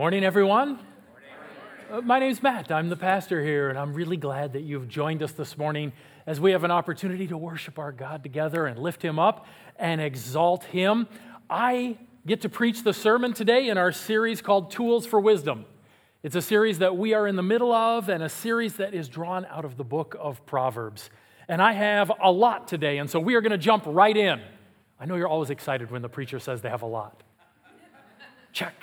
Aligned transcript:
Morning, 0.00 0.24
everyone. 0.24 0.78
Uh, 1.92 2.00
my 2.00 2.18
name's 2.18 2.42
Matt. 2.42 2.72
I'm 2.72 2.88
the 2.88 2.96
pastor 2.96 3.44
here, 3.44 3.68
and 3.68 3.78
I'm 3.78 3.92
really 3.92 4.16
glad 4.16 4.54
that 4.54 4.62
you've 4.62 4.88
joined 4.88 5.22
us 5.22 5.32
this 5.32 5.58
morning 5.58 5.92
as 6.26 6.40
we 6.40 6.52
have 6.52 6.64
an 6.64 6.70
opportunity 6.70 7.26
to 7.26 7.36
worship 7.36 7.78
our 7.78 7.92
God 7.92 8.22
together 8.22 8.64
and 8.64 8.78
lift 8.78 9.02
Him 9.04 9.18
up 9.18 9.44
and 9.76 10.00
exalt 10.00 10.64
Him. 10.64 11.06
I 11.50 11.98
get 12.26 12.40
to 12.40 12.48
preach 12.48 12.82
the 12.82 12.94
sermon 12.94 13.34
today 13.34 13.68
in 13.68 13.76
our 13.76 13.92
series 13.92 14.40
called 14.40 14.70
Tools 14.70 15.04
for 15.04 15.20
Wisdom. 15.20 15.66
It's 16.22 16.34
a 16.34 16.40
series 16.40 16.78
that 16.78 16.96
we 16.96 17.12
are 17.12 17.26
in 17.26 17.36
the 17.36 17.42
middle 17.42 17.70
of 17.70 18.08
and 18.08 18.22
a 18.22 18.30
series 18.30 18.76
that 18.76 18.94
is 18.94 19.06
drawn 19.06 19.44
out 19.50 19.66
of 19.66 19.76
the 19.76 19.84
book 19.84 20.16
of 20.18 20.46
Proverbs. 20.46 21.10
And 21.46 21.60
I 21.60 21.72
have 21.72 22.10
a 22.22 22.32
lot 22.32 22.68
today, 22.68 22.96
and 22.96 23.10
so 23.10 23.20
we 23.20 23.34
are 23.34 23.42
going 23.42 23.52
to 23.52 23.58
jump 23.58 23.84
right 23.86 24.16
in. 24.16 24.40
I 24.98 25.04
know 25.04 25.16
you're 25.16 25.28
always 25.28 25.50
excited 25.50 25.90
when 25.90 26.00
the 26.00 26.08
preacher 26.08 26.38
says 26.38 26.62
they 26.62 26.70
have 26.70 26.80
a 26.80 26.86
lot. 26.86 27.22
Check. 28.54 28.82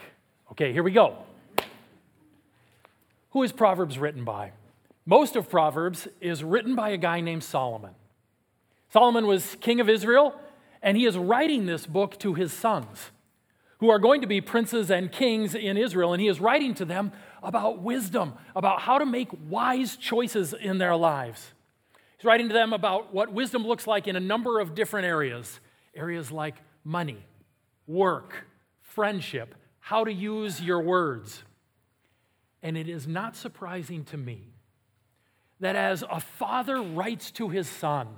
Okay, 0.52 0.72
here 0.74 0.84
we 0.84 0.92
go. 0.92 1.18
Who 3.32 3.44
is 3.44 3.52
Proverbs 3.52 4.00
written 4.00 4.24
by? 4.24 4.52
Most 5.06 5.36
of 5.36 5.50
Proverbs 5.50 6.08
is 6.20 6.44
written 6.44 6.76
by 6.76 6.90
a 6.90 6.98
guy 6.98 7.22
named 7.22 7.44
Solomon. 7.44 7.92
Solomon 8.90 9.28
was 9.28 9.56
king 9.62 9.80
of 9.80 9.90
Israel, 9.90 10.40
and 10.82 10.98
he 10.98 11.06
is 11.06 11.18
writing 11.18 11.66
this 11.66 11.86
book 11.86 12.18
to 12.20 12.34
his 12.34 12.54
sons, 12.54 13.12
who 13.80 13.90
are 13.90 14.00
going 14.00 14.22
to 14.22 14.28
be 14.28 14.42
princes 14.42 14.90
and 14.90 15.12
kings 15.12 15.54
in 15.54 15.78
Israel. 15.78 16.14
And 16.14 16.22
he 16.22 16.28
is 16.28 16.40
writing 16.40 16.74
to 16.76 16.86
them 16.86 17.12
about 17.44 17.82
wisdom, 17.82 18.34
about 18.56 18.82
how 18.82 18.98
to 18.98 19.06
make 19.06 19.30
wise 19.50 19.96
choices 19.96 20.54
in 20.54 20.78
their 20.78 20.96
lives. 20.96 21.54
He's 22.18 22.26
writing 22.26 22.48
to 22.48 22.54
them 22.54 22.74
about 22.74 23.14
what 23.14 23.32
wisdom 23.32 23.68
looks 23.68 23.86
like 23.86 24.08
in 24.08 24.16
a 24.16 24.22
number 24.22 24.60
of 24.60 24.76
different 24.76 25.06
areas 25.06 25.60
areas 25.96 26.32
like 26.32 26.56
money, 26.84 27.18
work, 27.88 28.46
friendship, 28.82 29.56
how 29.88 30.04
to 30.04 30.12
use 30.12 30.62
your 30.62 30.82
words. 30.82 31.44
And 32.62 32.78
it 32.78 32.90
is 32.90 33.08
not 33.08 33.38
surprising 33.38 34.04
to 34.06 34.18
me 34.18 34.42
that 35.62 35.78
as 35.78 36.04
a 36.12 36.20
father 36.20 36.82
writes 36.82 37.32
to 37.32 37.48
his 37.48 37.70
son 37.70 38.10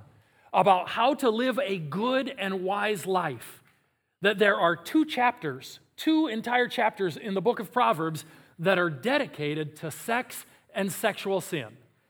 about 0.51 0.89
how 0.89 1.13
to 1.13 1.29
live 1.29 1.59
a 1.63 1.77
good 1.77 2.33
and 2.39 2.63
wise 2.63 3.05
life, 3.05 3.61
that 4.21 4.39
there 4.39 4.59
are 4.59 4.75
two 4.75 5.05
chapters, 5.05 5.79
two 5.95 6.25
entire 6.25 6.67
chapters 6.67 7.15
in 7.17 7.35
the 7.35 7.41
book 7.41 7.59
of 7.59 7.71
Proverbs 7.71 8.25
that 8.57 8.79
are 8.79 8.89
dedicated 8.89 9.75
to 9.75 9.91
sex 9.91 10.47
and 10.73 10.91
sexual 10.91 11.39
sin. 11.39 11.67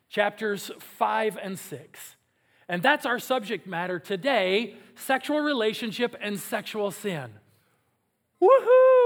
Chapters 0.07 0.71
5 0.79 1.37
and 1.43 1.59
6. 1.59 2.15
And 2.69 2.81
that's 2.81 3.05
our 3.05 3.19
subject 3.19 3.67
matter 3.67 3.99
today 3.99 4.75
sexual 4.95 5.41
relationship 5.41 6.15
and 6.21 6.39
sexual 6.39 6.91
sin. 6.91 7.31
Woohoo! 8.41 8.98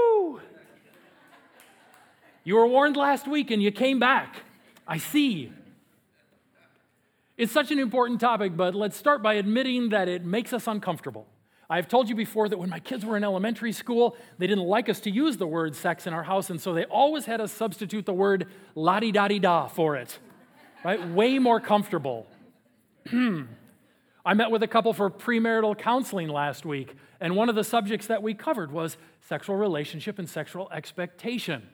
You 2.44 2.56
were 2.56 2.66
warned 2.66 2.96
last 2.96 3.26
week 3.26 3.50
and 3.50 3.62
you 3.62 3.72
came 3.72 3.98
back. 3.98 4.36
I 4.86 4.98
see. 4.98 5.50
It's 7.36 7.50
such 7.50 7.72
an 7.72 7.78
important 7.78 8.20
topic, 8.20 8.56
but 8.56 8.74
let's 8.74 8.96
start 8.96 9.22
by 9.22 9.34
admitting 9.34 9.88
that 9.88 10.08
it 10.08 10.24
makes 10.24 10.52
us 10.52 10.66
uncomfortable. 10.66 11.26
I've 11.68 11.88
told 11.88 12.08
you 12.08 12.14
before 12.14 12.48
that 12.50 12.58
when 12.58 12.68
my 12.68 12.78
kids 12.78 13.04
were 13.04 13.16
in 13.16 13.24
elementary 13.24 13.72
school, 13.72 14.16
they 14.38 14.46
didn't 14.46 14.64
like 14.64 14.88
us 14.88 15.00
to 15.00 15.10
use 15.10 15.38
the 15.38 15.46
word 15.46 15.74
sex 15.74 16.06
in 16.06 16.12
our 16.12 16.22
house, 16.22 16.50
and 16.50 16.60
so 16.60 16.74
they 16.74 16.84
always 16.84 17.24
had 17.24 17.40
us 17.40 17.50
substitute 17.50 18.04
the 18.04 18.12
word 18.12 18.46
la 18.74 19.00
di 19.00 19.10
da 19.10 19.26
di 19.28 19.38
da 19.38 19.66
for 19.66 19.96
it. 19.96 20.18
Right? 20.84 21.08
Way 21.08 21.38
more 21.38 21.60
comfortable. 21.60 22.26
I 24.26 24.34
met 24.34 24.50
with 24.50 24.62
a 24.62 24.68
couple 24.68 24.92
for 24.92 25.10
premarital 25.10 25.78
counseling 25.78 26.28
last 26.28 26.64
week, 26.66 26.94
and 27.20 27.34
one 27.34 27.48
of 27.48 27.54
the 27.54 27.64
subjects 27.64 28.06
that 28.08 28.22
we 28.22 28.34
covered 28.34 28.70
was 28.70 28.98
sexual 29.22 29.56
relationship 29.56 30.18
and 30.18 30.28
sexual 30.28 30.70
expectation. 30.70 31.68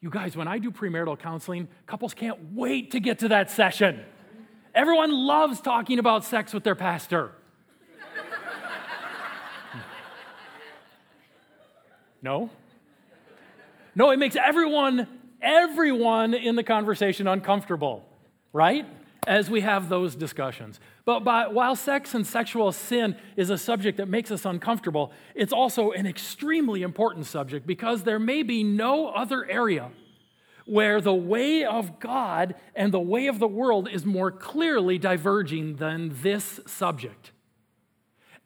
You 0.00 0.10
guys, 0.10 0.36
when 0.36 0.46
I 0.46 0.58
do 0.58 0.70
premarital 0.70 1.18
counseling, 1.18 1.68
couples 1.86 2.14
can't 2.14 2.52
wait 2.52 2.92
to 2.92 3.00
get 3.00 3.18
to 3.20 3.28
that 3.28 3.50
session. 3.50 4.00
Everyone 4.74 5.10
loves 5.10 5.60
talking 5.60 5.98
about 5.98 6.24
sex 6.24 6.54
with 6.54 6.62
their 6.62 6.76
pastor. 6.76 7.32
No? 12.22 12.50
No, 13.94 14.10
it 14.10 14.18
makes 14.18 14.36
everyone, 14.36 15.06
everyone 15.40 16.34
in 16.34 16.56
the 16.56 16.62
conversation 16.62 17.26
uncomfortable, 17.26 18.04
right? 18.52 18.86
As 19.28 19.50
we 19.50 19.60
have 19.60 19.90
those 19.90 20.14
discussions. 20.14 20.80
But 21.04 21.20
by, 21.20 21.48
while 21.48 21.76
sex 21.76 22.14
and 22.14 22.26
sexual 22.26 22.72
sin 22.72 23.14
is 23.36 23.50
a 23.50 23.58
subject 23.58 23.98
that 23.98 24.08
makes 24.08 24.30
us 24.30 24.46
uncomfortable, 24.46 25.12
it's 25.34 25.52
also 25.52 25.90
an 25.90 26.06
extremely 26.06 26.80
important 26.80 27.26
subject 27.26 27.66
because 27.66 28.04
there 28.04 28.18
may 28.18 28.42
be 28.42 28.64
no 28.64 29.08
other 29.08 29.44
area 29.44 29.90
where 30.64 31.02
the 31.02 31.14
way 31.14 31.62
of 31.62 32.00
God 32.00 32.54
and 32.74 32.90
the 32.90 33.00
way 33.00 33.26
of 33.26 33.38
the 33.38 33.46
world 33.46 33.86
is 33.92 34.06
more 34.06 34.30
clearly 34.30 34.96
diverging 34.96 35.76
than 35.76 36.10
this 36.22 36.58
subject. 36.66 37.32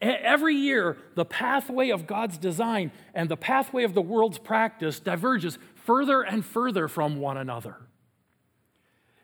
Every 0.00 0.56
year, 0.56 0.96
the 1.14 1.24
pathway 1.24 1.90
of 1.90 2.08
God's 2.08 2.38
design 2.38 2.90
and 3.14 3.28
the 3.28 3.36
pathway 3.36 3.84
of 3.84 3.94
the 3.94 4.02
world's 4.02 4.38
practice 4.38 4.98
diverges 4.98 5.60
further 5.76 6.22
and 6.22 6.44
further 6.44 6.88
from 6.88 7.20
one 7.20 7.36
another. 7.36 7.76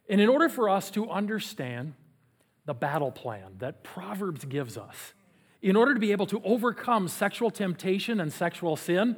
And 0.08 0.20
in 0.20 0.28
order 0.28 0.48
for 0.48 0.68
us 0.68 0.90
to 0.92 1.10
understand 1.10 1.94
the 2.68 2.74
battle 2.74 3.10
plan 3.10 3.54
that 3.60 3.82
Proverbs 3.82 4.44
gives 4.44 4.76
us. 4.76 5.14
In 5.62 5.74
order 5.74 5.94
to 5.94 6.00
be 6.00 6.12
able 6.12 6.26
to 6.26 6.40
overcome 6.44 7.08
sexual 7.08 7.50
temptation 7.50 8.20
and 8.20 8.30
sexual 8.30 8.76
sin, 8.76 9.16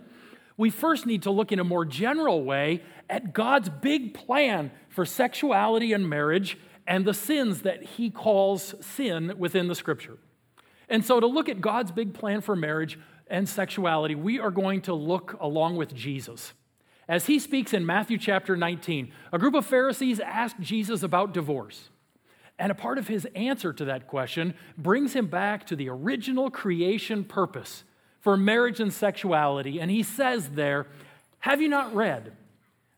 we 0.57 0.71
first 0.71 1.05
need 1.05 1.25
to 1.25 1.33
look 1.33 1.51
in 1.51 1.59
a 1.59 1.65
more 1.65 1.85
general 1.85 2.45
way 2.45 2.81
at 3.09 3.33
God's 3.33 3.69
big 3.69 4.15
plan 4.15 4.71
for 4.89 5.05
sexuality 5.05 5.93
and 5.93 6.09
marriage 6.09 6.59
and 6.87 7.05
the 7.05 7.13
sins 7.13 7.63
that 7.63 7.83
he 7.83 8.09
calls 8.09 8.77
sin 8.81 9.35
within 9.37 9.67
the 9.67 9.75
scripture. 9.75 10.19
And 10.89 11.05
so, 11.05 11.19
to 11.19 11.27
look 11.27 11.49
at 11.49 11.61
God's 11.61 11.91
big 11.91 12.15
plan 12.15 12.43
for 12.43 12.55
marriage 12.55 13.01
and 13.27 13.49
sexuality, 13.49 14.15
we 14.15 14.39
are 14.39 14.51
going 14.53 14.83
to 14.83 14.95
look 14.95 15.37
along 15.41 15.77
with 15.77 15.93
Jesus. 15.93 16.53
As 17.09 17.27
he 17.27 17.39
speaks 17.39 17.75
in 17.75 17.85
Matthew 17.85 18.19
chapter 18.19 18.57
19, 18.57 19.13
a 19.33 19.39
group 19.39 19.55
of 19.55 19.67
Pharisees 19.67 20.21
asked 20.21 20.61
Jesus 20.61 21.03
about 21.03 21.35
divorce. 21.35 21.91
And 22.59 22.71
a 22.71 22.75
part 22.75 22.99
of 22.99 23.09
his 23.09 23.27
answer 23.35 23.73
to 23.73 23.87
that 23.87 24.07
question 24.07 24.55
brings 24.77 25.15
him 25.15 25.27
back 25.27 25.67
to 25.67 25.77
the 25.77 25.89
original 25.89 26.51
creation 26.51 27.25
purpose 27.25 27.85
for 28.21 28.37
marriage 28.37 28.81
and 28.81 28.93
sexuality. 28.93 29.81
And 29.81 29.91
he 29.91 30.03
says 30.03 30.51
there, 30.51 30.87
Have 31.41 31.63
you 31.63 31.69
not 31.69 31.95
read 31.95 32.33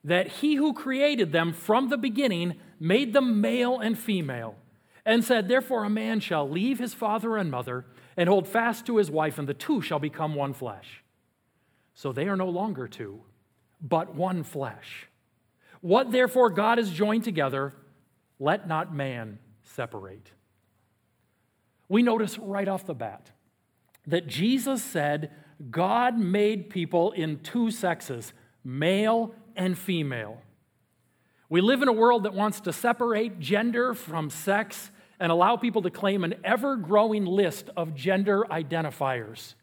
that 0.02 0.26
he 0.26 0.56
who 0.56 0.74
created 0.74 1.30
them 1.30 1.52
from 1.52 1.88
the 1.88 1.96
beginning 1.96 2.56
made 2.80 3.12
them 3.12 3.40
male 3.40 3.78
and 3.78 3.96
female? 3.96 4.56
And 5.06 5.24
said, 5.24 5.48
Therefore, 5.48 5.84
a 5.84 5.90
man 5.90 6.18
shall 6.20 6.48
leave 6.48 6.78
his 6.78 6.92
father 6.92 7.36
and 7.36 7.50
mother 7.50 7.84
and 8.16 8.28
hold 8.28 8.46
fast 8.46 8.84
to 8.86 8.96
his 8.96 9.10
wife, 9.10 9.38
and 9.38 9.48
the 9.48 9.54
two 9.54 9.80
shall 9.80 9.98
become 9.98 10.34
one 10.34 10.52
flesh. 10.52 11.02
So 11.94 12.12
they 12.12 12.28
are 12.28 12.36
no 12.36 12.48
longer 12.48 12.88
two, 12.88 13.20
but 13.82 14.14
one 14.14 14.44
flesh. 14.44 15.08
What 15.80 16.12
therefore 16.12 16.50
God 16.50 16.78
has 16.78 16.90
joined 16.90 17.24
together, 17.24 17.74
let 18.38 18.68
not 18.68 18.94
man 18.94 19.38
separate. 19.62 20.30
We 21.88 22.02
notice 22.02 22.38
right 22.38 22.68
off 22.68 22.86
the 22.86 22.94
bat 22.94 23.30
that 24.06 24.26
Jesus 24.26 24.82
said 24.82 25.32
God 25.70 26.18
made 26.18 26.70
people 26.70 27.12
in 27.12 27.40
two 27.40 27.70
sexes, 27.70 28.32
male 28.64 29.34
and 29.56 29.76
female. 29.76 30.40
We 31.48 31.60
live 31.60 31.82
in 31.82 31.88
a 31.88 31.92
world 31.92 32.22
that 32.22 32.34
wants 32.34 32.60
to 32.62 32.72
separate 32.72 33.38
gender 33.38 33.94
from 33.94 34.30
sex 34.30 34.90
and 35.20 35.30
allow 35.30 35.56
people 35.56 35.82
to 35.82 35.90
claim 35.90 36.24
an 36.24 36.34
ever 36.42 36.76
growing 36.76 37.26
list 37.26 37.70
of 37.76 37.94
gender 37.94 38.44
identifiers 38.50 39.54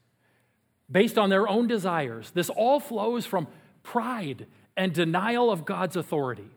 based 0.90 1.18
on 1.18 1.30
their 1.30 1.48
own 1.48 1.68
desires. 1.68 2.32
This 2.32 2.50
all 2.50 2.80
flows 2.80 3.26
from 3.26 3.48
pride 3.84 4.48
and 4.78 4.94
denial 4.94 5.52
of 5.52 5.66
God's 5.66 5.96
authority. 5.96 6.50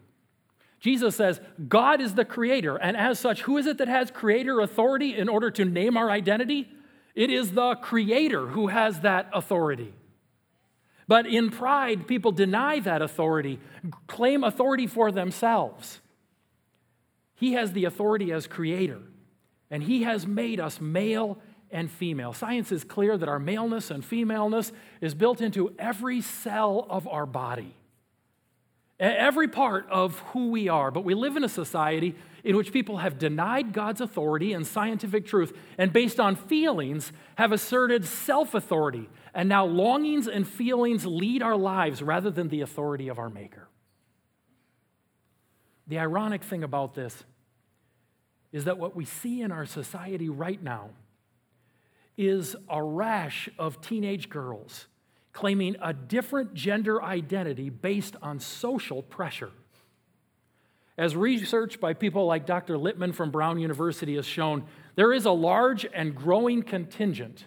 Jesus 0.81 1.15
says, 1.15 1.41
God 1.69 2.01
is 2.01 2.15
the 2.15 2.25
creator, 2.25 2.77
and 2.77 2.97
as 2.97 3.19
such, 3.19 3.43
who 3.43 3.57
is 3.57 3.67
it 3.67 3.79
that 3.79 3.89
has 3.89 4.11
creator 4.11 4.61
authority 4.61 5.17
in 5.17 5.29
order 5.29 5.51
to 5.53 5.65
name 5.65 5.97
our 5.97 6.11
identity? 6.11 6.69
It 7.15 7.31
is 7.31 7.53
the 7.53 7.77
creator 7.77 8.49
who 8.49 8.67
has 8.67 9.01
that 9.01 9.31
authority. 9.33 9.95
But 11.07 11.27
in 11.27 11.51
pride, 11.51 12.09
people 12.09 12.33
deny 12.33 12.81
that 12.81 13.03
authority, 13.03 13.61
claim 14.07 14.43
authority 14.43 14.87
for 14.87 15.13
themselves. 15.13 16.01
He 17.35 17.53
has 17.53 17.73
the 17.73 17.85
authority 17.85 18.33
as 18.33 18.47
creator, 18.47 19.01
and 19.71 19.83
he 19.83 20.03
has 20.03 20.27
made 20.27 20.59
us 20.59 20.81
male 20.81 21.39
and 21.73 21.91
female. 21.91 22.33
Science 22.33 22.71
is 22.71 22.85
clear 22.85 23.17
that 23.17 23.29
our 23.29 23.39
maleness 23.39 23.91
and 23.91 24.05
femaleness 24.05 24.73
is 25.01 25.15
built 25.15 25.41
into 25.41 25.75
every 25.79 26.21
cell 26.21 26.87
of 26.89 27.07
our 27.09 27.27
body. 27.27 27.75
every 29.01 29.49
part 29.49 29.85
of 29.91 30.19
who 30.31 30.51
we 30.51 30.69
are. 30.69 30.93
But 30.93 31.03
we 31.03 31.15
live 31.15 31.37
in 31.37 31.43
a 31.43 31.49
society 31.49 32.15
in 32.45 32.57
which 32.57 32.73
people 32.73 32.99
have 32.99 33.19
denied 33.19 33.73
God's 33.73 34.01
authority 34.01 34.53
and 34.53 34.65
scientific 34.65 35.27
truth, 35.27 35.53
and 35.77 35.93
based 35.93 36.21
on 36.21 36.37
feelings, 36.37 37.13
have 37.37 37.51
asserted 37.51 38.05
self 38.05 38.55
authority. 38.55 39.09
And 39.35 39.49
now 39.49 39.65
longings 39.65 40.29
and 40.29 40.47
feelings 40.47 41.05
lead 41.07 41.43
our 41.43 41.57
lives 41.57 42.03
rather 42.03 42.31
than 42.31 42.49
the 42.49 42.61
authority 42.61 43.09
of 43.09 43.19
our 43.19 43.31
Maker. 43.31 43.69
The 45.89 45.99
ironic 45.99 46.45
thing 46.45 46.63
about 46.63 46.95
this 46.95 47.25
is 48.53 48.65
that 48.65 48.79
what 48.79 48.95
we 48.95 49.05
see 49.05 49.41
in 49.41 49.51
our 49.51 49.67
society 49.67 50.29
right 50.29 50.63
now 50.63 50.91
is 52.17 52.57
a 52.69 52.83
rash 52.83 53.49
of 53.59 53.81
teenage 53.81 54.29
girls 54.29 54.87
claiming 55.33 55.77
a 55.81 55.93
different 55.93 56.55
gender 56.55 57.03
identity 57.03 57.71
based 57.71 58.17
on 58.23 58.39
social 58.39 59.03
pressure. 59.03 59.51
As 60.99 61.17
research 61.17 61.81
by 61.81 61.95
people 61.95 62.27
like 62.27 62.45
Dr. 62.45 62.77
Littman 62.77 63.15
from 63.15 63.31
Brown 63.31 63.59
University 63.59 64.17
has 64.17 64.27
shown, 64.27 64.65
there 64.95 65.13
is 65.13 65.25
a 65.25 65.31
large 65.31 65.87
and 65.95 66.15
growing 66.15 66.63
contingent 66.63 67.47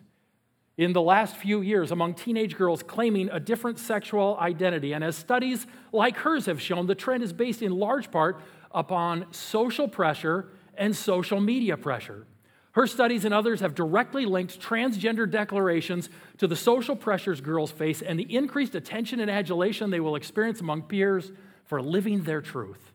in 0.77 0.93
the 0.93 1.01
last 1.01 1.37
few 1.37 1.61
years 1.61 1.91
among 1.91 2.15
teenage 2.15 2.57
girls 2.57 2.83
claiming 2.83 3.29
a 3.29 3.39
different 3.39 3.79
sexual 3.79 4.35
identity. 4.39 4.93
And 4.93 5.03
as 5.03 5.15
studies 5.15 5.67
like 5.91 6.17
hers 6.17 6.47
have 6.47 6.59
shown, 6.59 6.87
the 6.87 6.95
trend 6.95 7.23
is 7.23 7.31
based 7.31 7.61
in 7.61 7.71
large 7.71 8.11
part 8.11 8.41
upon 8.71 9.27
social 9.31 9.87
pressure 9.87 10.49
and 10.75 10.95
social 10.95 11.39
media 11.39 11.77
pressure. 11.77 12.25
Her 12.75 12.87
studies 12.87 13.23
and 13.23 13.33
others 13.33 13.61
have 13.61 13.73
directly 13.73 14.25
linked 14.25 14.59
transgender 14.59 15.31
declarations 15.31 16.09
to 16.39 16.47
the 16.47 16.57
social 16.57 16.93
pressures 16.97 17.39
girls 17.39 17.71
face 17.71 18.01
and 18.01 18.19
the 18.19 18.35
increased 18.35 18.75
attention 18.75 19.21
and 19.21 19.31
adulation 19.31 19.91
they 19.91 20.01
will 20.01 20.17
experience 20.17 20.59
among 20.59 20.81
peers 20.83 21.31
for 21.63 21.81
living 21.81 22.23
their 22.23 22.41
truth. 22.41 22.91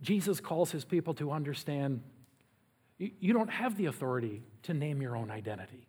Jesus 0.00 0.40
calls 0.40 0.70
his 0.70 0.82
people 0.82 1.12
to 1.14 1.30
understand 1.30 2.00
you 2.96 3.34
don't 3.34 3.50
have 3.50 3.76
the 3.76 3.84
authority 3.84 4.42
to 4.62 4.72
name 4.72 5.02
your 5.02 5.14
own 5.14 5.30
identity. 5.30 5.86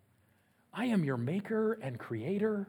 I 0.73 0.87
am 0.87 1.05
your 1.05 1.17
maker 1.17 1.79
and 1.81 1.97
creator, 1.97 2.67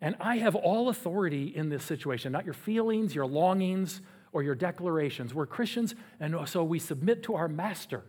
and 0.00 0.14
I 0.20 0.36
have 0.36 0.54
all 0.54 0.90
authority 0.90 1.46
in 1.56 1.70
this 1.70 1.82
situation, 1.82 2.30
not 2.30 2.44
your 2.44 2.54
feelings, 2.54 3.16
your 3.16 3.26
longings, 3.26 4.00
or 4.32 4.44
your 4.44 4.54
declarations. 4.54 5.34
We're 5.34 5.46
Christians, 5.46 5.96
and 6.20 6.36
so 6.48 6.62
we 6.62 6.78
submit 6.78 7.24
to 7.24 7.34
our 7.34 7.48
master 7.48 8.04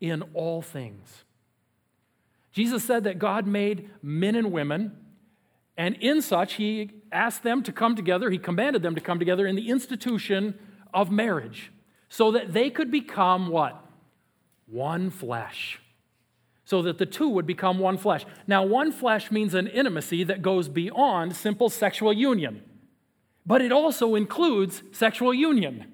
in 0.00 0.22
all 0.34 0.62
things. 0.62 1.24
Jesus 2.52 2.82
said 2.82 3.04
that 3.04 3.18
God 3.18 3.46
made 3.46 3.90
men 4.02 4.34
and 4.34 4.50
women, 4.50 4.96
and 5.76 5.94
in 5.96 6.20
such, 6.20 6.54
he 6.54 6.90
asked 7.12 7.42
them 7.42 7.62
to 7.62 7.72
come 7.72 7.94
together, 7.94 8.30
he 8.30 8.38
commanded 8.38 8.82
them 8.82 8.94
to 8.94 9.00
come 9.00 9.18
together 9.18 9.46
in 9.46 9.56
the 9.56 9.68
institution 9.68 10.58
of 10.92 11.10
marriage 11.10 11.72
so 12.08 12.32
that 12.32 12.52
they 12.52 12.70
could 12.70 12.90
become 12.90 13.48
what? 13.48 13.84
One 14.66 15.10
flesh. 15.10 15.80
So 16.64 16.82
that 16.82 16.98
the 16.98 17.06
two 17.06 17.28
would 17.28 17.46
become 17.46 17.78
one 17.78 17.98
flesh. 17.98 18.24
Now, 18.46 18.64
one 18.64 18.92
flesh 18.92 19.30
means 19.30 19.54
an 19.54 19.66
intimacy 19.66 20.24
that 20.24 20.42
goes 20.42 20.68
beyond 20.68 21.34
simple 21.36 21.68
sexual 21.68 22.12
union 22.12 22.62
but 23.46 23.62
it 23.62 23.72
also 23.72 24.14
includes 24.14 24.82
sexual 24.92 25.34
union. 25.34 25.89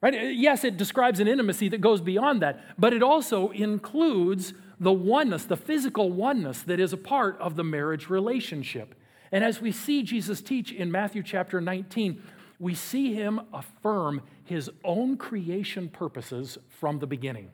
Right? 0.00 0.36
Yes, 0.36 0.62
it 0.62 0.76
describes 0.76 1.18
an 1.18 1.26
intimacy 1.26 1.68
that 1.70 1.80
goes 1.80 2.00
beyond 2.00 2.42
that, 2.42 2.60
but 2.78 2.92
it 2.92 3.02
also 3.02 3.50
includes 3.50 4.54
the 4.78 4.92
oneness, 4.92 5.44
the 5.44 5.56
physical 5.56 6.12
oneness 6.12 6.62
that 6.62 6.78
is 6.78 6.92
a 6.92 6.96
part 6.96 7.36
of 7.40 7.56
the 7.56 7.64
marriage 7.64 8.08
relationship. 8.08 8.94
And 9.32 9.42
as 9.42 9.60
we 9.60 9.72
see 9.72 10.04
Jesus 10.04 10.40
teach 10.40 10.72
in 10.72 10.92
Matthew 10.92 11.22
chapter 11.22 11.60
19, 11.60 12.22
we 12.60 12.74
see 12.74 13.12
him 13.14 13.40
affirm 13.52 14.22
his 14.44 14.70
own 14.84 15.16
creation 15.16 15.88
purposes 15.88 16.58
from 16.68 17.00
the 17.00 17.06
beginning. 17.06 17.50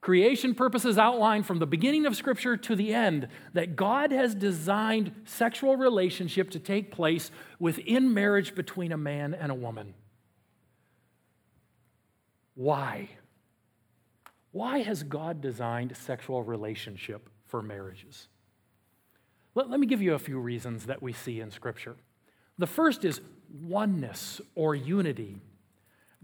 Creation 0.00 0.54
purposes 0.54 0.98
outlined 0.98 1.46
from 1.46 1.60
the 1.60 1.66
beginning 1.66 2.04
of 2.04 2.14
Scripture 2.14 2.58
to 2.58 2.76
the 2.76 2.92
end 2.92 3.28
that 3.54 3.74
God 3.74 4.10
has 4.10 4.34
designed 4.34 5.12
sexual 5.24 5.76
relationship 5.76 6.50
to 6.50 6.58
take 6.58 6.90
place 6.90 7.30
within 7.58 8.12
marriage 8.12 8.54
between 8.54 8.92
a 8.92 8.98
man 8.98 9.32
and 9.32 9.50
a 9.50 9.54
woman. 9.54 9.94
Why? 12.54 13.08
Why 14.52 14.78
has 14.82 15.02
God 15.02 15.40
designed 15.40 15.96
sexual 15.96 16.42
relationship 16.42 17.28
for 17.46 17.62
marriages? 17.62 18.28
Let, 19.54 19.70
let 19.70 19.80
me 19.80 19.86
give 19.86 20.02
you 20.02 20.14
a 20.14 20.18
few 20.18 20.38
reasons 20.38 20.86
that 20.86 21.02
we 21.02 21.12
see 21.12 21.40
in 21.40 21.50
Scripture. 21.50 21.96
The 22.58 22.66
first 22.66 23.04
is 23.04 23.20
oneness 23.62 24.40
or 24.54 24.74
unity. 24.74 25.40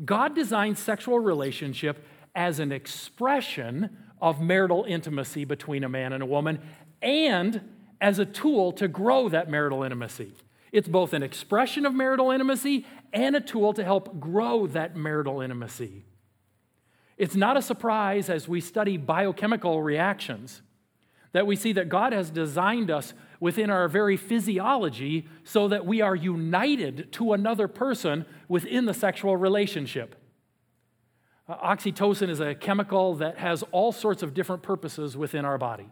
God 0.05 0.35
designed 0.35 0.79
sexual 0.79 1.19
relationship 1.19 2.05
as 2.35 2.61
an 2.61 2.73
expression 2.73 3.97
of 4.21 4.41
marital 4.41 4.85
intimacy 4.85 5.44
between 5.44 5.82
a 5.82 5.88
man 5.88 6.12
and 6.12 6.23
a 6.23 6.27
woman 6.27 6.61
and 7.03 7.61
as 8.00 8.19
a 8.19 8.25
tool 8.25 8.73
to 8.73 8.88
grow 8.88 9.29
that 9.29 9.50
marital 9.50 9.82
intimacy. 9.82 10.32
It's 10.73 10.88
both 10.88 11.12
an 11.12 11.23
expression 11.23 11.85
of 11.85 11.94
marital 11.94 12.31
intimacy 12.31 12.87
and 13.12 13.35
a 13.35 13.41
tool 13.41 13.73
to 13.75 13.82
help 13.82 14.21
grow 14.21 14.67
that 14.69 14.97
marital 14.97 15.41
intimacy. 15.41 16.05
It's 17.20 17.37
not 17.37 17.58
a 17.58 17.61
surprise 17.62 18.31
as 18.31 18.49
we 18.49 18.62
study 18.62 18.96
biochemical 18.96 19.82
reactions 19.82 20.62
that 21.32 21.46
we 21.46 21.55
see 21.55 21.75
that 21.75 21.90
God 21.90 22.14
has 22.14 22.31
designed 22.31 22.90
us 22.90 23.12
within 23.40 23.69
our 23.69 23.88
very 23.88 24.17
physiology 24.17 25.28
so 25.44 25.69
that 25.69 25.84
we 25.84 26.00
are 26.00 26.17
united 26.17 27.12
to 27.12 27.34
another 27.34 27.69
person 27.69 28.25
within 28.49 28.87
the 28.87 28.94
sexual 28.94 29.37
relationship. 29.37 30.17
Uh, 31.46 31.56
oxytocin 31.58 32.31
is 32.31 32.40
a 32.40 32.55
chemical 32.55 33.14
that 33.17 33.37
has 33.37 33.62
all 33.70 33.93
sorts 33.93 34.22
of 34.22 34.32
different 34.32 34.62
purposes 34.62 35.14
within 35.14 35.44
our 35.44 35.58
body. 35.58 35.90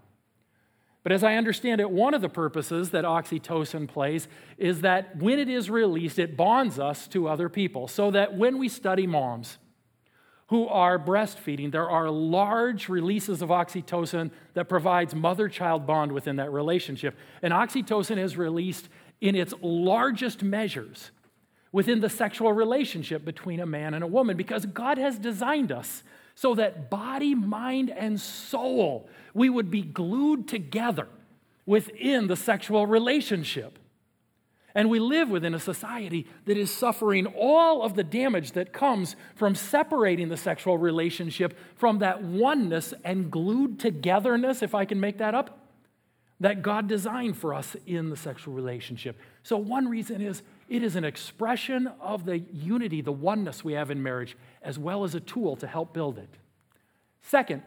But 1.03 1.13
as 1.13 1.23
I 1.23 1.35
understand 1.35 1.83
it, 1.83 1.91
one 1.91 2.15
of 2.15 2.23
the 2.23 2.31
purposes 2.31 2.89
that 2.93 3.05
oxytocin 3.05 3.87
plays 3.87 4.29
is 4.57 4.81
that 4.81 5.19
when 5.19 5.39
it 5.39 5.51
is 5.51 5.69
released, 5.69 6.19
it 6.19 6.39
bonds 6.39 6.79
us 6.79 7.07
to 7.09 7.29
other 7.29 7.51
people. 7.51 7.87
So 7.87 8.11
that 8.13 8.35
when 8.35 8.57
we 8.57 8.71
study 8.71 9.07
moms 9.07 9.59
who 10.49 10.67
are 10.67 10.99
breastfeeding, 10.99 11.71
there 11.71 11.89
are 11.89 12.11
large 12.11 12.89
releases 12.89 13.43
of 13.43 13.51
oxytocin 13.51 14.31
that 14.55 14.69
provides 14.69 15.15
mother 15.15 15.49
child 15.49 15.87
bond 15.87 16.11
within 16.13 16.37
that 16.37 16.53
relationship. 16.53 17.15
And 17.43 17.53
oxytocin 17.53 18.19
is 18.19 18.37
released 18.37 18.89
in 19.21 19.35
its 19.35 19.53
largest 19.61 20.43
measures 20.43 21.11
within 21.71 22.01
the 22.01 22.09
sexual 22.09 22.53
relationship 22.53 23.25
between 23.25 23.61
a 23.61 23.67
man 23.67 23.93
and 23.93 24.03
a 24.03 24.07
woman 24.07 24.37
because 24.37 24.65
God 24.65 24.97
has 24.97 25.19
designed 25.19 25.71
us 25.71 26.03
so 26.35 26.55
that 26.55 26.89
body, 26.89 27.35
mind, 27.35 27.91
and 27.91 28.19
soul, 28.19 29.11
we 29.35 29.51
would 29.51 29.71
be 29.71 29.83
glued 29.83 30.49
together 30.49 31.09
within 31.67 32.27
the 32.27 32.37
sexual 32.37 32.87
relationship. 32.87 33.79
And 34.79 34.91
we 34.91 35.01
live 35.01 35.29
within 35.29 35.55
a 35.55 35.59
society 35.59 36.25
that 36.45 36.57
is 36.57 36.71
suffering 36.71 37.27
all 37.27 37.83
of 37.83 37.95
the 37.95 38.05
damage 38.05 38.53
that 38.53 38.73
comes 38.73 39.17
from 39.35 39.57
separating 39.57 40.29
the 40.29 40.37
sexual 40.37 40.79
relationship 40.79 41.59
from 41.75 41.99
that 41.99 42.23
oneness 42.23 42.95
and 43.03 43.29
glued 43.29 43.81
togetherness, 43.81 44.63
if 44.63 44.77
I 44.77 44.85
can 44.85 45.01
make 45.01 45.19
that 45.19 45.35
up, 45.35 45.67
that 46.39 46.63
God 46.63 46.87
designed 46.87 47.37
for 47.37 47.55
us 47.55 47.75
in 47.87 48.09
the 48.09 48.17
sexual 48.17 48.55
relationship. 48.55 49.19
So, 49.43 49.57
one 49.57 49.89
reason 49.89 50.21
is 50.21 50.45
it 50.69 50.85
is 50.85 50.95
an 50.95 51.03
expression 51.03 51.89
of 52.01 52.25
the 52.25 52.39
unity, 52.39 53.01
the 53.01 53.11
oneness 53.11 53.65
we 53.65 53.73
have 53.73 53.91
in 53.91 54.01
marriage, 54.01 54.37
as 54.63 54.79
well 54.79 55.03
as 55.03 55.13
a 55.13 55.21
tool 55.21 55.57
to 55.57 55.67
help 55.67 55.93
build 55.93 56.19
it. 56.19 56.31
Second, 57.21 57.65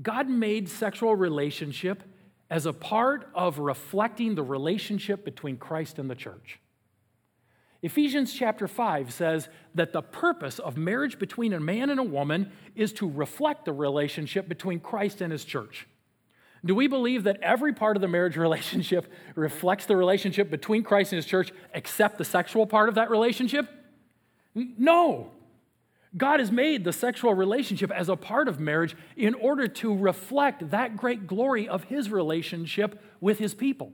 God 0.00 0.30
made 0.30 0.66
sexual 0.66 1.14
relationship 1.14 2.02
as 2.50 2.66
a 2.66 2.72
part 2.72 3.28
of 3.34 3.58
reflecting 3.58 4.34
the 4.34 4.42
relationship 4.42 5.24
between 5.24 5.56
Christ 5.56 5.98
and 5.98 6.10
the 6.10 6.16
church. 6.16 6.58
Ephesians 7.82 8.34
chapter 8.34 8.68
5 8.68 9.12
says 9.12 9.48
that 9.74 9.92
the 9.92 10.02
purpose 10.02 10.58
of 10.58 10.76
marriage 10.76 11.18
between 11.18 11.52
a 11.52 11.60
man 11.60 11.88
and 11.88 11.98
a 11.98 12.04
woman 12.04 12.52
is 12.74 12.92
to 12.94 13.08
reflect 13.08 13.64
the 13.64 13.72
relationship 13.72 14.48
between 14.48 14.80
Christ 14.80 15.22
and 15.22 15.32
his 15.32 15.44
church. 15.44 15.86
Do 16.62 16.74
we 16.74 16.88
believe 16.88 17.24
that 17.24 17.40
every 17.40 17.72
part 17.72 17.96
of 17.96 18.02
the 18.02 18.08
marriage 18.08 18.36
relationship 18.36 19.10
reflects 19.34 19.86
the 19.86 19.96
relationship 19.96 20.50
between 20.50 20.82
Christ 20.82 21.12
and 21.12 21.16
his 21.16 21.26
church 21.26 21.52
except 21.72 22.18
the 22.18 22.24
sexual 22.24 22.66
part 22.66 22.88
of 22.88 22.96
that 22.96 23.10
relationship? 23.10 23.68
No. 24.54 25.30
God 26.16 26.40
has 26.40 26.50
made 26.50 26.84
the 26.84 26.92
sexual 26.92 27.34
relationship 27.34 27.90
as 27.92 28.08
a 28.08 28.16
part 28.16 28.48
of 28.48 28.58
marriage 28.58 28.96
in 29.16 29.34
order 29.34 29.68
to 29.68 29.96
reflect 29.96 30.70
that 30.70 30.96
great 30.96 31.26
glory 31.26 31.68
of 31.68 31.84
his 31.84 32.10
relationship 32.10 33.00
with 33.20 33.38
his 33.38 33.54
people. 33.54 33.92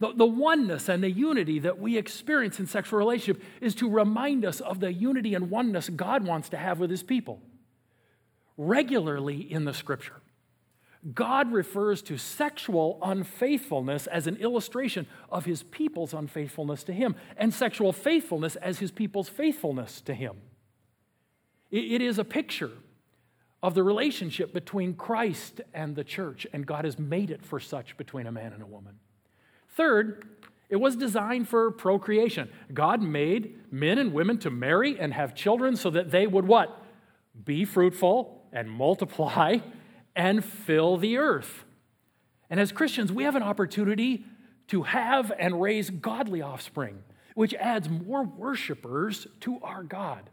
The, 0.00 0.12
the 0.14 0.26
oneness 0.26 0.88
and 0.88 1.02
the 1.02 1.10
unity 1.10 1.60
that 1.60 1.78
we 1.78 1.96
experience 1.96 2.58
in 2.58 2.66
sexual 2.66 2.98
relationship 2.98 3.42
is 3.60 3.74
to 3.76 3.88
remind 3.88 4.44
us 4.44 4.60
of 4.60 4.80
the 4.80 4.92
unity 4.92 5.34
and 5.34 5.50
oneness 5.50 5.88
God 5.90 6.24
wants 6.24 6.48
to 6.48 6.56
have 6.56 6.80
with 6.80 6.90
his 6.90 7.02
people. 7.02 7.40
Regularly 8.56 9.40
in 9.40 9.64
the 9.64 9.74
scripture, 9.74 10.22
God 11.14 11.52
refers 11.52 12.02
to 12.02 12.18
sexual 12.18 12.98
unfaithfulness 13.02 14.06
as 14.06 14.26
an 14.26 14.36
illustration 14.36 15.06
of 15.30 15.44
his 15.44 15.62
people's 15.62 16.12
unfaithfulness 16.12 16.82
to 16.84 16.92
him, 16.92 17.14
and 17.36 17.54
sexual 17.54 17.92
faithfulness 17.92 18.56
as 18.56 18.80
his 18.80 18.90
people's 18.90 19.28
faithfulness 19.28 20.00
to 20.02 20.14
him. 20.14 20.36
It 21.70 22.02
is 22.02 22.18
a 22.18 22.24
picture 22.24 22.72
of 23.62 23.74
the 23.74 23.82
relationship 23.82 24.52
between 24.52 24.94
Christ 24.94 25.60
and 25.74 25.94
the 25.94 26.04
church, 26.04 26.46
and 26.52 26.66
God 26.66 26.84
has 26.84 26.98
made 26.98 27.30
it 27.30 27.44
for 27.44 27.60
such 27.60 27.96
between 27.96 28.26
a 28.26 28.32
man 28.32 28.52
and 28.52 28.62
a 28.62 28.66
woman. 28.66 28.98
Third, 29.68 30.26
it 30.68 30.76
was 30.76 30.96
designed 30.96 31.48
for 31.48 31.70
procreation. 31.70 32.48
God 32.72 33.02
made 33.02 33.58
men 33.72 33.98
and 33.98 34.12
women 34.12 34.38
to 34.38 34.50
marry 34.50 34.98
and 34.98 35.12
have 35.12 35.34
children 35.34 35.76
so 35.76 35.90
that 35.90 36.10
they 36.10 36.26
would 36.26 36.46
what? 36.46 36.84
Be 37.44 37.64
fruitful 37.64 38.42
and 38.52 38.70
multiply 38.70 39.58
and 40.16 40.44
fill 40.44 40.96
the 40.96 41.18
earth. 41.18 41.64
And 42.48 42.58
as 42.58 42.72
Christians, 42.72 43.12
we 43.12 43.24
have 43.24 43.36
an 43.36 43.42
opportunity 43.42 44.24
to 44.68 44.82
have 44.82 45.32
and 45.38 45.60
raise 45.60 45.90
godly 45.90 46.42
offspring, 46.42 47.02
which 47.34 47.54
adds 47.54 47.88
more 47.88 48.24
worshipers 48.24 49.26
to 49.40 49.58
our 49.62 49.82
God. 49.82 50.30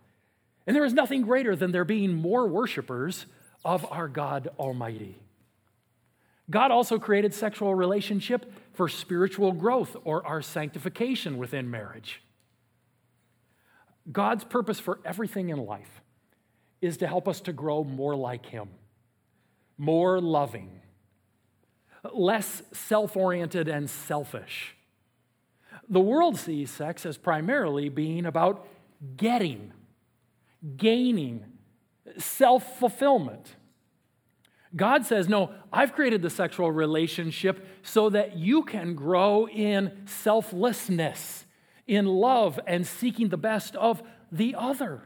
And 0.67 0.75
there 0.75 0.85
is 0.85 0.93
nothing 0.93 1.21
greater 1.21 1.55
than 1.55 1.71
there 1.71 1.85
being 1.85 2.13
more 2.13 2.45
worshipers 2.45 3.25
of 3.63 3.89
our 3.89 4.09
God 4.09 4.49
Almighty. 4.59 5.17
God 6.49 6.71
also 6.71 6.99
created 6.99 7.33
sexual 7.33 7.73
relationship 7.73 8.51
for 8.73 8.87
spiritual 8.89 9.53
growth 9.53 9.95
or 10.03 10.25
our 10.27 10.41
sanctification 10.41 11.37
within 11.37 11.71
marriage. 11.71 12.21
God's 14.11 14.43
purpose 14.43 14.79
for 14.79 14.99
everything 15.03 15.49
in 15.49 15.57
life 15.57 16.01
is 16.81 16.97
to 16.97 17.07
help 17.07 17.27
us 17.27 17.41
to 17.41 17.53
grow 17.53 17.83
more 17.83 18.15
like 18.15 18.45
Him, 18.45 18.69
more 19.77 20.21
loving, 20.21 20.81
less 22.13 22.61
self 22.71 23.17
oriented 23.17 23.67
and 23.67 23.89
selfish. 23.89 24.75
The 25.89 25.99
world 25.99 26.37
sees 26.37 26.69
sex 26.69 27.05
as 27.05 27.17
primarily 27.17 27.89
being 27.89 28.25
about 28.25 28.65
getting 29.15 29.73
gaining, 30.75 31.45
self 32.17 32.79
fulfillment. 32.79 33.55
God 34.75 35.05
says, 35.05 35.29
No, 35.29 35.51
I've 35.71 35.93
created 35.93 36.21
the 36.21 36.29
sexual 36.29 36.71
relationship 36.71 37.65
so 37.83 38.09
that 38.09 38.37
you 38.37 38.63
can 38.63 38.95
grow 38.95 39.47
in 39.47 40.03
selflessness, 40.05 41.45
in 41.85 42.05
love, 42.05 42.59
and 42.67 42.85
seeking 42.85 43.29
the 43.29 43.37
best 43.37 43.75
of 43.75 44.03
the 44.31 44.55
other. 44.57 45.03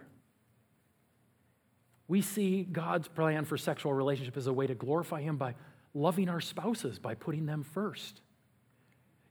We 2.08 2.22
see 2.22 2.64
God's 2.64 3.08
plan 3.08 3.46
for 3.46 3.58
sexual 3.58 3.94
relationship 3.94 4.36
as 4.36 4.48
a 4.48 4.54
way 4.54 4.68
to 4.68 4.76
glorify 4.76 5.22
Him 5.22 5.38
by 5.38 5.56
loving 5.94 6.28
our 6.28 6.42
spouses, 6.42 7.00
by 7.00 7.16
putting 7.16 7.46
them 7.46 7.64
first. 7.64 8.22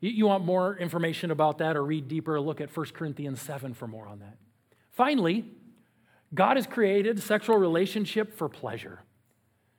You 0.01 0.27
want 0.27 0.47
more 0.47 0.79
information 0.79 1.31
about 1.31 1.59
that 1.59 1.77
or 1.77 1.85
read 1.85 2.09
deeper, 2.09 2.41
look 2.41 2.61
at 2.61 2.75
1 2.75 2.87
Corinthians 2.95 3.41
7 3.43 3.75
for 3.75 3.87
more 3.87 4.07
on 4.07 4.21
that. 4.21 4.39
Finally, 4.91 5.45
God 6.33 6.57
has 6.57 6.67
created 6.67 7.21
sexual 7.23 7.57
relationship 7.57 8.37
for 8.37 8.49
pleasure 8.49 9.01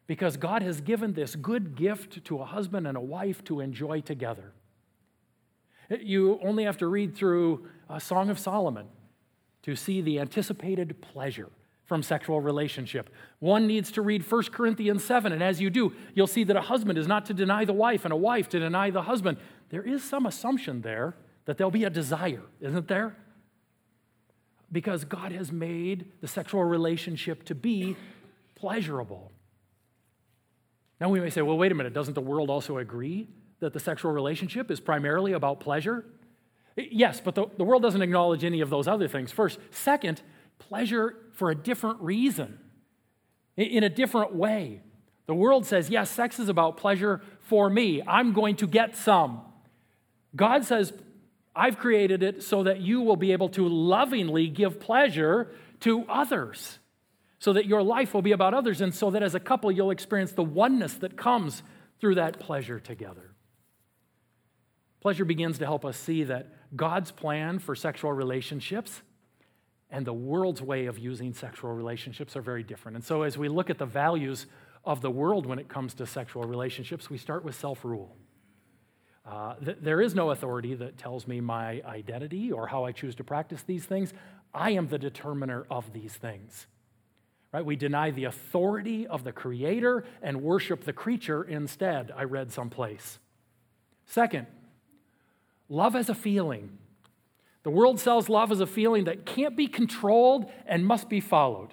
because 0.08 0.36
God 0.36 0.62
has 0.62 0.82
given 0.82 1.14
this 1.14 1.36
good 1.36 1.76
gift 1.76 2.26
to 2.26 2.40
a 2.40 2.46
husband 2.46 2.88
and 2.88 2.98
a 2.98 3.02
wife 3.02 3.44
to 3.46 3.62
enjoy 3.62 4.02
together. 4.02 4.52
You 5.90 6.40
only 6.44 6.66
have 6.66 6.78
to 6.78 6.88
read 6.88 7.16
through 7.16 7.68
a 7.90 8.00
Song 8.00 8.30
of 8.30 8.38
Solomon 8.38 8.88
to 9.64 9.76
see 9.76 10.02
the 10.02 10.20
anticipated 10.20 11.02
pleasure 11.02 11.50
from 11.86 12.04
sexual 12.04 12.40
relationship. 12.40 13.10
One 13.40 13.68
needs 13.68 13.92
to 13.92 14.02
read 14.02 14.30
1 14.30 14.44
Corinthians 14.46 15.04
7, 15.04 15.34
and 15.34 15.44
as 15.44 15.60
you 15.60 15.70
do, 15.70 15.94
you'll 16.16 16.28
see 16.28 16.46
that 16.46 16.56
a 16.56 16.62
husband 16.62 16.98
is 16.98 17.08
not 17.08 17.26
to 17.26 17.34
deny 17.34 17.66
the 17.66 17.74
wife 17.74 18.06
and 18.06 18.14
a 18.14 18.18
wife 18.18 18.48
to 18.50 18.60
deny 18.60 18.90
the 18.90 19.02
husband. 19.02 19.38
There 19.70 19.84
is 19.84 20.04
some 20.04 20.26
assumption 20.26 20.82
there 20.82 21.16
that 21.46 21.58
there'll 21.58 21.72
be 21.72 21.84
a 21.84 21.90
desire, 21.90 22.44
isn't 22.62 22.88
there? 22.88 23.18
Because 24.72 25.04
God 25.04 25.32
has 25.32 25.52
made 25.52 26.06
the 26.22 26.28
sexual 26.28 26.64
relationship 26.64 27.44
to 27.46 27.56
be 27.56 27.96
pleasurable. 28.56 29.32
Now 31.00 31.10
we 31.10 31.20
may 31.20 31.30
say, 31.30 31.42
well, 31.42 31.58
wait 31.58 31.72
a 31.72 31.76
minute, 31.76 31.94
doesn't 31.94 32.14
the 32.14 32.22
world 32.22 32.50
also 32.50 32.78
agree 32.78 33.28
that 33.60 33.74
the 33.74 33.80
sexual 33.80 34.12
relationship 34.12 34.72
is 34.72 34.80
primarily 34.80 35.34
about 35.34 35.60
pleasure? 35.60 36.06
Yes, 36.78 37.20
but 37.20 37.36
the, 37.36 37.48
the 37.58 37.64
world 37.64 37.82
doesn't 37.82 38.02
acknowledge 38.02 38.44
any 38.44 38.62
of 38.62 38.70
those 38.70 38.88
other 38.88 39.08
things. 39.08 39.32
First, 39.32 39.60
second, 39.72 40.22
pleasure 40.60 41.18
for 41.34 41.50
a 41.50 41.56
different 41.56 42.00
reason, 42.02 42.60
in 43.58 43.84
a 43.84 43.90
different 43.90 44.34
way. 44.36 44.82
The 45.26 45.36
world 45.36 45.66
says, 45.66 45.90
yes, 45.90 46.10
sex 46.10 46.40
is 46.40 46.50
about 46.50 46.78
pleasure 46.78 47.22
for 47.40 47.70
me. 47.70 48.02
I'm 48.08 48.32
going 48.32 48.56
to 48.58 48.68
get 48.68 48.96
some. 48.96 49.42
God 50.36 50.64
says 50.64 50.94
I've 51.56 51.78
created 51.78 52.24
it 52.24 52.44
so 52.44 52.64
that 52.64 52.80
you 52.80 53.02
will 53.02 53.16
be 53.16 53.34
able 53.34 53.50
to 53.50 53.68
lovingly 53.68 54.48
give 54.48 54.80
pleasure 54.80 55.52
to 55.82 56.06
others, 56.08 56.80
so 57.40 57.54
that 57.54 57.66
your 57.66 57.84
life 57.84 58.14
will 58.14 58.22
be 58.22 58.32
about 58.32 58.54
others, 58.54 58.82
and 58.82 58.94
so 58.94 59.12
that 59.12 59.24
as 59.24 59.36
a 59.36 59.40
couple 59.40 59.72
you'll 59.72 59.92
experience 59.92 60.32
the 60.32 60.44
oneness 60.44 60.94
that 60.96 61.18
comes 61.18 61.64
through 62.00 62.16
that 62.16 62.40
pleasure 62.40 62.80
together. 62.80 63.32
Pleasure 65.02 65.26
begins 65.26 65.58
to 65.58 65.66
help 65.66 65.84
us 65.84 65.98
see 65.98 66.24
that 66.24 66.48
God's 66.76 67.12
plan 67.12 67.60
for 67.60 67.76
sexual 67.76 68.14
relationships 68.14 69.02
and 69.90 70.06
the 70.06 70.14
world's 70.14 70.62
way 70.62 70.86
of 70.86 70.98
using 70.98 71.34
sexual 71.34 71.72
relationships 71.72 72.38
are 72.38 72.42
very 72.42 72.64
different. 72.64 72.96
And 72.96 73.04
so, 73.04 73.24
as 73.24 73.38
we 73.38 73.50
look 73.50 73.70
at 73.70 73.78
the 73.78 73.86
values 73.86 74.46
of 74.86 75.02
the 75.02 75.12
world 75.12 75.46
when 75.46 75.60
it 75.60 75.68
comes 75.68 75.94
to 75.96 76.06
sexual 76.06 76.44
relationships, 76.44 77.10
we 77.10 77.18
start 77.18 77.44
with 77.44 77.56
self 77.56 77.84
rule. 77.84 78.16
Uh, 79.32 79.56
th- 79.64 79.78
there 79.82 80.02
is 80.02 80.14
no 80.14 80.32
authority 80.32 80.76
that 80.76 80.98
tells 80.98 81.26
me 81.26 81.40
my 81.40 81.82
identity 81.86 82.52
or 82.52 82.68
how 82.68 82.84
I 82.84 82.92
choose 82.92 83.16
to 83.16 83.24
practice 83.24 83.64
these 83.64 83.86
things. 83.86 84.14
I 84.54 84.72
am 84.72 84.90
the 84.90 85.00
determiner 85.00 85.66
of 85.72 85.94
these 85.94 86.14
things. 86.14 86.68
Right? 87.54 87.66
We 87.66 87.78
deny 87.78 88.12
the 88.12 88.26
authority 88.26 89.08
of 89.08 89.24
the 89.24 89.32
creator 89.32 90.04
and 90.22 90.42
worship 90.42 90.84
the 90.84 90.92
creature 90.92 91.44
instead, 91.44 92.12
I 92.16 92.24
read 92.24 92.52
someplace. 92.52 93.20
Second, 94.06 94.48
love 95.70 95.96
as 95.96 96.10
a 96.10 96.16
feeling. 96.16 96.78
The 97.64 97.70
world 97.70 98.02
sells 98.02 98.28
love 98.28 98.52
as 98.52 98.60
a 98.60 98.68
feeling 98.68 99.06
that 99.06 99.26
can't 99.26 99.56
be 99.56 99.68
controlled 99.68 100.52
and 100.66 100.86
must 100.86 101.08
be 101.08 101.22
followed. 101.22 101.70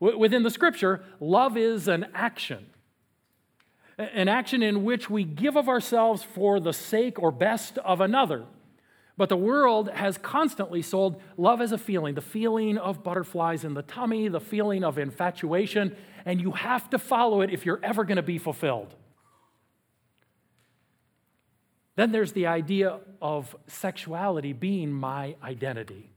W- 0.00 0.18
within 0.18 0.44
the 0.44 0.50
scripture, 0.50 1.02
love 1.18 1.56
is 1.56 1.88
an 1.88 2.06
action 2.14 2.66
an 4.00 4.28
action 4.28 4.62
in 4.62 4.84
which 4.84 5.10
we 5.10 5.24
give 5.24 5.56
of 5.56 5.68
ourselves 5.68 6.22
for 6.22 6.58
the 6.58 6.72
sake 6.72 7.18
or 7.18 7.30
best 7.30 7.78
of 7.78 8.00
another. 8.00 8.44
But 9.16 9.28
the 9.28 9.36
world 9.36 9.90
has 9.90 10.16
constantly 10.16 10.80
sold 10.80 11.20
love 11.36 11.60
as 11.60 11.72
a 11.72 11.78
feeling, 11.78 12.14
the 12.14 12.22
feeling 12.22 12.78
of 12.78 13.04
butterflies 13.04 13.64
in 13.64 13.74
the 13.74 13.82
tummy, 13.82 14.28
the 14.28 14.40
feeling 14.40 14.82
of 14.82 14.96
infatuation, 14.96 15.94
and 16.24 16.40
you 16.40 16.52
have 16.52 16.88
to 16.90 16.98
follow 16.98 17.42
it 17.42 17.50
if 17.50 17.66
you're 17.66 17.80
ever 17.82 18.04
going 18.04 18.16
to 18.16 18.22
be 18.22 18.38
fulfilled. 18.38 18.94
Then 21.96 22.12
there's 22.12 22.32
the 22.32 22.46
idea 22.46 23.00
of 23.20 23.54
sexuality 23.66 24.54
being 24.54 24.90
my 24.90 25.36
identity. 25.42 26.10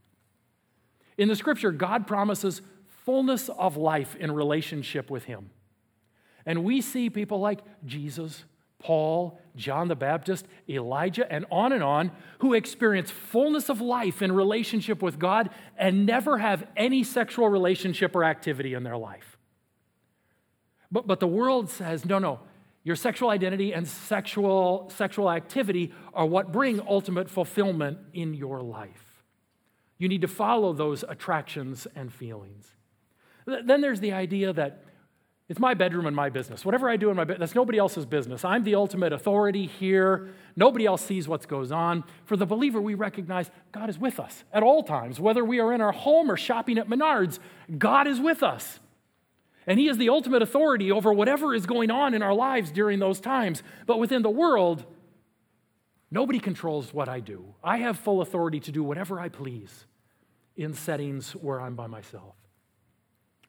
In 1.18 1.28
the 1.28 1.36
scripture, 1.36 1.72
God 1.72 2.08
promises 2.08 2.62
fullness 3.04 3.50
of 3.50 3.76
life 3.76 4.16
in 4.16 4.32
relationship 4.32 5.10
with 5.10 5.26
Him. 5.26 5.50
And 6.46 6.64
we 6.64 6.82
see 6.82 7.10
people 7.10 7.40
like 7.40 7.60
Jesus, 7.86 8.44
Paul, 8.80 9.40
John 9.56 9.88
the 9.88 9.96
Baptist, 9.96 10.46
Elijah, 10.68 11.32
and 11.32 11.46
on 11.52 11.72
and 11.72 11.84
on, 11.84 12.12
who 12.40 12.54
experience 12.54 13.12
fullness 13.12 13.70
of 13.70 13.80
life 13.80 14.22
in 14.22 14.32
relationship 14.32 15.02
with 15.02 15.20
God 15.20 15.50
and 15.78 16.06
never 16.06 16.38
have 16.38 16.68
any 16.76 17.04
sexual 17.04 17.48
relationship 17.48 18.16
or 18.16 18.24
activity 18.24 18.74
in 18.74 18.84
their 18.84 18.98
life. 18.98 19.38
But, 20.92 21.08
but 21.08 21.20
the 21.20 21.28
world 21.28 21.70
says, 21.70 22.06
no, 22.06 22.20
no, 22.20 22.40
your 22.84 22.98
sexual 22.98 23.30
identity 23.30 23.74
and 23.74 23.88
sexual, 23.88 24.92
sexual 24.96 25.32
activity 25.32 25.94
are 26.14 26.26
what 26.26 26.52
bring 26.52 26.82
ultimate 26.82 27.30
fulfillment 27.30 27.98
in 28.14 28.34
your 28.34 28.62
life. 28.62 29.24
You 29.98 30.10
need 30.10 30.22
to 30.22 30.28
follow 30.28 30.74
those 30.74 31.04
attractions 31.08 31.88
and 31.96 32.12
feelings. 32.12 32.68
Then 33.46 33.80
there's 33.82 34.02
the 34.02 34.12
idea 34.12 34.52
that 34.54 34.84
it's 35.50 35.60
my 35.60 35.74
bedroom 35.74 36.06
and 36.06 36.16
my 36.16 36.30
business. 36.30 36.64
Whatever 36.64 36.90
I 36.90 36.96
do 36.96 37.10
in 37.10 37.18
my 37.18 37.26
bed, 37.26 37.38
that's 37.40 37.54
nobody 37.54 37.78
else's 37.78 38.06
business. 38.06 38.46
I'm 38.46 38.64
the 38.64 38.76
ultimate 38.76 39.12
authority 39.12 39.66
here. 39.66 40.30
Nobody 40.56 40.86
else 40.86 41.04
sees 41.04 41.28
what 41.28 41.46
goes 41.48 41.72
on. 41.72 42.06
For 42.26 42.38
the 42.38 42.46
believer, 42.46 42.82
we 42.82 42.94
recognize 42.94 43.52
God 43.74 43.90
is 43.90 44.00
with 44.00 44.20
us 44.20 44.46
at 44.54 44.64
all 44.64 44.84
times. 44.84 45.20
Whether 45.20 45.44
we 45.44 45.60
are 45.60 45.74
in 45.74 45.82
our 45.82 45.92
home 45.92 46.32
or 46.32 46.38
shopping 46.38 46.78
at 46.78 46.88
Menards, 46.88 47.40
God 47.78 48.08
is 48.08 48.22
with 48.22 48.42
us. 48.42 48.80
And 49.68 49.80
He 49.80 49.90
is 49.90 49.98
the 49.98 50.10
ultimate 50.10 50.42
authority 50.42 50.92
over 50.92 51.12
whatever 51.12 51.54
is 51.54 51.66
going 51.66 51.92
on 51.92 52.14
in 52.14 52.22
our 52.22 52.34
lives 52.34 52.72
during 52.72 53.00
those 53.00 53.20
times. 53.20 53.64
But 53.86 54.00
within 54.00 54.22
the 54.22 54.30
world, 54.30 54.86
nobody 56.10 56.40
controls 56.40 56.94
what 56.94 57.10
I 57.10 57.20
do. 57.20 57.54
I 57.62 57.78
have 57.78 58.00
full 58.00 58.22
authority 58.22 58.62
to 58.62 58.72
do 58.72 58.82
whatever 58.82 59.20
I 59.20 59.28
please 59.28 59.86
in 60.56 60.74
settings 60.74 61.32
where 61.32 61.60
I'm 61.60 61.76
by 61.76 61.88
myself. 61.88 62.36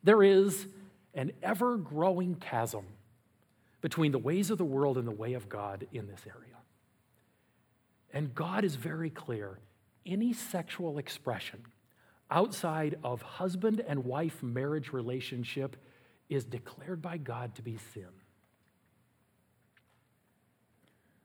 There 0.03 0.23
is 0.23 0.67
an 1.15 1.33
ever 1.43 1.77
growing 1.77 2.35
chasm 2.37 2.85
between 3.81 4.13
the 4.13 4.19
ways 4.19 4.51
of 4.51 4.59
the 4.59 4.65
world 4.65 4.99
and 4.99 5.07
the 5.07 5.13
way 5.13 5.35
of 5.35 5.49
God 5.49 5.87
in 5.93 6.07
this 6.07 6.23
area. 6.27 6.57
And 8.13 8.35
God 8.35 8.65
is 8.65 8.77
very 8.77 9.11
clear 9.11 9.59
any 10.07 10.33
sexual 10.33 10.99
expression 10.99 11.61
outside 12.31 12.99
of 13.05 13.23
husband 13.23 13.83
and 13.87 14.05
wife 14.05 14.43
marriage 14.43 14.93
relationship 14.93 15.77
is 16.29 16.45
declared 16.45 17.03
by 17.03 17.17
God 17.17 17.55
to 17.57 17.63
be 17.63 17.79
sin. 17.93 18.09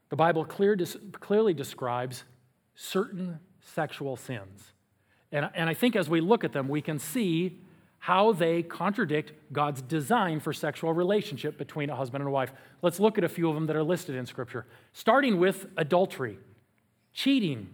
The 0.09 0.15
Bible 0.15 0.43
clear, 0.43 0.75
clearly 1.19 1.53
describes 1.53 2.23
certain 2.75 3.39
sexual 3.61 4.15
sins. 4.15 4.73
And, 5.31 5.49
and 5.53 5.69
I 5.69 5.73
think 5.73 5.95
as 5.95 6.09
we 6.09 6.21
look 6.21 6.43
at 6.43 6.53
them, 6.53 6.67
we 6.67 6.81
can 6.81 6.99
see 6.99 7.59
how 7.99 8.31
they 8.31 8.63
contradict 8.63 9.33
God's 9.51 9.81
design 9.81 10.39
for 10.39 10.53
sexual 10.53 10.93
relationship 10.93 11.57
between 11.57 11.89
a 11.89 11.95
husband 11.95 12.21
and 12.21 12.29
a 12.29 12.31
wife. 12.31 12.51
Let's 12.81 12.99
look 12.99 13.17
at 13.17 13.23
a 13.23 13.29
few 13.29 13.49
of 13.49 13.55
them 13.55 13.67
that 13.67 13.75
are 13.75 13.83
listed 13.83 14.15
in 14.15 14.25
Scripture, 14.25 14.65
starting 14.93 15.37
with 15.37 15.67
adultery, 15.77 16.39
cheating. 17.13 17.69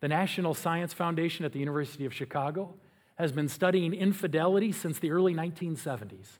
The 0.00 0.08
National 0.08 0.54
Science 0.54 0.92
Foundation 0.92 1.44
at 1.44 1.52
the 1.52 1.58
University 1.58 2.04
of 2.04 2.14
Chicago 2.14 2.74
has 3.16 3.32
been 3.32 3.48
studying 3.48 3.92
infidelity 3.92 4.72
since 4.72 4.98
the 4.98 5.10
early 5.10 5.34
1970s. 5.34 6.38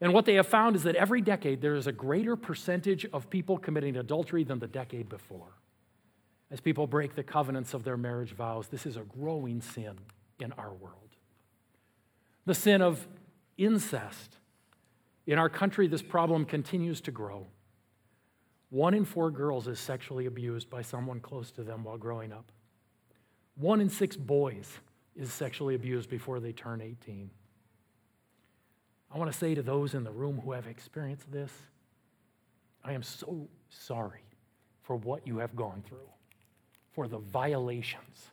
And 0.00 0.12
what 0.12 0.24
they 0.24 0.34
have 0.34 0.48
found 0.48 0.74
is 0.74 0.82
that 0.82 0.96
every 0.96 1.20
decade 1.20 1.60
there 1.60 1.76
is 1.76 1.86
a 1.86 1.92
greater 1.92 2.34
percentage 2.34 3.06
of 3.12 3.30
people 3.30 3.56
committing 3.58 3.96
adultery 3.96 4.42
than 4.42 4.58
the 4.58 4.66
decade 4.66 5.08
before. 5.08 5.52
As 6.50 6.60
people 6.60 6.86
break 6.86 7.14
the 7.14 7.22
covenants 7.22 7.72
of 7.72 7.84
their 7.84 7.96
marriage 7.96 8.32
vows, 8.32 8.68
this 8.68 8.84
is 8.84 8.96
a 8.96 9.02
growing 9.02 9.60
sin 9.60 9.98
in 10.40 10.52
our 10.52 10.72
world. 10.72 11.01
The 12.46 12.54
sin 12.54 12.82
of 12.82 13.06
incest. 13.56 14.36
In 15.26 15.38
our 15.38 15.48
country, 15.48 15.86
this 15.86 16.02
problem 16.02 16.44
continues 16.44 17.00
to 17.02 17.10
grow. 17.10 17.46
One 18.70 18.94
in 18.94 19.04
four 19.04 19.30
girls 19.30 19.68
is 19.68 19.78
sexually 19.78 20.26
abused 20.26 20.70
by 20.70 20.82
someone 20.82 21.20
close 21.20 21.50
to 21.52 21.62
them 21.62 21.84
while 21.84 21.98
growing 21.98 22.32
up. 22.32 22.50
One 23.56 23.80
in 23.80 23.88
six 23.88 24.16
boys 24.16 24.78
is 25.14 25.32
sexually 25.32 25.74
abused 25.74 26.08
before 26.08 26.40
they 26.40 26.52
turn 26.52 26.80
18. 26.80 27.30
I 29.14 29.18
want 29.18 29.30
to 29.30 29.36
say 29.36 29.54
to 29.54 29.62
those 29.62 29.94
in 29.94 30.04
the 30.04 30.10
room 30.10 30.40
who 30.42 30.52
have 30.52 30.66
experienced 30.66 31.30
this, 31.30 31.52
I 32.82 32.94
am 32.94 33.02
so 33.02 33.46
sorry 33.68 34.24
for 34.82 34.96
what 34.96 35.26
you 35.26 35.38
have 35.38 35.54
gone 35.54 35.82
through, 35.86 36.08
for 36.92 37.06
the 37.06 37.18
violations 37.18 38.30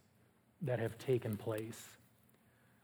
that 0.61 0.79
have 0.79 0.97
taken 0.97 1.35
place. 1.35 1.97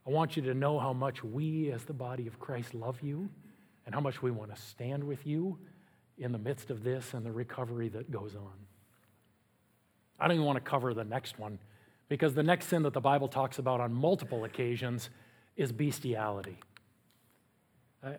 I 0.07 0.11
want 0.11 0.35
you 0.35 0.43
to 0.43 0.53
know 0.53 0.79
how 0.79 0.93
much 0.93 1.23
we, 1.23 1.71
as 1.71 1.83
the 1.83 1.93
body 1.93 2.27
of 2.27 2.39
Christ, 2.39 2.73
love 2.73 3.01
you 3.01 3.29
and 3.85 3.95
how 3.95 4.01
much 4.01 4.21
we 4.21 4.31
want 4.31 4.53
to 4.53 4.61
stand 4.61 5.03
with 5.03 5.25
you 5.25 5.57
in 6.17 6.31
the 6.31 6.37
midst 6.37 6.69
of 6.69 6.83
this 6.83 7.13
and 7.13 7.25
the 7.25 7.31
recovery 7.31 7.89
that 7.89 8.11
goes 8.11 8.35
on. 8.35 8.53
I 10.19 10.27
don't 10.27 10.35
even 10.35 10.45
want 10.45 10.63
to 10.63 10.69
cover 10.69 10.93
the 10.93 11.03
next 11.03 11.39
one 11.39 11.59
because 12.07 12.33
the 12.33 12.43
next 12.43 12.67
sin 12.67 12.83
that 12.83 12.93
the 12.93 13.01
Bible 13.01 13.27
talks 13.27 13.59
about 13.59 13.81
on 13.81 13.93
multiple 13.93 14.43
occasions 14.45 15.09
is 15.57 15.71
bestiality. 15.71 16.57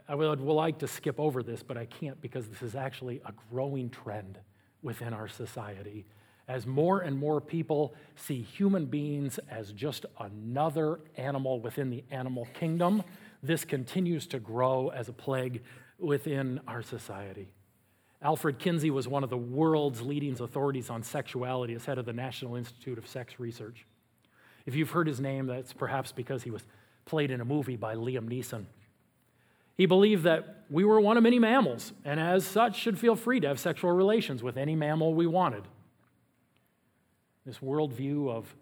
I, 0.08 0.16
would, 0.16 0.40
like 0.40 0.78
to 0.80 0.88
skip 0.88 1.20
over 1.20 1.44
this, 1.44 1.62
but 1.62 1.76
I 1.76 1.84
can't 1.86 2.20
because 2.20 2.48
this 2.48 2.60
is 2.60 2.74
actually 2.74 3.20
a 3.24 3.32
growing 3.50 3.88
trend 3.88 4.38
within 4.82 5.14
our 5.14 5.28
society. 5.28 6.06
As 6.48 6.66
more 6.66 7.00
and 7.00 7.18
more 7.18 7.40
people 7.40 7.94
see 8.14 8.40
human 8.40 8.86
beings 8.86 9.38
as 9.50 9.72
just 9.72 10.06
another 10.20 11.00
animal 11.16 11.60
within 11.60 11.90
the 11.90 12.04
animal 12.10 12.46
kingdom, 12.54 13.02
this 13.42 13.64
continues 13.64 14.26
to 14.28 14.38
grow 14.38 14.88
as 14.88 15.08
a 15.08 15.12
plague 15.12 15.62
within 15.98 16.60
our 16.68 16.82
society. 16.82 17.48
Alfred 18.22 18.58
Kinsey 18.58 18.90
was 18.90 19.08
one 19.08 19.24
of 19.24 19.30
the 19.30 19.36
world's 19.36 20.02
leading 20.02 20.40
authorities 20.40 20.88
on 20.88 21.02
sexuality 21.02 21.74
as 21.74 21.84
head 21.84 21.98
of 21.98 22.06
the 22.06 22.12
National 22.12 22.56
Institute 22.56 22.98
of 22.98 23.06
Sex 23.06 23.38
Research. 23.38 23.84
If 24.64 24.74
you've 24.74 24.90
heard 24.90 25.06
his 25.06 25.20
name, 25.20 25.46
that's 25.46 25.72
perhaps 25.72 26.12
because 26.12 26.42
he 26.42 26.50
was 26.50 26.62
played 27.04 27.30
in 27.30 27.40
a 27.40 27.44
movie 27.44 27.76
by 27.76 27.94
Liam 27.94 28.28
Neeson. 28.28 28.66
He 29.76 29.86
believed 29.86 30.24
that 30.24 30.64
we 30.70 30.84
were 30.84 31.00
one 31.00 31.16
of 31.16 31.22
many 31.22 31.38
mammals, 31.38 31.92
and 32.04 32.18
as 32.18 32.46
such, 32.46 32.76
should 32.76 32.98
feel 32.98 33.14
free 33.14 33.40
to 33.40 33.48
have 33.48 33.60
sexual 33.60 33.92
relations 33.92 34.42
with 34.42 34.56
any 34.56 34.74
mammal 34.74 35.14
we 35.14 35.26
wanted. 35.26 35.64
This 37.46 37.58
worldview 37.58 38.28
of 38.28 38.52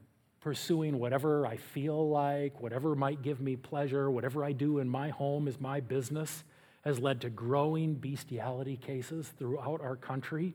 pursuing 0.40 0.98
whatever 0.98 1.46
I 1.46 1.56
feel 1.56 2.10
like, 2.10 2.60
whatever 2.60 2.94
might 2.94 3.22
give 3.22 3.40
me 3.40 3.56
pleasure, 3.56 4.10
whatever 4.10 4.44
I 4.44 4.52
do 4.52 4.78
in 4.78 4.88
my 4.90 5.08
home 5.08 5.48
is 5.48 5.58
my 5.58 5.80
business, 5.80 6.44
has 6.82 6.98
led 6.98 7.22
to 7.22 7.30
growing 7.30 7.94
bestiality 7.94 8.76
cases 8.76 9.32
throughout 9.38 9.80
our 9.80 9.96
country. 9.96 10.52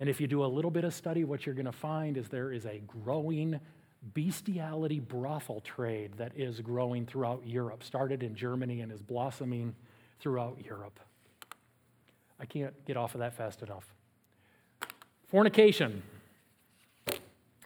And 0.00 0.10
if 0.10 0.20
you 0.20 0.26
do 0.26 0.44
a 0.44 0.46
little 0.46 0.70
bit 0.70 0.84
of 0.84 0.92
study, 0.92 1.24
what 1.24 1.46
you're 1.46 1.54
going 1.54 1.64
to 1.64 1.72
find 1.72 2.18
is 2.18 2.28
there 2.28 2.52
is 2.52 2.66
a 2.66 2.82
growing 2.86 3.58
bestiality 4.12 5.00
brothel 5.00 5.62
trade 5.62 6.12
that 6.18 6.32
is 6.36 6.60
growing 6.60 7.06
throughout 7.06 7.40
Europe, 7.46 7.82
started 7.82 8.22
in 8.22 8.34
Germany 8.34 8.82
and 8.82 8.92
is 8.92 9.00
blossoming 9.00 9.74
throughout 10.20 10.58
Europe. 10.62 11.00
I 12.38 12.44
can't 12.44 12.74
get 12.84 12.98
off 12.98 13.14
of 13.14 13.20
that 13.20 13.34
fast 13.34 13.62
enough. 13.62 13.94
Fornication. 15.28 16.02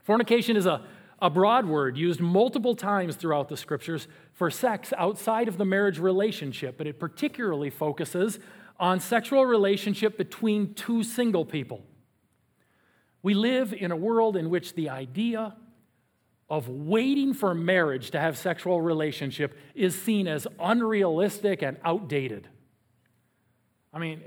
Fornication 0.03 0.57
is 0.57 0.67
a, 0.67 0.83
a 1.21 1.31
broad 1.31 1.67
word 1.67 1.97
used 1.97 2.21
multiple 2.21 2.75
times 2.75 3.17
throughout 3.17 3.49
the 3.49 3.57
scriptures 3.57 4.09
for 4.33 4.51
sex 4.51 4.93
outside 4.97 5.49
of 5.49 5.59
the 5.59 5.65
marriage 5.65 5.99
relationship, 5.99 6.79
but 6.79 6.87
it 6.87 6.99
particularly 6.99 7.71
focuses 7.71 8.39
on 8.79 8.99
sexual 8.99 9.45
relationship 9.45 10.17
between 10.17 10.75
two 10.75 11.03
single 11.03 11.45
people. 11.45 11.85
We 13.23 13.35
live 13.35 13.75
in 13.75 13.93
a 13.93 13.97
world 13.97 14.37
in 14.37 14.49
which 14.49 14.75
the 14.75 14.89
idea 14.89 15.55
of 16.49 16.69
waiting 16.69 17.35
for 17.35 17.55
marriage 17.55 18.11
to 18.11 18.19
have 18.19 18.37
sexual 18.37 18.81
relationship 18.81 19.57
is 19.75 20.01
seen 20.01 20.27
as 20.27 20.47
unrealistic 20.59 21.63
and 21.63 21.77
outdated. 21.85 22.49
I 23.93 23.99
mean, 23.99 24.23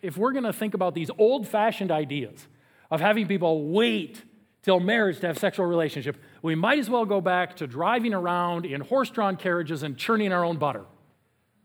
if 0.00 0.16
we're 0.16 0.32
going 0.32 0.44
to 0.44 0.52
think 0.52 0.74
about 0.74 0.94
these 0.94 1.10
old-fashioned 1.18 1.90
ideas 1.90 2.46
of 2.90 3.00
having 3.00 3.26
people 3.26 3.68
wait 3.70 4.22
till 4.68 4.80
marriage 4.80 5.18
to 5.18 5.26
have 5.26 5.38
sexual 5.38 5.64
relationship, 5.64 6.18
we 6.42 6.54
might 6.54 6.78
as 6.78 6.90
well 6.90 7.06
go 7.06 7.22
back 7.22 7.56
to 7.56 7.66
driving 7.66 8.12
around 8.12 8.66
in 8.66 8.82
horse-drawn 8.82 9.34
carriages 9.34 9.82
and 9.82 9.96
churning 9.96 10.30
our 10.30 10.44
own 10.44 10.58
butter. 10.58 10.84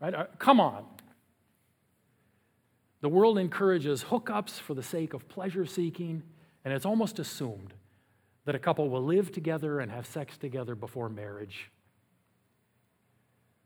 Right? 0.00 0.14
Uh, 0.14 0.24
come 0.38 0.58
on. 0.58 0.86
The 3.02 3.10
world 3.10 3.36
encourages 3.36 4.04
hookups 4.04 4.58
for 4.58 4.72
the 4.72 4.82
sake 4.82 5.12
of 5.12 5.28
pleasure 5.28 5.66
seeking, 5.66 6.22
and 6.64 6.72
it's 6.72 6.86
almost 6.86 7.18
assumed 7.18 7.74
that 8.46 8.54
a 8.54 8.58
couple 8.58 8.88
will 8.88 9.04
live 9.04 9.30
together 9.30 9.80
and 9.80 9.92
have 9.92 10.06
sex 10.06 10.38
together 10.38 10.74
before 10.74 11.10
marriage. 11.10 11.70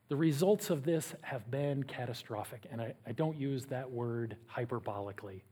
The 0.08 0.16
results 0.16 0.68
of 0.70 0.82
this 0.82 1.14
have 1.20 1.48
been 1.48 1.84
catastrophic, 1.84 2.66
and 2.72 2.80
I, 2.80 2.94
I, 3.06 3.12
don't 3.12 3.38
use 3.38 3.66
that 3.66 3.88
word 3.88 4.36
hyperbolically. 4.52 5.42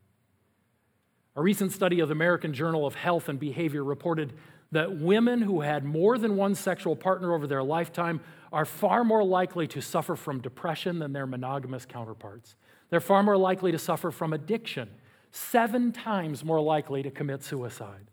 A 1.37 1.42
recent 1.42 1.70
study 1.70 2.01
of 2.01 2.09
the 2.09 2.12
American 2.12 2.55
Journal 2.55 2.87
of 2.87 2.94
Health 2.94 3.29
and 3.29 3.38
Behavior 3.38 3.85
reported 3.85 4.33
that 4.72 4.99
women 4.99 5.42
who 5.42 5.61
had 5.61 5.85
more 5.85 6.16
than 6.16 6.35
one 6.35 6.55
sexual 6.55 6.96
partner 6.96 7.35
over 7.35 7.46
their 7.46 7.62
lifetime 7.62 8.20
are 8.53 8.64
far 8.64 9.05
more 9.05 9.22
likely 9.22 9.66
to 9.68 9.83
suffer 9.83 10.16
from 10.16 10.40
depression 10.40 10.99
than 10.99 11.12
their 11.12 11.27
monogamous 11.27 11.85
counterparts. 11.85 12.57
They're 12.88 13.01
far 13.01 13.22
more 13.22 13.37
likely 13.37 13.70
to 13.70 13.79
suffer 13.79 14.11
from 14.11 14.33
addiction, 14.33 14.88
seven 15.31 15.92
times 15.92 16.42
more 16.42 16.61
likely 16.61 17.03
to 17.03 17.11
commit 17.11 17.42
suicide. 17.42 18.11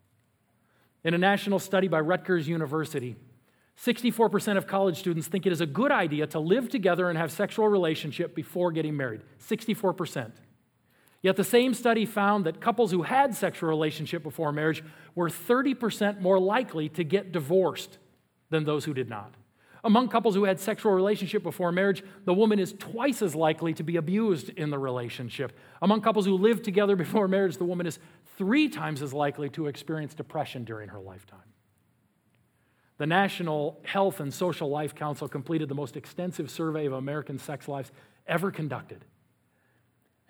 In 1.06 1.14
a 1.14 1.18
national 1.18 1.60
study 1.60 1.88
by 1.88 2.02
Rutgers 2.02 2.48
University, 2.48 3.16
64% 3.78 4.58
of 4.58 4.68
college 4.68 5.00
students 5.00 5.28
think 5.28 5.46
it 5.46 5.54
is 5.54 5.62
a 5.62 5.66
good 5.66 5.92
idea 5.92 6.28
to 6.28 6.40
live 6.40 6.70
together 6.70 7.10
and 7.10 7.18
have 7.18 7.32
sexual 7.32 7.70
relationship 7.70 8.36
before 8.36 8.72
getting 8.72 8.96
married. 8.96 9.22
64%. 9.40 10.32
Yet 11.24 11.38
the 11.38 11.44
same 11.46 11.74
study 11.74 12.06
found 12.06 12.46
that 12.46 12.60
couples 12.60 12.92
who 12.92 13.04
had 13.04 13.34
sexual 13.34 13.70
relationship 13.70 14.24
before 14.24 14.52
marriage 14.52 14.84
were 15.16 15.30
30% 15.30 16.20
more 16.20 16.38
likely 16.38 16.90
to 16.90 17.04
get 17.06 17.32
divorced 17.32 17.98
than 18.50 18.66
those 18.66 18.84
who 18.84 18.94
did 18.94 19.10
not. 19.10 19.34
Among 19.86 20.10
couples 20.10 20.36
who 20.36 20.44
had 20.44 20.60
sexual 20.60 20.92
relationship 20.92 21.42
before 21.42 21.72
marriage, 21.72 22.04
the 22.26 22.34
woman 22.34 22.60
is 22.60 22.74
twice 22.78 23.22
as 23.22 23.36
likely 23.36 23.74
to 23.74 23.84
be 23.84 23.96
abused 23.96 24.50
in 24.50 24.70
the 24.70 24.78
relationship. 24.78 25.58
Among 25.82 26.02
couples 26.02 26.26
who 26.26 26.36
lived 26.36 26.66
together 26.66 26.96
before 26.98 27.30
marriage, 27.30 27.58
the 27.58 27.66
woman 27.66 27.88
is 27.88 28.00
three 28.38 28.68
times 28.68 29.02
as 29.02 29.14
likely 29.14 29.50
to 29.52 29.68
experience 29.68 30.14
depression 30.14 30.66
during 30.66 30.90
her 30.90 31.00
lifetime. 31.00 31.40
The 32.98 33.08
National 33.08 33.80
Health 33.84 34.20
and 34.20 34.34
Social 34.34 34.70
Life 34.70 34.94
Council 34.94 35.30
completed 35.30 35.70
the 35.70 35.76
most 35.76 35.96
extensive 35.96 36.52
survey 36.52 36.86
of 36.86 36.94
American 36.94 37.40
sex 37.40 37.68
lives 37.68 37.92
ever 38.28 38.52
conducted 38.52 39.06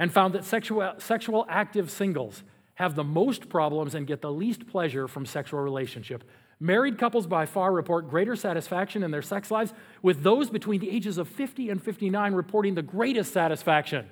and 0.03 0.11
found 0.11 0.35
that 0.35 0.43
sexual, 0.43 0.93
sexual 0.97 1.45
active 1.47 1.89
singles 1.89 2.43
have 2.73 2.93
the 2.93 3.05
most 3.05 3.47
problems 3.47 3.95
and 3.95 4.05
get 4.05 4.19
the 4.19 4.29
least 4.29 4.67
pleasure 4.67 5.07
from 5.07 5.25
sexual 5.25 5.61
relationship. 5.61 6.25
Married 6.59 6.97
couples 6.97 7.25
by 7.25 7.45
far 7.45 7.71
report 7.71 8.09
greater 8.09 8.35
satisfaction 8.35 9.01
in 9.01 9.11
their 9.11 9.21
sex 9.21 9.49
lives, 9.49 9.73
with 10.01 10.21
those 10.21 10.49
between 10.49 10.81
the 10.81 10.89
ages 10.89 11.17
of 11.17 11.29
50 11.29 11.69
and 11.69 11.81
59 11.81 12.33
reporting 12.33 12.75
the 12.75 12.81
greatest 12.81 13.31
satisfaction. 13.31 14.05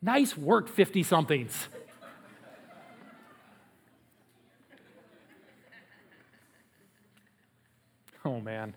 Nice 0.00 0.38
work, 0.38 0.68
50 0.68 1.02
somethings. 1.02 1.66
Oh, 8.24 8.40
man. 8.40 8.74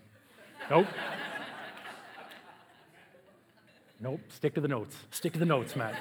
Nope. 0.70 0.86
nope. 3.98 4.20
Stick 4.28 4.54
to 4.54 4.60
the 4.60 4.68
notes. 4.68 4.96
Stick 5.10 5.32
to 5.32 5.40
the 5.40 5.44
notes, 5.44 5.74
Matt. 5.74 5.96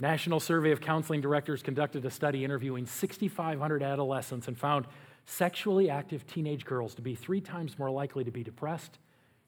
National 0.00 0.38
Survey 0.38 0.70
of 0.70 0.80
Counseling 0.80 1.20
Directors 1.20 1.62
conducted 1.62 2.04
a 2.04 2.10
study 2.10 2.44
interviewing 2.44 2.86
6,500 2.86 3.82
adolescents 3.82 4.46
and 4.46 4.56
found 4.56 4.86
sexually 5.26 5.90
active 5.90 6.26
teenage 6.26 6.64
girls 6.64 6.94
to 6.94 7.02
be 7.02 7.14
three 7.14 7.40
times 7.40 7.78
more 7.78 7.90
likely 7.90 8.24
to 8.24 8.30
be 8.30 8.44
depressed 8.44 8.98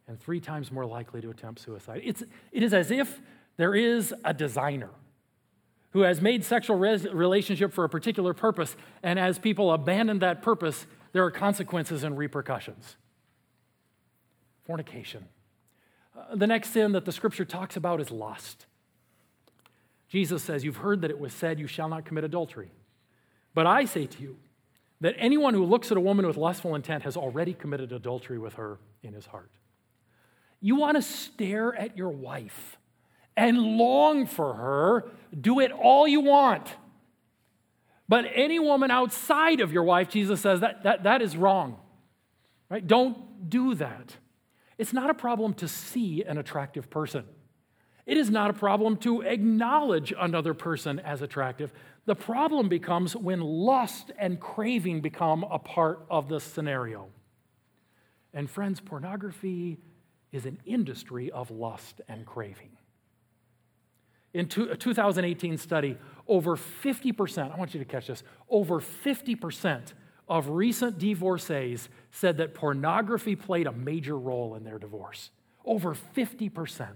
and 0.08 0.20
three 0.20 0.40
times 0.40 0.72
more 0.72 0.84
likely 0.84 1.20
to 1.20 1.30
attempt 1.30 1.60
suicide. 1.60 2.02
It's, 2.04 2.22
it 2.52 2.62
is 2.62 2.74
as 2.74 2.90
if 2.90 3.20
there 3.56 3.74
is 3.74 4.12
a 4.24 4.34
designer 4.34 4.90
who 5.92 6.00
has 6.00 6.20
made 6.20 6.44
sexual 6.44 6.76
res- 6.76 7.06
relationship 7.06 7.72
for 7.72 7.84
a 7.84 7.88
particular 7.88 8.34
purpose, 8.34 8.76
and 9.02 9.18
as 9.18 9.38
people 9.38 9.72
abandon 9.72 10.18
that 10.18 10.42
purpose, 10.42 10.86
there 11.12 11.24
are 11.24 11.30
consequences 11.30 12.04
and 12.04 12.18
repercussions. 12.18 12.96
Fornication. 14.64 15.26
Uh, 16.16 16.34
the 16.34 16.46
next 16.46 16.70
sin 16.70 16.92
that 16.92 17.04
the 17.04 17.12
scripture 17.12 17.44
talks 17.44 17.76
about 17.76 18.00
is 18.00 18.10
lust. 18.10 18.66
Jesus 20.10 20.42
says, 20.42 20.64
You've 20.64 20.76
heard 20.76 21.00
that 21.02 21.10
it 21.10 21.18
was 21.18 21.32
said, 21.32 21.58
You 21.58 21.66
shall 21.66 21.88
not 21.88 22.04
commit 22.04 22.24
adultery. 22.24 22.70
But 23.54 23.66
I 23.66 23.86
say 23.86 24.06
to 24.06 24.22
you 24.22 24.36
that 25.00 25.14
anyone 25.16 25.54
who 25.54 25.64
looks 25.64 25.90
at 25.90 25.96
a 25.96 26.00
woman 26.00 26.26
with 26.26 26.36
lustful 26.36 26.74
intent 26.74 27.04
has 27.04 27.16
already 27.16 27.54
committed 27.54 27.92
adultery 27.92 28.38
with 28.38 28.54
her 28.54 28.78
in 29.02 29.14
his 29.14 29.26
heart. 29.26 29.50
You 30.60 30.76
want 30.76 30.96
to 30.96 31.02
stare 31.02 31.74
at 31.74 31.96
your 31.96 32.10
wife 32.10 32.76
and 33.36 33.56
long 33.58 34.26
for 34.26 34.52
her, 34.52 35.08
do 35.40 35.60
it 35.60 35.72
all 35.72 36.06
you 36.06 36.20
want. 36.20 36.68
But 38.08 38.26
any 38.34 38.58
woman 38.58 38.90
outside 38.90 39.60
of 39.60 39.72
your 39.72 39.84
wife, 39.84 40.10
Jesus 40.10 40.40
says, 40.40 40.60
that, 40.60 40.82
that, 40.82 41.04
that 41.04 41.22
is 41.22 41.36
wrong. 41.36 41.78
Right? 42.68 42.84
Don't 42.84 43.48
do 43.48 43.74
that. 43.76 44.16
It's 44.76 44.92
not 44.92 45.08
a 45.08 45.14
problem 45.14 45.54
to 45.54 45.68
see 45.68 46.24
an 46.24 46.36
attractive 46.36 46.90
person. 46.90 47.24
It 48.10 48.16
is 48.16 48.28
not 48.28 48.50
a 48.50 48.52
problem 48.52 48.96
to 48.96 49.20
acknowledge 49.20 50.12
another 50.18 50.52
person 50.52 50.98
as 50.98 51.22
attractive. 51.22 51.72
The 52.06 52.16
problem 52.16 52.68
becomes 52.68 53.14
when 53.14 53.40
lust 53.40 54.10
and 54.18 54.40
craving 54.40 55.00
become 55.00 55.44
a 55.44 55.60
part 55.60 56.06
of 56.10 56.28
the 56.28 56.40
scenario. 56.40 57.06
And 58.34 58.50
friends, 58.50 58.80
pornography 58.80 59.78
is 60.32 60.44
an 60.44 60.58
industry 60.66 61.30
of 61.30 61.52
lust 61.52 62.00
and 62.08 62.26
craving. 62.26 62.70
In 64.34 64.46
a 64.46 64.76
2018 64.76 65.56
study, 65.56 65.96
over 66.26 66.56
50%, 66.56 67.54
I 67.54 67.56
want 67.56 67.74
you 67.74 67.78
to 67.78 67.86
catch 67.86 68.08
this, 68.08 68.24
over 68.48 68.80
50% 68.80 69.92
of 70.28 70.48
recent 70.48 70.98
divorcees 70.98 71.88
said 72.10 72.38
that 72.38 72.54
pornography 72.54 73.36
played 73.36 73.68
a 73.68 73.72
major 73.72 74.18
role 74.18 74.56
in 74.56 74.64
their 74.64 74.80
divorce. 74.80 75.30
Over 75.64 75.94
50%. 75.94 76.88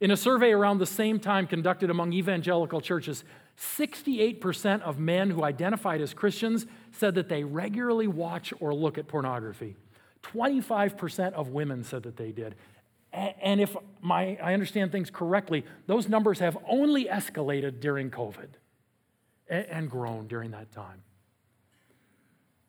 In 0.00 0.10
a 0.10 0.16
survey 0.16 0.52
around 0.52 0.78
the 0.78 0.86
same 0.86 1.18
time 1.18 1.46
conducted 1.46 1.90
among 1.90 2.12
evangelical 2.12 2.80
churches, 2.80 3.24
68% 3.58 4.82
of 4.82 4.98
men 4.98 5.30
who 5.30 5.42
identified 5.42 6.00
as 6.00 6.14
Christians 6.14 6.66
said 6.92 7.16
that 7.16 7.28
they 7.28 7.42
regularly 7.42 8.06
watch 8.06 8.52
or 8.60 8.72
look 8.72 8.96
at 8.96 9.08
pornography. 9.08 9.76
25% 10.22 11.32
of 11.32 11.48
women 11.48 11.82
said 11.82 12.04
that 12.04 12.16
they 12.16 12.30
did. 12.30 12.54
And 13.12 13.60
if 13.60 13.74
my, 14.00 14.38
I 14.40 14.54
understand 14.54 14.92
things 14.92 15.10
correctly, 15.10 15.64
those 15.86 16.08
numbers 16.08 16.38
have 16.38 16.56
only 16.68 17.06
escalated 17.06 17.80
during 17.80 18.10
COVID 18.10 18.48
and 19.48 19.90
grown 19.90 20.28
during 20.28 20.52
that 20.52 20.70
time. 20.70 21.02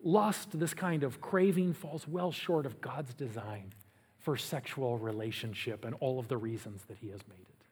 Lust, 0.02 0.58
this 0.58 0.74
kind 0.74 1.04
of 1.04 1.20
craving, 1.20 1.74
falls 1.74 2.08
well 2.08 2.32
short 2.32 2.66
of 2.66 2.80
God's 2.80 3.14
design 3.14 3.74
for 4.20 4.38
sexual 4.38 4.98
relationship 4.98 5.86
and 5.86 5.96
all 6.00 6.20
of 6.20 6.28
the 6.28 6.38
reasons 6.38 6.84
that 6.88 6.98
He 7.00 7.10
has 7.10 7.22
made 7.28 7.40
it. 7.40 7.66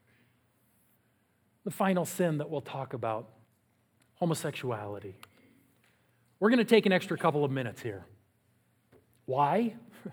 The 1.64 1.72
final 1.72 2.06
sin 2.06 2.38
that 2.38 2.50
we'll 2.50 2.62
talk 2.62 2.94
about 2.94 3.30
homosexuality. 4.16 5.16
We're 6.40 6.50
going 6.50 6.60
to 6.60 6.66
take 6.66 6.86
an 6.86 6.92
extra 6.92 7.18
couple 7.18 7.44
of 7.44 7.52
minutes 7.52 7.82
here. 7.82 8.06
Why? 9.26 9.76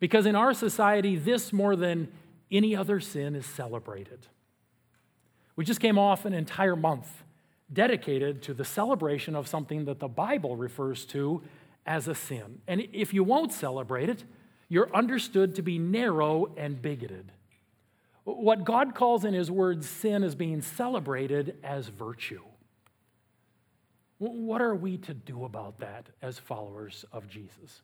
because 0.00 0.26
in 0.26 0.34
our 0.34 0.52
society, 0.54 1.16
this 1.16 1.52
more 1.52 1.76
than 1.76 2.08
any 2.50 2.74
other 2.74 3.00
sin 3.00 3.34
is 3.34 3.46
celebrated. 3.46 4.26
We 5.56 5.64
just 5.64 5.80
came 5.80 5.98
off 5.98 6.24
an 6.24 6.34
entire 6.34 6.76
month 6.76 7.24
dedicated 7.72 8.42
to 8.42 8.54
the 8.54 8.64
celebration 8.64 9.34
of 9.34 9.48
something 9.48 9.86
that 9.86 9.98
the 9.98 10.08
Bible 10.08 10.56
refers 10.56 11.04
to 11.06 11.42
as 11.84 12.08
a 12.08 12.14
sin. 12.14 12.60
And 12.66 12.86
if 12.92 13.14
you 13.14 13.24
won't 13.24 13.52
celebrate 13.52 14.08
it, 14.08 14.24
you're 14.68 14.94
understood 14.94 15.54
to 15.56 15.62
be 15.62 15.78
narrow 15.78 16.52
and 16.56 16.80
bigoted. 16.80 17.32
What 18.24 18.64
God 18.64 18.94
calls 18.94 19.24
in 19.24 19.34
His 19.34 19.50
Word 19.50 19.84
sin 19.84 20.24
is 20.24 20.34
being 20.34 20.60
celebrated 20.60 21.56
as 21.62 21.88
virtue. 21.88 22.42
What 24.18 24.60
are 24.60 24.74
we 24.74 24.96
to 24.98 25.14
do 25.14 25.44
about 25.44 25.78
that 25.80 26.08
as 26.22 26.38
followers 26.38 27.04
of 27.12 27.28
Jesus? 27.28 27.82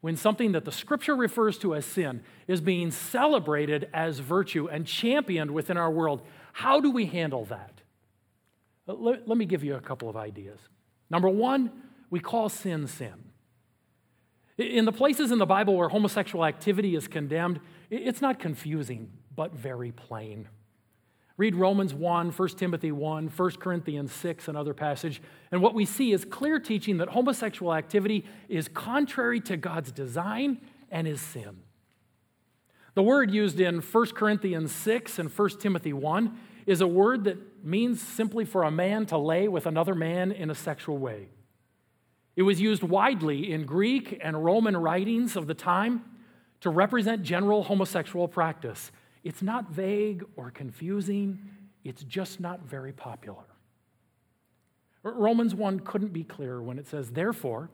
When 0.00 0.16
something 0.16 0.52
that 0.52 0.64
the 0.64 0.72
Scripture 0.72 1.14
refers 1.14 1.58
to 1.58 1.74
as 1.74 1.84
sin 1.84 2.22
is 2.48 2.60
being 2.60 2.90
celebrated 2.90 3.88
as 3.92 4.18
virtue 4.18 4.68
and 4.68 4.86
championed 4.86 5.50
within 5.50 5.76
our 5.76 5.90
world, 5.90 6.22
how 6.52 6.80
do 6.80 6.90
we 6.90 7.06
handle 7.06 7.44
that? 7.46 7.82
Let, 8.86 9.28
me 9.28 9.44
give 9.44 9.62
you 9.62 9.76
a 9.76 9.80
couple 9.80 10.08
of 10.08 10.16
ideas. 10.16 10.58
Number 11.10 11.28
one, 11.28 11.70
we 12.08 12.18
call 12.18 12.48
sin 12.48 12.88
sin. 12.88 13.29
In 14.60 14.84
the 14.84 14.92
places 14.92 15.30
in 15.30 15.38
the 15.38 15.46
Bible 15.46 15.74
where 15.74 15.88
homosexual 15.88 16.44
activity 16.44 16.94
is 16.94 17.08
condemned, 17.08 17.60
it's 17.88 18.20
not 18.20 18.38
confusing, 18.38 19.10
but 19.34 19.54
very 19.54 19.90
plain. 19.90 20.48
Read 21.38 21.54
Romans 21.54 21.94
1, 21.94 22.32
1 22.32 22.48
Timothy 22.50 22.92
1, 22.92 23.28
1 23.28 23.50
Corinthians 23.52 24.12
6, 24.12 24.48
another 24.48 24.74
passage, 24.74 25.22
and 25.50 25.62
what 25.62 25.72
we 25.72 25.86
see 25.86 26.12
is 26.12 26.26
clear 26.26 26.60
teaching 26.60 26.98
that 26.98 27.08
homosexual 27.08 27.72
activity 27.72 28.26
is 28.50 28.68
contrary 28.68 29.40
to 29.40 29.56
God's 29.56 29.92
design 29.92 30.60
and 30.90 31.08
is 31.08 31.22
sin. 31.22 31.60
The 32.92 33.02
word 33.02 33.30
used 33.30 33.60
in 33.60 33.80
1 33.80 34.06
Corinthians 34.08 34.72
6 34.72 35.18
and 35.18 35.30
1 35.30 35.48
Timothy 35.58 35.94
1 35.94 36.38
is 36.66 36.82
a 36.82 36.86
word 36.86 37.24
that 37.24 37.64
means 37.64 38.02
simply 38.02 38.44
for 38.44 38.64
a 38.64 38.70
man 38.70 39.06
to 39.06 39.16
lay 39.16 39.48
with 39.48 39.64
another 39.64 39.94
man 39.94 40.30
in 40.30 40.50
a 40.50 40.54
sexual 40.54 40.98
way. 40.98 41.28
It 42.36 42.42
was 42.42 42.60
used 42.60 42.82
widely 42.82 43.52
in 43.52 43.64
Greek 43.64 44.18
and 44.22 44.44
Roman 44.44 44.76
writings 44.76 45.36
of 45.36 45.46
the 45.46 45.54
time 45.54 46.04
to 46.60 46.70
represent 46.70 47.22
general 47.22 47.64
homosexual 47.64 48.28
practice. 48.28 48.92
It's 49.24 49.42
not 49.42 49.70
vague 49.70 50.24
or 50.36 50.50
confusing, 50.50 51.40
it's 51.84 52.04
just 52.04 52.40
not 52.40 52.60
very 52.62 52.92
popular. 52.92 53.44
Romans 55.02 55.54
1 55.54 55.80
couldn't 55.80 56.12
be 56.12 56.24
clearer 56.24 56.62
when 56.62 56.78
it 56.78 56.86
says, 56.86 57.10
Therefore, 57.10 57.70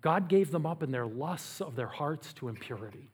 God 0.00 0.28
gave 0.28 0.50
them 0.50 0.66
up 0.66 0.82
in 0.82 0.90
their 0.90 1.06
lusts 1.06 1.60
of 1.60 1.76
their 1.76 1.86
hearts 1.86 2.32
to 2.34 2.48
impurity, 2.48 3.10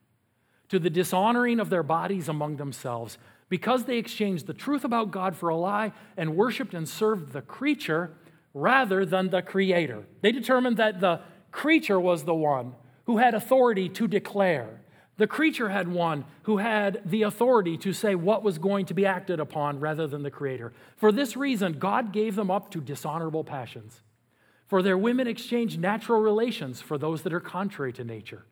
to 0.69 0.79
the 0.79 0.89
dishonoring 0.89 1.59
of 1.59 1.69
their 1.69 1.83
bodies 1.83 2.27
among 2.27 2.57
themselves, 2.57 3.19
because 3.47 3.85
they 3.85 3.97
exchanged 3.97 4.47
the 4.47 4.53
truth 4.53 4.83
about 4.83 5.11
God 5.11 5.35
for 5.35 5.49
a 5.49 5.55
lie 5.55 5.91
and 6.17 6.35
worshiped 6.35 6.73
and 6.73 6.89
served 6.89 7.31
the 7.31 7.41
creature 7.41 8.11
rather 8.53 9.05
than 9.05 9.29
the 9.29 9.41
creator. 9.41 10.05
They 10.21 10.31
determined 10.31 10.77
that 10.77 10.99
the 10.99 11.21
creature 11.51 11.99
was 11.99 12.23
the 12.23 12.33
one 12.33 12.75
who 13.05 13.17
had 13.17 13.33
authority 13.33 13.89
to 13.89 14.07
declare. 14.07 14.81
The 15.17 15.27
creature 15.27 15.69
had 15.69 15.87
one 15.87 16.25
who 16.43 16.57
had 16.57 17.01
the 17.05 17.23
authority 17.23 17.77
to 17.79 17.91
say 17.91 18.15
what 18.15 18.41
was 18.41 18.57
going 18.57 18.85
to 18.85 18.93
be 18.93 19.05
acted 19.05 19.39
upon 19.39 19.79
rather 19.79 20.07
than 20.07 20.23
the 20.23 20.31
creator. 20.31 20.71
For 20.95 21.11
this 21.11 21.35
reason, 21.35 21.73
God 21.73 22.13
gave 22.13 22.35
them 22.35 22.49
up 22.49 22.71
to 22.71 22.79
dishonorable 22.79 23.43
passions. 23.43 24.01
For 24.67 24.81
their 24.81 24.97
women 24.97 25.27
exchanged 25.27 25.79
natural 25.79 26.21
relations 26.21 26.79
for 26.79 26.97
those 26.97 27.23
that 27.23 27.33
are 27.33 27.39
contrary 27.39 27.91
to 27.93 28.03
nature. 28.03 28.45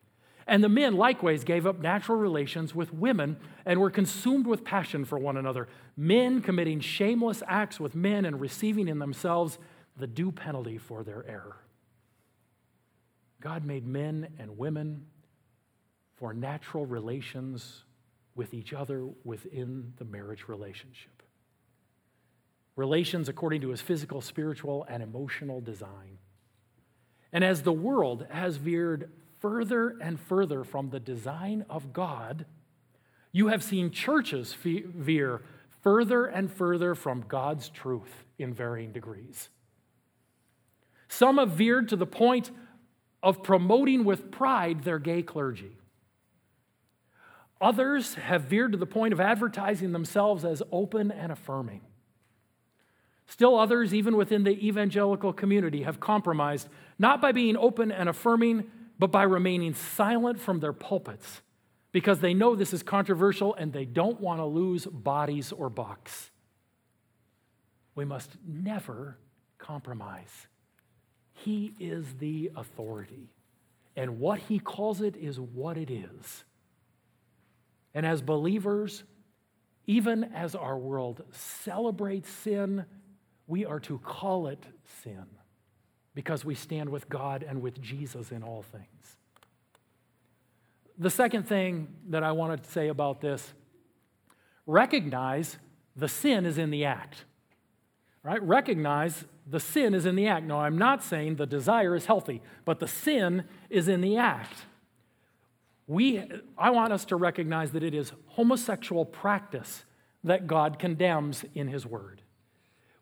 And 0.48 0.64
the 0.64 0.70
men 0.70 0.96
likewise 0.96 1.44
gave 1.44 1.68
up 1.68 1.80
natural 1.80 2.18
relations 2.18 2.74
with 2.74 2.94
women 2.94 3.38
and 3.66 3.80
were 3.80 3.92
consumed 3.92 4.48
with 4.48 4.64
passion 4.64 5.06
for 5.06 5.20
one 5.20 5.38
another, 5.38 5.68
men 5.96 6.42
committing 6.42 6.80
shameless 6.80 7.44
acts 7.48 7.80
with 7.80 7.96
men 7.96 8.26
and 8.26 8.42
receiving 8.42 8.88
in 8.88 9.00
themselves 9.00 9.60
the 9.98 10.08
due 10.08 10.32
penalty 10.32 10.78
for 10.78 11.04
their 11.04 11.26
error. 11.28 11.58
God 13.42 13.66
made 13.66 13.86
men 13.86 14.30
and 14.40 14.58
women 14.58 15.06
for 16.16 16.34
natural 16.34 16.86
relations 16.86 17.84
with 18.36 18.54
each 18.54 18.74
other 18.74 19.08
within 19.24 19.94
the 19.98 20.06
marriage 20.06 20.48
relationship. 20.48 21.24
Relations 22.76 23.28
according 23.30 23.62
to 23.62 23.70
his 23.70 23.82
physical, 23.82 24.22
spiritual, 24.22 24.86
and 24.90 25.02
emotional 25.02 25.62
design. 25.62 26.20
And 27.34 27.44
as 27.44 27.64
the 27.64 27.74
world 27.74 28.26
has 28.30 28.58
veered 28.58 29.12
further 29.40 29.96
and 30.02 30.20
further 30.20 30.64
from 30.64 30.90
the 30.90 31.00
design 31.00 31.66
of 31.70 31.94
God, 31.94 32.46
you 33.32 33.48
have 33.48 33.64
seen 33.64 33.92
churches 33.92 34.56
veer 34.64 35.42
further 35.82 36.26
and 36.26 36.52
further 36.52 36.96
from 36.96 37.26
God's 37.28 37.70
truth 37.70 38.26
in 38.40 38.54
varying 38.54 38.92
degrees. 38.92 39.50
Some 41.08 41.38
have 41.38 41.52
veered 41.52 41.90
to 41.90 41.96
the 41.96 42.06
point 42.06 42.52
of 43.24 43.44
promoting 43.44 44.04
with 44.04 44.32
pride 44.32 44.84
their 44.84 45.00
gay 45.00 45.24
clergy. 45.24 45.78
Others 47.60 48.16
have 48.16 48.44
veered 48.44 48.74
to 48.74 48.78
the 48.78 48.86
point 48.86 49.14
of 49.14 49.20
advertising 49.20 49.92
themselves 49.92 50.46
as 50.46 50.62
open 50.72 51.12
and 51.12 51.32
affirming. 51.32 51.82
Still, 53.26 53.58
others, 53.58 53.94
even 53.94 54.16
within 54.16 54.44
the 54.44 54.68
evangelical 54.68 55.34
community, 55.34 55.84
have 55.84 56.00
compromised 56.00 56.70
not 56.98 57.20
by 57.20 57.32
being 57.32 57.58
open 57.58 57.92
and 57.92 58.08
affirming, 58.08 58.70
but 59.00 59.12
by 59.12 59.24
remaining 59.24 59.74
silent 59.74 60.40
from 60.40 60.60
their 60.60 60.74
pulpits 60.74 61.42
because 61.92 62.20
they 62.20 62.34
know 62.34 62.56
this 62.56 62.74
is 62.74 62.84
controversial 62.84 63.56
and 63.56 63.74
they 63.74 63.86
don't 63.86 64.22
want 64.22 64.40
to 64.40 64.46
lose 64.46 64.86
bodies 64.86 65.52
or 65.52 65.70
bucks. 65.70 66.32
We 67.96 68.06
must 68.06 68.32
never 68.48 69.18
compromise. 69.58 70.48
He 71.44 71.74
is 71.80 72.06
the 72.20 72.52
authority, 72.56 73.30
and 73.96 74.20
what 74.20 74.40
he 74.40 74.60
calls 74.60 75.02
it 75.02 75.16
is 75.16 75.40
what 75.40 75.78
it 75.78 75.92
is. 75.92 76.44
And 77.94 78.06
as 78.06 78.22
believers, 78.22 79.04
even 79.86 80.26
as 80.36 80.56
our 80.56 80.78
world 80.78 81.24
celebrates 81.32 82.30
sin, 82.30 82.86
we 83.46 83.66
are 83.66 83.80
to 83.82 84.00
call 84.00 84.48
it 84.48 84.64
sin 85.04 85.26
because 86.14 86.44
we 86.44 86.56
stand 86.56 86.90
with 86.90 87.08
God 87.08 87.46
and 87.48 87.62
with 87.62 87.82
Jesus 87.82 88.32
in 88.32 88.44
all 88.44 88.64
things. 88.64 89.18
The 90.98 91.12
second 91.12 91.48
thing 91.48 91.88
that 92.10 92.24
I 92.24 92.32
wanted 92.32 92.64
to 92.64 92.72
say 92.72 92.88
about 92.88 93.22
this 93.22 93.54
recognize 94.66 95.58
the 95.96 96.08
sin 96.08 96.46
is 96.46 96.58
in 96.58 96.72
the 96.72 96.86
act. 96.86 97.26
Right? 98.24 98.42
Recognize 98.42 99.24
the 99.50 99.60
sin 99.60 99.94
is 99.94 100.06
in 100.06 100.16
the 100.16 100.28
act. 100.28 100.46
No, 100.46 100.60
I'm 100.60 100.78
not 100.78 101.04
saying 101.04 101.36
the 101.36 101.46
desire 101.46 101.96
is 101.96 102.06
healthy, 102.06 102.42
but 102.66 102.80
the 102.80 102.88
sin 102.88 103.46
is 103.70 103.88
in 103.88 104.02
the 104.02 104.18
act. 104.18 104.66
We, 105.88 106.22
I 106.58 106.70
want 106.72 106.92
us 106.92 107.06
to 107.06 107.16
recognize 107.16 107.72
that 107.72 107.84
it 107.84 107.94
is 107.94 108.12
homosexual 108.28 109.06
practice 109.06 109.86
that 110.24 110.48
God 110.48 110.80
condemns 110.80 111.46
in 111.56 111.70
His 111.70 111.86
Word. 111.86 112.22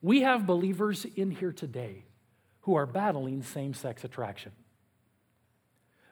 We 0.02 0.22
have 0.22 0.46
believers 0.46 1.06
in 1.16 1.32
here 1.32 1.52
today 1.52 2.06
who 2.62 2.76
are 2.76 2.86
battling 2.86 3.42
same 3.42 3.74
sex 3.74 4.04
attraction. 4.04 4.52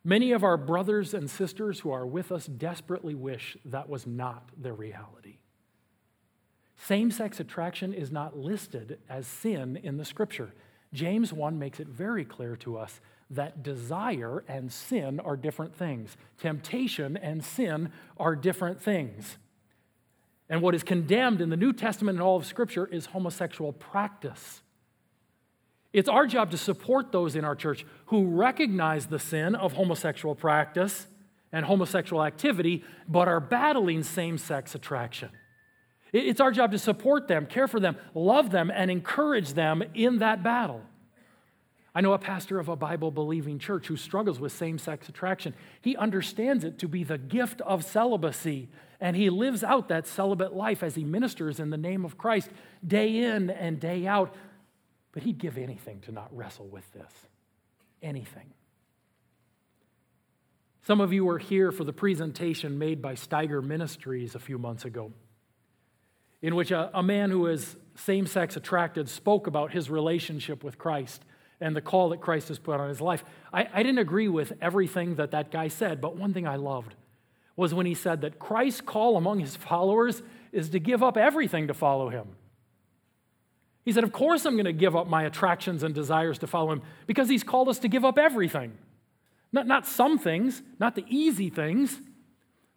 Many 0.03 0.31
of 0.31 0.43
our 0.43 0.57
brothers 0.57 1.13
and 1.13 1.29
sisters 1.29 1.79
who 1.79 1.91
are 1.91 2.05
with 2.05 2.31
us 2.31 2.47
desperately 2.47 3.15
wish 3.15 3.55
that 3.65 3.87
was 3.87 4.07
not 4.07 4.49
their 4.57 4.73
reality. 4.73 5.37
Same 6.85 7.11
sex 7.11 7.39
attraction 7.39 7.93
is 7.93 8.11
not 8.11 8.37
listed 8.37 8.99
as 9.09 9.25
sin 9.25 9.79
in 9.83 9.97
the 9.97 10.03
scripture. 10.03 10.53
James 10.93 11.31
1 11.31 11.57
makes 11.57 11.79
it 11.79 11.87
very 11.87 12.25
clear 12.25 12.57
to 12.57 12.77
us 12.77 12.99
that 13.29 13.63
desire 13.63 14.43
and 14.49 14.71
sin 14.71 15.19
are 15.21 15.37
different 15.37 15.73
things. 15.73 16.17
Temptation 16.37 17.15
and 17.15 17.43
sin 17.43 17.89
are 18.17 18.35
different 18.35 18.81
things. 18.81 19.37
And 20.49 20.61
what 20.61 20.75
is 20.75 20.83
condemned 20.83 21.39
in 21.39 21.49
the 21.49 21.57
New 21.57 21.71
Testament 21.71 22.17
and 22.17 22.21
all 22.21 22.35
of 22.35 22.45
Scripture 22.45 22.85
is 22.85 23.07
homosexual 23.07 23.71
practice. 23.71 24.61
It's 25.93 26.09
our 26.09 26.27
job 26.27 26.51
to 26.51 26.57
support 26.57 27.13
those 27.13 27.37
in 27.37 27.45
our 27.45 27.55
church 27.55 27.85
who 28.07 28.25
recognize 28.25 29.05
the 29.05 29.19
sin 29.19 29.55
of 29.55 29.73
homosexual 29.73 30.35
practice 30.35 31.07
and 31.53 31.65
homosexual 31.65 32.23
activity, 32.23 32.83
but 33.07 33.29
are 33.29 33.39
battling 33.39 34.03
same 34.03 34.37
sex 34.37 34.75
attraction. 34.75 35.29
It's 36.13 36.39
our 36.39 36.52
job 36.52 36.71
to 36.71 36.80
support 36.80 37.28
them, 37.28 37.45
care 37.45 37.67
for 37.67 37.80
them, 37.80 37.97
love 38.13 38.52
them, 38.52 38.71
and 38.73 38.89
encourage 38.89 39.54
them 39.54 39.84
in 39.93 40.19
that 40.19 40.43
battle. 40.43 40.82
I 41.95 42.02
know 42.02 42.13
a 42.13 42.19
pastor 42.19 42.60
of 42.60 42.69
a 42.69 42.76
Bible 42.76 43.12
believing 43.12 43.60
church 43.60 43.88
who 43.88 43.97
struggles 43.97 44.39
with 44.39 44.52
same 44.52 44.78
sex 44.78 45.10
attraction. 45.10 45.54
He 45.82 45.97
understands 45.97 46.63
it 46.63 46.80
to 46.80 46.88
be 46.88 47.04
the 47.04 47.17
gift 47.17 47.62
of 47.62 47.84
celibacy, 47.84 48.69
and 49.02 49.15
he 49.15 49.30
lives 49.30 49.63
out 49.63 49.89
that 49.89 50.08
celibate 50.08 50.54
life 50.54 50.82
as 50.82 50.95
he 50.95 51.04
ministers 51.04 51.60
in 51.60 51.69
the 51.69 51.78
name 51.78 52.06
of 52.06 52.17
Christ 52.17 52.49
day 52.88 53.17
in 53.17 53.49
and 53.49 53.80
day 53.80 54.08
out 54.08 54.34
but 55.13 55.23
he'd 55.23 55.38
give 55.38 55.58
anything 55.58 56.02
to 56.02 56.12
not 56.12 56.36
wrestle 56.36 56.67
with 56.67 56.91
this. 56.91 57.12
Anything. 58.02 58.52
Some 60.86 60.99
of 60.99 61.13
you 61.13 61.23
were 61.23 61.38
here 61.38 61.71
for 61.71 61.86
the 61.86 61.93
presentation 61.93 62.78
made 62.78 63.02
by 63.02 63.13
Steiger 63.13 63.63
Ministries 63.63 64.36
a 64.36 64.39
few 64.39 64.58
months 64.58 64.84
ago, 64.84 65.13
in 66.43 66.56
which 66.56 66.69
a, 66.69 66.91
a 66.93 67.01
man 67.01 67.32
who 67.32 67.47
is 67.47 67.75
same 67.95 68.27
sex 68.27 68.56
attracted 68.56 69.10
spoke 69.10 69.47
about 69.47 69.71
his 69.71 69.89
relationship 69.89 70.63
with 70.63 70.77
Christ 70.77 71.23
and 71.60 71.75
the 71.75 71.82
call 71.82 72.10
that 72.10 72.19
Christ 72.19 72.49
has 72.49 72.60
put 72.60 72.79
on 72.79 72.89
his 72.89 72.99
life. 72.99 73.23
I, 73.51 73.67
I 73.73 73.82
didn't 73.82 73.99
agree 73.99 74.27
with 74.27 74.53
everything 74.62 75.15
that 75.15 75.32
that 75.32 75.49
guy 75.49 75.69
said, 75.69 76.01
but 76.01 76.17
one 76.17 76.34
thing 76.34 76.45
I 76.45 76.58
loved 76.58 76.95
was 77.56 77.73
when 77.73 77.86
he 77.86 77.93
said 77.93 78.21
that 78.21 78.39
Christ's 78.39 78.82
call 78.82 79.15
among 79.15 79.39
his 79.39 79.56
followers 79.56 80.21
is 80.51 80.69
to 80.71 80.79
give 80.79 81.01
up 81.01 81.17
everything 81.17 81.67
to 81.67 81.73
follow 81.73 82.10
him. 82.10 82.27
He 83.86 83.91
said, 83.91 84.03
Of 84.03 84.12
course, 84.12 84.45
I'm 84.45 84.56
going 84.56 84.65
to 84.65 84.73
give 84.73 84.95
up 84.95 85.08
my 85.08 85.23
attractions 85.23 85.84
and 85.84 85.95
desires 85.95 86.39
to 86.39 86.47
follow 86.47 86.73
him 86.73 86.82
because 87.08 87.29
he's 87.29 87.43
called 87.43 87.69
us 87.69 87.79
to 87.79 87.88
give 87.88 88.03
up 88.03 88.17
everything. 88.17 88.73
Not, 89.51 89.67
not 89.67 89.86
some 89.86 90.17
things, 90.17 90.62
not 90.79 90.95
the 90.95 91.06
easy 91.08 91.49
things. 91.49 91.99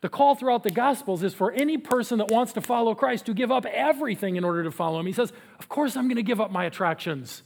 The 0.03 0.09
call 0.09 0.35
throughout 0.35 0.63
the 0.63 0.71
Gospels 0.71 1.23
is 1.23 1.35
for 1.35 1.53
any 1.53 1.79
person 1.79 2.19
that 2.19 2.31
wants 2.31 2.53
to 2.53 2.61
follow 2.61 2.95
Christ 2.95 3.27
to 3.27 3.35
give 3.35 3.51
up 3.51 3.65
everything 3.67 4.37
in 4.37 4.45
order 4.45 4.63
to 4.63 4.71
follow 4.71 5.01
him. 5.01 5.07
He 5.07 5.13
says, 5.13 5.33
Of 5.59 5.69
course, 5.69 5.97
I'm 5.97 6.07
going 6.07 6.17
to 6.17 6.23
give 6.23 6.41
up 6.41 6.51
my 6.51 6.65
attractions. 6.65 7.43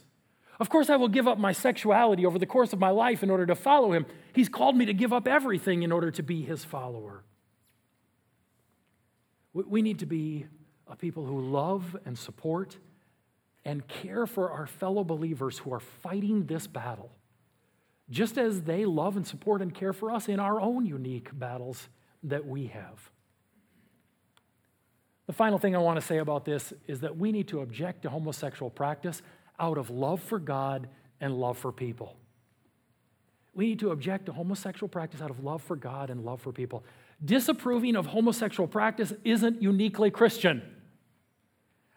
Of 0.58 0.68
course, 0.68 0.90
I 0.90 0.96
will 0.96 1.08
give 1.08 1.26
up 1.26 1.38
my 1.38 1.52
sexuality 1.52 2.26
over 2.26 2.38
the 2.38 2.46
course 2.46 2.72
of 2.72 2.78
my 2.78 2.90
life 2.90 3.22
in 3.22 3.30
order 3.30 3.46
to 3.46 3.54
follow 3.54 3.92
him. 3.92 4.04
He's 4.34 4.48
called 4.48 4.76
me 4.76 4.84
to 4.86 4.92
give 4.92 5.12
up 5.12 5.26
everything 5.26 5.82
in 5.82 5.92
order 5.92 6.10
to 6.10 6.22
be 6.22 6.42
his 6.42 6.64
follower. 6.64 7.24
We 9.54 9.80
need 9.80 10.00
to 10.00 10.06
be 10.06 10.46
a 10.86 10.96
people 10.96 11.24
who 11.24 11.40
love 11.40 11.96
and 12.04 12.18
support 12.18 12.76
and 13.64 13.86
care 13.88 14.26
for 14.26 14.50
our 14.50 14.66
fellow 14.66 15.04
believers 15.04 15.58
who 15.58 15.72
are 15.72 15.80
fighting 15.80 16.46
this 16.46 16.66
battle, 16.66 17.10
just 18.10 18.36
as 18.36 18.62
they 18.62 18.84
love 18.84 19.16
and 19.16 19.26
support 19.26 19.62
and 19.62 19.74
care 19.74 19.92
for 19.92 20.10
us 20.10 20.28
in 20.28 20.40
our 20.40 20.60
own 20.60 20.84
unique 20.84 21.30
battles 21.32 21.88
that 22.24 22.46
we 22.46 22.66
have. 22.68 23.10
The 25.26 25.32
final 25.32 25.58
thing 25.58 25.76
I 25.76 25.78
want 25.78 26.00
to 26.00 26.04
say 26.04 26.18
about 26.18 26.44
this 26.44 26.72
is 26.88 27.00
that 27.00 27.16
we 27.16 27.30
need 27.30 27.48
to 27.48 27.60
object 27.60 28.02
to 28.02 28.10
homosexual 28.10 28.68
practice 28.68 29.22
out 29.58 29.78
of 29.78 29.90
love 29.90 30.20
for 30.20 30.38
God 30.38 30.88
and 31.20 31.34
love 31.38 31.56
for 31.56 31.70
people. 31.70 32.16
We 33.54 33.66
need 33.66 33.80
to 33.80 33.90
object 33.90 34.26
to 34.26 34.32
homosexual 34.32 34.88
practice 34.88 35.20
out 35.20 35.30
of 35.30 35.44
love 35.44 35.62
for 35.62 35.76
God 35.76 36.10
and 36.10 36.24
love 36.24 36.40
for 36.40 36.52
people. 36.52 36.84
Disapproving 37.24 37.96
of 37.96 38.06
homosexual 38.06 38.66
practice 38.66 39.12
isn't 39.24 39.62
uniquely 39.62 40.10
Christian. 40.10 40.62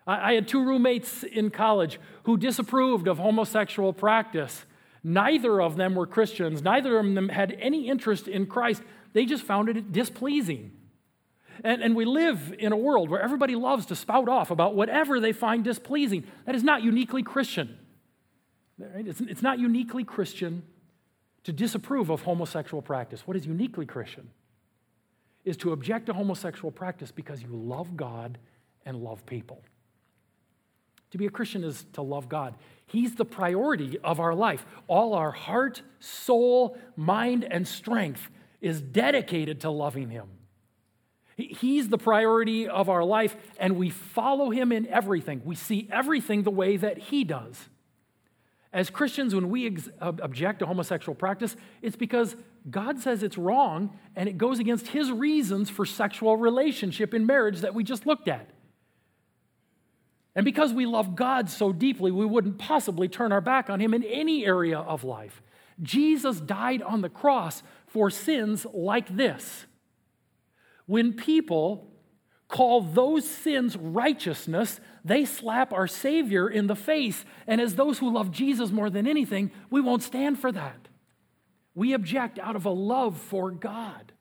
I 0.05 0.33
had 0.33 0.49
two 0.49 0.63
roommates 0.63 1.23
in 1.23 1.49
college 1.49 1.97
who 2.23 2.37
disapproved 2.37 3.07
of 3.07 3.19
homosexual 3.19 3.93
practice. 3.93 4.65
Neither 5.01 5.61
of 5.61 5.77
them 5.77 5.95
were 5.95 6.05
Christians, 6.05 6.61
neither 6.61 6.99
of 6.99 7.13
them 7.13 7.29
had 7.29 7.55
any 7.59 7.87
interest 7.87 8.27
in 8.27 8.45
Christ. 8.45 8.83
They 9.13 9.25
just 9.25 9.43
found 9.43 9.69
it 9.69 9.91
displeasing. 9.91 10.71
And, 11.63 11.81
and 11.81 11.95
we 11.95 12.05
live 12.05 12.53
in 12.57 12.71
a 12.71 12.77
world 12.77 13.09
where 13.09 13.21
everybody 13.21 13.55
loves 13.55 13.85
to 13.87 13.95
spout 13.95 14.27
off 14.27 14.51
about 14.51 14.75
whatever 14.75 15.19
they 15.19 15.31
find 15.31 15.63
displeasing. 15.63 16.25
That 16.45 16.55
is 16.55 16.63
not 16.63 16.81
uniquely 16.81 17.23
Christian. 17.23 17.77
It's, 18.79 19.21
it's 19.21 19.41
not 19.41 19.59
uniquely 19.59 20.03
Christian 20.03 20.63
to 21.43 21.53
disapprove 21.53 22.09
of 22.09 22.23
homosexual 22.23 22.81
practice. 22.81 23.27
What 23.27 23.37
is 23.37 23.45
uniquely 23.45 23.85
Christian 23.85 24.29
is 25.45 25.57
to 25.57 25.73
object 25.73 26.07
to 26.07 26.13
homosexual 26.13 26.71
practice 26.71 27.11
because 27.11 27.41
you 27.41 27.49
love 27.51 27.95
God 27.95 28.37
and 28.85 28.97
love 28.97 29.25
people. 29.25 29.61
To 31.11 31.17
be 31.17 31.27
a 31.27 31.29
Christian 31.29 31.63
is 31.63 31.85
to 31.93 32.01
love 32.01 32.27
God. 32.27 32.55
He's 32.87 33.15
the 33.15 33.25
priority 33.25 33.99
of 34.03 34.19
our 34.19 34.33
life. 34.33 34.65
All 34.87 35.13
our 35.13 35.31
heart, 35.31 35.83
soul, 35.99 36.77
mind, 36.95 37.45
and 37.49 37.67
strength 37.67 38.29
is 38.63 38.81
dedicated 38.81 39.61
to 39.61 39.69
loving 39.69 40.09
Him. 40.09 40.27
He's 41.35 41.89
the 41.89 41.97
priority 41.97 42.67
of 42.67 42.89
our 42.89 43.03
life, 43.03 43.35
and 43.59 43.75
we 43.75 43.89
follow 43.89 44.49
Him 44.49 44.71
in 44.71 44.87
everything. 44.87 45.41
We 45.43 45.55
see 45.55 45.87
everything 45.91 46.43
the 46.43 46.51
way 46.51 46.77
that 46.77 46.97
He 46.97 47.23
does. 47.23 47.59
As 48.71 48.89
Christians, 48.89 49.35
when 49.35 49.49
we 49.49 49.67
ex- 49.67 49.89
object 49.99 50.59
to 50.59 50.65
homosexual 50.65 51.13
practice, 51.13 51.55
it's 51.81 51.95
because 51.95 52.35
God 52.71 52.99
says 52.99 53.21
it's 53.21 53.37
wrong 53.37 53.97
and 54.15 54.29
it 54.29 54.37
goes 54.37 54.59
against 54.59 54.87
His 54.87 55.11
reasons 55.11 55.69
for 55.69 55.85
sexual 55.85 56.37
relationship 56.37 57.13
in 57.13 57.25
marriage 57.25 57.59
that 57.61 57.75
we 57.75 57.83
just 57.83 58.07
looked 58.07 58.27
at. 58.27 58.49
And 60.35 60.45
because 60.45 60.73
we 60.73 60.85
love 60.85 61.15
God 61.15 61.49
so 61.49 61.73
deeply, 61.73 62.11
we 62.11 62.25
wouldn't 62.25 62.57
possibly 62.57 63.07
turn 63.07 63.31
our 63.31 63.41
back 63.41 63.69
on 63.69 63.79
Him 63.79 63.93
in 63.93 64.03
any 64.03 64.45
area 64.45 64.79
of 64.79 65.03
life. 65.03 65.41
Jesus 65.81 66.39
died 66.39 66.81
on 66.81 67.01
the 67.01 67.09
cross 67.09 67.63
for 67.93 68.09
sins 68.09 68.65
like 68.73 69.15
this. 69.15 69.67
When 70.87 71.13
people 71.13 71.91
call 72.47 72.81
those 72.81 73.27
sins 73.29 73.77
righteousness, 73.77 74.79
they 75.05 75.25
slap 75.25 75.71
our 75.71 75.85
Savior 75.85 76.49
in 76.49 76.65
the 76.65 76.75
face. 76.75 77.23
And 77.45 77.61
as 77.61 77.75
those 77.75 77.99
who 77.99 78.11
love 78.11 78.31
Jesus 78.31 78.71
more 78.71 78.89
than 78.89 79.07
anything, 79.07 79.51
we 79.69 79.79
won't 79.79 80.01
stand 80.01 80.39
for 80.39 80.51
that. 80.51 80.87
We 81.75 81.93
object 81.93 82.39
out 82.39 82.55
of 82.55 82.65
a 82.65 82.71
love 82.71 83.15
for 83.15 83.51
God. 83.51 84.11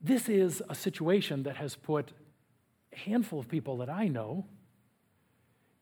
This 0.00 0.28
is 0.28 0.62
a 0.68 0.74
situation 0.74 1.42
that 1.42 1.56
has 1.56 1.76
put 1.76 2.12
a 2.94 2.98
handful 2.98 3.40
of 3.40 3.48
people 3.48 3.76
that 3.78 3.90
I 3.90 4.08
know 4.08 4.46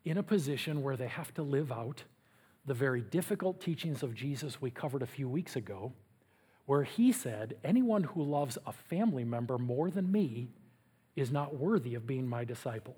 in 0.03 0.17
a 0.17 0.23
position 0.23 0.81
where 0.81 0.97
they 0.97 1.07
have 1.07 1.33
to 1.35 1.43
live 1.43 1.71
out 1.71 2.03
the 2.65 2.73
very 2.73 3.01
difficult 3.01 3.59
teachings 3.59 4.03
of 4.03 4.15
Jesus 4.15 4.61
we 4.61 4.71
covered 4.71 5.01
a 5.01 5.07
few 5.07 5.27
weeks 5.27 5.55
ago, 5.55 5.93
where 6.65 6.83
he 6.83 7.11
said, 7.11 7.57
Anyone 7.63 8.03
who 8.03 8.23
loves 8.23 8.57
a 8.65 8.71
family 8.71 9.23
member 9.23 9.57
more 9.57 9.89
than 9.89 10.11
me 10.11 10.49
is 11.15 11.31
not 11.31 11.55
worthy 11.55 11.95
of 11.95 12.07
being 12.07 12.27
my 12.27 12.45
disciple. 12.45 12.95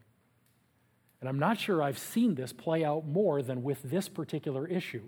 And 1.19 1.29
I'm 1.29 1.39
not 1.39 1.59
sure 1.59 1.81
I've 1.81 1.97
seen 1.97 2.35
this 2.35 2.53
play 2.53 2.83
out 2.83 3.07
more 3.07 3.41
than 3.41 3.63
with 3.63 3.81
this 3.83 4.07
particular 4.07 4.67
issue, 4.67 5.07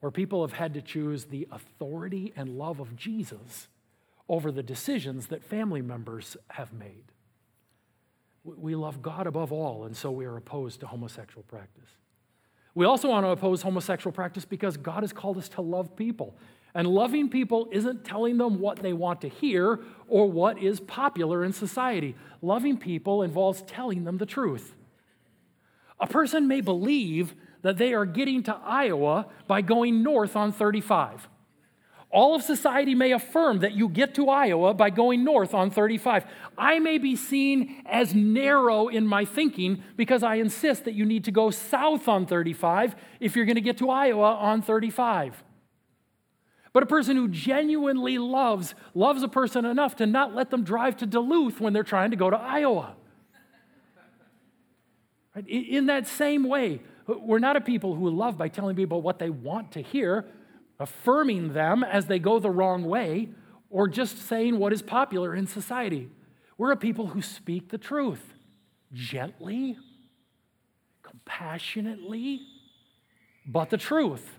where 0.00 0.12
people 0.12 0.42
have 0.42 0.52
had 0.52 0.74
to 0.74 0.82
choose 0.82 1.24
the 1.24 1.48
authority 1.50 2.32
and 2.36 2.58
love 2.58 2.80
of 2.80 2.96
Jesus 2.96 3.68
over 4.28 4.52
the 4.52 4.62
decisions 4.62 5.28
that 5.28 5.42
family 5.42 5.80
members 5.80 6.36
have 6.50 6.72
made. 6.72 7.04
We 8.44 8.74
love 8.74 9.02
God 9.02 9.26
above 9.26 9.52
all, 9.52 9.84
and 9.84 9.96
so 9.96 10.10
we 10.10 10.26
are 10.26 10.36
opposed 10.36 10.80
to 10.80 10.86
homosexual 10.86 11.44
practice. 11.44 11.88
We 12.74 12.84
also 12.84 13.08
want 13.08 13.24
to 13.24 13.30
oppose 13.30 13.62
homosexual 13.62 14.12
practice 14.12 14.44
because 14.44 14.76
God 14.76 15.02
has 15.02 15.12
called 15.12 15.38
us 15.38 15.48
to 15.50 15.60
love 15.60 15.96
people. 15.96 16.36
And 16.74 16.86
loving 16.86 17.28
people 17.28 17.68
isn't 17.72 18.04
telling 18.04 18.36
them 18.36 18.60
what 18.60 18.78
they 18.78 18.92
want 18.92 19.20
to 19.22 19.28
hear 19.28 19.80
or 20.06 20.30
what 20.30 20.62
is 20.62 20.80
popular 20.80 21.44
in 21.44 21.52
society. 21.52 22.14
Loving 22.42 22.76
people 22.76 23.22
involves 23.22 23.62
telling 23.62 24.04
them 24.04 24.18
the 24.18 24.26
truth. 24.26 24.74
A 25.98 26.06
person 26.06 26.46
may 26.46 26.60
believe 26.60 27.34
that 27.62 27.78
they 27.78 27.92
are 27.94 28.06
getting 28.06 28.42
to 28.44 28.54
Iowa 28.54 29.26
by 29.46 29.60
going 29.62 30.02
north 30.02 30.36
on 30.36 30.52
35. 30.52 31.28
All 32.10 32.34
of 32.34 32.42
society 32.42 32.94
may 32.94 33.12
affirm 33.12 33.58
that 33.58 33.72
you 33.72 33.88
get 33.88 34.14
to 34.14 34.30
Iowa 34.30 34.72
by 34.72 34.88
going 34.88 35.24
north 35.24 35.52
on 35.52 35.70
35. 35.70 36.24
I 36.56 36.78
may 36.78 36.96
be 36.96 37.16
seen 37.16 37.82
as 37.84 38.14
narrow 38.14 38.88
in 38.88 39.06
my 39.06 39.26
thinking 39.26 39.82
because 39.94 40.22
I 40.22 40.36
insist 40.36 40.86
that 40.86 40.94
you 40.94 41.04
need 41.04 41.24
to 41.24 41.30
go 41.30 41.50
south 41.50 42.08
on 42.08 42.24
35 42.24 42.96
if 43.20 43.36
you're 43.36 43.44
going 43.44 43.56
to 43.56 43.60
get 43.60 43.76
to 43.78 43.90
Iowa 43.90 44.36
on 44.36 44.62
35. 44.62 45.42
But 46.72 46.82
a 46.82 46.86
person 46.86 47.16
who 47.16 47.28
genuinely 47.28 48.16
loves, 48.16 48.74
loves 48.94 49.22
a 49.22 49.28
person 49.28 49.66
enough 49.66 49.96
to 49.96 50.06
not 50.06 50.34
let 50.34 50.50
them 50.50 50.64
drive 50.64 50.96
to 50.98 51.06
Duluth 51.06 51.60
when 51.60 51.74
they're 51.74 51.82
trying 51.82 52.10
to 52.12 52.16
go 52.16 52.30
to 52.30 52.38
Iowa. 52.38 52.94
Right? 55.34 55.46
In 55.46 55.86
that 55.86 56.06
same 56.06 56.48
way, 56.48 56.80
we're 57.06 57.38
not 57.38 57.56
a 57.56 57.60
people 57.60 57.94
who 57.94 58.08
love 58.08 58.38
by 58.38 58.48
telling 58.48 58.76
people 58.76 59.02
what 59.02 59.18
they 59.18 59.28
want 59.28 59.72
to 59.72 59.82
hear 59.82 60.26
affirming 60.78 61.52
them 61.52 61.82
as 61.82 62.06
they 62.06 62.18
go 62.18 62.38
the 62.38 62.50
wrong 62.50 62.84
way, 62.84 63.28
or 63.70 63.88
just 63.88 64.18
saying 64.18 64.58
what 64.58 64.72
is 64.72 64.82
popular 64.82 65.34
in 65.34 65.46
society. 65.46 66.08
We're 66.56 66.72
a 66.72 66.76
people 66.76 67.08
who 67.08 67.22
speak 67.22 67.68
the 67.68 67.78
truth 67.78 68.34
gently, 68.92 69.76
compassionately, 71.02 72.40
but 73.46 73.70
the 73.70 73.76
truth. 73.76 74.38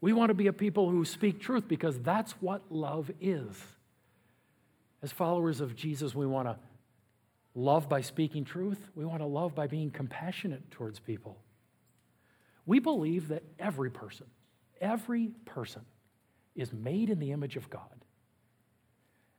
We 0.00 0.12
want 0.12 0.30
to 0.30 0.34
be 0.34 0.48
a 0.48 0.52
people 0.52 0.90
who 0.90 1.04
speak 1.04 1.40
truth 1.40 1.68
because 1.68 1.98
that's 2.00 2.32
what 2.40 2.62
love 2.70 3.10
is. 3.20 3.56
As 5.02 5.12
followers 5.12 5.60
of 5.60 5.76
Jesus, 5.76 6.14
we 6.14 6.26
want 6.26 6.48
to 6.48 6.56
love 7.54 7.88
by 7.88 8.00
speaking 8.00 8.44
truth. 8.44 8.78
We 8.94 9.04
want 9.04 9.20
to 9.20 9.26
love 9.26 9.54
by 9.54 9.66
being 9.66 9.90
compassionate 9.90 10.70
towards 10.70 10.98
people. 10.98 11.38
We 12.66 12.78
believe 12.78 13.28
that 13.28 13.42
every 13.58 13.90
person, 13.90 14.26
Every 14.82 15.28
person 15.46 15.82
is 16.54 16.72
made 16.72 17.08
in 17.08 17.20
the 17.20 17.32
image 17.32 17.56
of 17.56 17.70
God, 17.70 18.04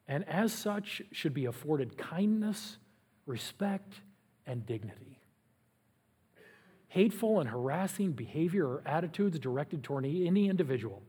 and 0.08 0.28
as 0.28 0.52
such 0.54 1.04
should 1.12 1.34
be 1.34 1.46
afforded 1.46 1.98
kindness, 1.98 2.78
respect, 3.26 3.94
and 4.48 4.66
dignity. 4.66 5.20
Hateful 6.88 7.40
and 7.40 7.50
harassing 7.50 8.14
behavior 8.14 8.68
or 8.68 8.84
attitudes 8.86 9.38
directed 9.38 9.84
toward 9.84 10.06
any 10.06 10.48
individual 10.48 11.04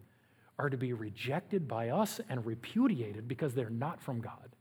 are 0.59 0.70
to 0.70 0.77
be 0.77 0.92
rejected 0.92 1.68
by 1.68 1.90
us 1.90 2.20
and 2.29 2.44
repudiated 2.44 3.29
because 3.29 3.55
they're 3.55 3.70
not 3.70 4.01
from 4.01 4.20
God. 4.20 4.57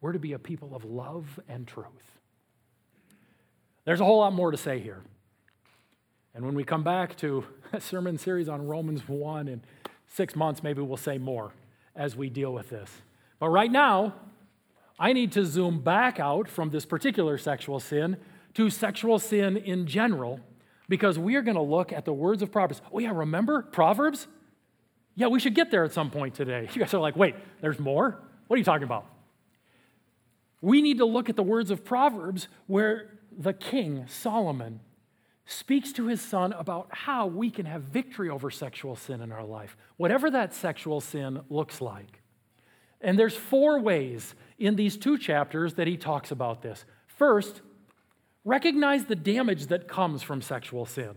We're 0.00 0.12
to 0.12 0.18
be 0.18 0.32
a 0.34 0.38
people 0.38 0.74
of 0.74 0.84
love 0.84 1.40
and 1.48 1.66
truth. 1.66 2.18
There's 3.84 4.00
a 4.00 4.04
whole 4.04 4.18
lot 4.18 4.32
more 4.32 4.50
to 4.50 4.56
say 4.56 4.80
here. 4.80 5.02
And 6.34 6.44
when 6.44 6.54
we 6.56 6.64
come 6.64 6.82
back 6.82 7.16
to 7.18 7.44
a 7.72 7.80
sermon 7.80 8.18
series 8.18 8.48
on 8.48 8.66
Romans 8.66 9.08
1 9.08 9.46
in 9.46 9.62
six 10.08 10.34
months, 10.34 10.62
maybe 10.62 10.82
we'll 10.82 10.96
say 10.96 11.16
more 11.16 11.52
as 11.94 12.16
we 12.16 12.28
deal 12.28 12.52
with 12.52 12.70
this. 12.70 12.90
But 13.38 13.50
right 13.50 13.70
now, 13.70 14.14
I 14.98 15.12
need 15.12 15.30
to 15.32 15.44
zoom 15.44 15.80
back 15.80 16.18
out 16.18 16.48
from 16.48 16.70
this 16.70 16.84
particular 16.84 17.38
sexual 17.38 17.78
sin 17.78 18.16
to 18.54 18.68
sexual 18.68 19.18
sin 19.18 19.56
in 19.56 19.86
general 19.86 20.40
because 20.88 21.18
we 21.18 21.36
are 21.36 21.42
going 21.42 21.56
to 21.56 21.62
look 21.62 21.92
at 21.92 22.04
the 22.04 22.12
words 22.12 22.42
of 22.42 22.50
Proverbs. 22.50 22.82
Oh, 22.92 22.98
yeah, 22.98 23.12
remember 23.12 23.62
Proverbs? 23.62 24.26
Yeah, 25.14 25.28
we 25.28 25.38
should 25.38 25.54
get 25.54 25.70
there 25.70 25.84
at 25.84 25.92
some 25.92 26.10
point 26.10 26.34
today. 26.34 26.68
You 26.74 26.80
guys 26.80 26.92
are 26.94 27.00
like, 27.00 27.16
wait, 27.16 27.36
there's 27.60 27.78
more? 27.78 28.18
What 28.48 28.56
are 28.56 28.58
you 28.58 28.64
talking 28.64 28.84
about? 28.84 29.06
We 30.60 30.82
need 30.82 30.98
to 30.98 31.04
look 31.04 31.28
at 31.28 31.36
the 31.36 31.42
words 31.42 31.70
of 31.70 31.84
Proverbs 31.84 32.48
where 32.66 33.10
the 33.36 33.52
king, 33.52 34.06
Solomon, 34.08 34.80
speaks 35.46 35.92
to 35.92 36.06
his 36.06 36.20
son 36.20 36.52
about 36.52 36.88
how 36.90 37.26
we 37.26 37.50
can 37.50 37.66
have 37.66 37.82
victory 37.82 38.30
over 38.30 38.50
sexual 38.50 38.96
sin 38.96 39.20
in 39.20 39.30
our 39.30 39.44
life, 39.44 39.76
whatever 39.96 40.30
that 40.30 40.54
sexual 40.54 41.00
sin 41.00 41.40
looks 41.50 41.80
like. 41.80 42.22
And 43.00 43.18
there's 43.18 43.36
four 43.36 43.78
ways 43.80 44.34
in 44.58 44.76
these 44.76 44.96
two 44.96 45.18
chapters 45.18 45.74
that 45.74 45.86
he 45.86 45.96
talks 45.96 46.30
about 46.30 46.62
this. 46.62 46.86
First, 47.06 47.60
recognize 48.44 49.04
the 49.04 49.16
damage 49.16 49.66
that 49.66 49.88
comes 49.88 50.22
from 50.22 50.40
sexual 50.40 50.86
sin. 50.86 51.14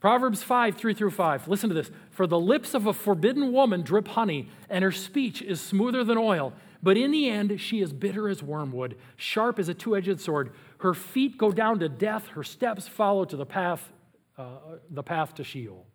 Proverbs 0.00 0.42
5, 0.42 0.76
3 0.76 0.94
through 0.94 1.10
5. 1.10 1.48
Listen 1.48 1.70
to 1.70 1.74
this. 1.74 1.90
For 2.10 2.26
the 2.26 2.38
lips 2.38 2.74
of 2.74 2.86
a 2.86 2.92
forbidden 2.92 3.52
woman 3.52 3.82
drip 3.82 4.08
honey, 4.08 4.48
and 4.70 4.84
her 4.84 4.92
speech 4.92 5.42
is 5.42 5.60
smoother 5.60 6.04
than 6.04 6.16
oil. 6.18 6.52
But 6.82 6.96
in 6.96 7.10
the 7.10 7.28
end, 7.28 7.60
she 7.60 7.80
is 7.80 7.92
bitter 7.92 8.28
as 8.28 8.42
wormwood, 8.42 8.96
sharp 9.16 9.58
as 9.58 9.68
a 9.68 9.74
two 9.74 9.96
edged 9.96 10.20
sword. 10.20 10.52
Her 10.78 10.94
feet 10.94 11.38
go 11.38 11.50
down 11.50 11.80
to 11.80 11.88
death, 11.88 12.28
her 12.28 12.44
steps 12.44 12.86
follow 12.86 13.24
to 13.24 13.36
the 13.36 13.46
path, 13.46 13.92
uh, 14.36 14.58
the 14.90 15.02
path 15.02 15.34
to 15.34 15.44
Sheol. 15.44 15.86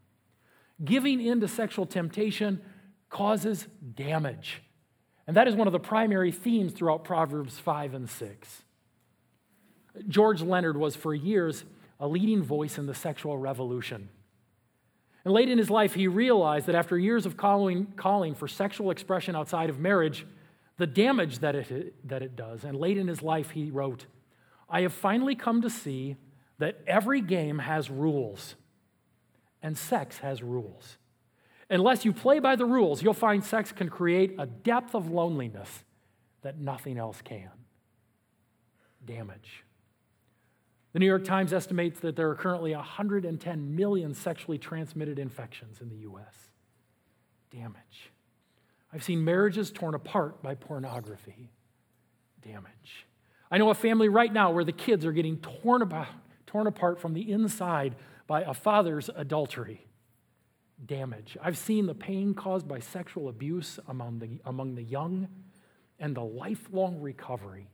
Giving 0.83 1.21
in 1.21 1.39
to 1.41 1.47
sexual 1.47 1.85
temptation 1.85 2.61
causes 3.09 3.67
damage. 3.95 4.61
And 5.25 5.37
that 5.37 5.47
is 5.47 5.55
one 5.55 5.67
of 5.67 5.73
the 5.73 5.79
primary 5.79 6.31
themes 6.31 6.73
throughout 6.73 7.05
Proverbs 7.05 7.57
5 7.59 7.93
and 7.93 8.09
6. 8.09 8.63
George 10.07 10.41
Leonard 10.41 10.75
was 10.75 10.95
for 10.95 11.13
years 11.13 11.63
a 11.99 12.07
leading 12.07 12.43
voice 12.43 12.77
in 12.77 12.85
the 12.85 12.95
sexual 12.95 13.37
revolution. 13.37 14.09
And 15.23 15.33
late 15.33 15.49
in 15.49 15.57
his 15.57 15.69
life, 15.69 15.93
he 15.93 16.07
realized 16.07 16.65
that 16.65 16.75
after 16.75 16.97
years 16.97 17.25
of 17.25 17.37
calling, 17.37 17.93
calling 17.95 18.35
for 18.35 18.47
sexual 18.47 18.91
expression 18.91 19.35
outside 19.35 19.69
of 19.69 19.79
marriage, 19.79 20.25
the 20.77 20.87
damage 20.87 21.39
that 21.39 21.55
it, 21.55 22.09
that 22.09 22.21
it 22.21 22.35
does. 22.35 22.65
And 22.65 22.75
late 22.75 22.97
in 22.97 23.07
his 23.07 23.21
life, 23.21 23.51
he 23.51 23.71
wrote, 23.71 24.05
I 24.69 24.81
have 24.81 24.93
finally 24.93 25.35
come 25.35 25.61
to 25.61 25.69
see 25.69 26.15
that 26.59 26.81
every 26.87 27.21
game 27.21 27.59
has 27.59 27.89
rules, 27.89 28.55
and 29.61 29.77
sex 29.77 30.19
has 30.19 30.41
rules. 30.41 30.97
Unless 31.69 32.05
you 32.05 32.13
play 32.13 32.39
by 32.39 32.55
the 32.55 32.65
rules, 32.65 33.01
you'll 33.01 33.13
find 33.13 33.43
sex 33.43 33.71
can 33.71 33.89
create 33.89 34.35
a 34.37 34.45
depth 34.45 34.95
of 34.95 35.09
loneliness 35.09 35.83
that 36.41 36.59
nothing 36.59 36.97
else 36.97 37.21
can. 37.21 37.49
Damage. 39.05 39.63
The 40.93 40.99
New 40.99 41.07
York 41.07 41.23
Times 41.23 41.51
estimates 41.51 41.99
that 42.01 42.15
there 42.15 42.29
are 42.29 42.35
currently 42.35 42.75
110 42.75 43.75
million 43.75 44.13
sexually 44.13 44.59
transmitted 44.59 45.17
infections 45.17 45.81
in 45.81 45.89
the 45.89 45.97
U.S. 45.97 46.35
Damage. 47.51 48.11
I've 48.93 49.03
seen 49.03 49.23
marriages 49.23 49.71
torn 49.71 49.95
apart 49.95 50.43
by 50.43 50.53
pornography. 50.53 51.49
Damage. 52.43 53.07
I 53.53 53.59
know 53.59 53.69
a 53.69 53.75
family 53.75 54.09
right 54.09 54.33
now 54.33 54.49
where 54.49 54.63
the 54.63 54.71
kids 54.71 55.05
are 55.05 55.11
getting 55.11 55.37
torn, 55.37 55.83
about, 55.83 56.07
torn 56.47 56.65
apart 56.65 56.99
from 56.99 57.13
the 57.13 57.31
inside 57.31 57.93
by 58.25 58.41
a 58.41 58.51
father's 58.51 59.11
adultery. 59.15 59.85
Damage. 60.83 61.37
I've 61.39 61.59
seen 61.59 61.85
the 61.85 61.93
pain 61.93 62.33
caused 62.33 62.67
by 62.67 62.79
sexual 62.79 63.29
abuse 63.29 63.77
among 63.87 64.17
the, 64.17 64.41
among 64.43 64.73
the 64.73 64.81
young 64.81 65.27
and 65.99 66.15
the 66.15 66.23
lifelong 66.23 66.99
recovery 66.99 67.69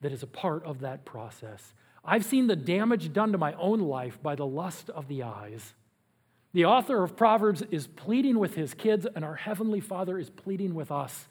that 0.00 0.12
is 0.12 0.22
a 0.22 0.26
part 0.26 0.64
of 0.64 0.80
that 0.80 1.04
process. 1.04 1.74
I've 2.02 2.24
seen 2.24 2.46
the 2.46 2.56
damage 2.56 3.12
done 3.12 3.32
to 3.32 3.38
my 3.38 3.52
own 3.52 3.80
life 3.80 4.22
by 4.22 4.34
the 4.34 4.46
lust 4.46 4.88
of 4.88 5.08
the 5.08 5.24
eyes. 5.24 5.74
The 6.54 6.64
author 6.64 7.04
of 7.04 7.18
Proverbs 7.18 7.60
is 7.70 7.86
pleading 7.86 8.38
with 8.38 8.54
his 8.54 8.72
kids, 8.72 9.06
and 9.14 9.26
our 9.26 9.34
Heavenly 9.34 9.80
Father 9.80 10.18
is 10.18 10.30
pleading 10.30 10.74
with 10.74 10.90
us 10.90 11.28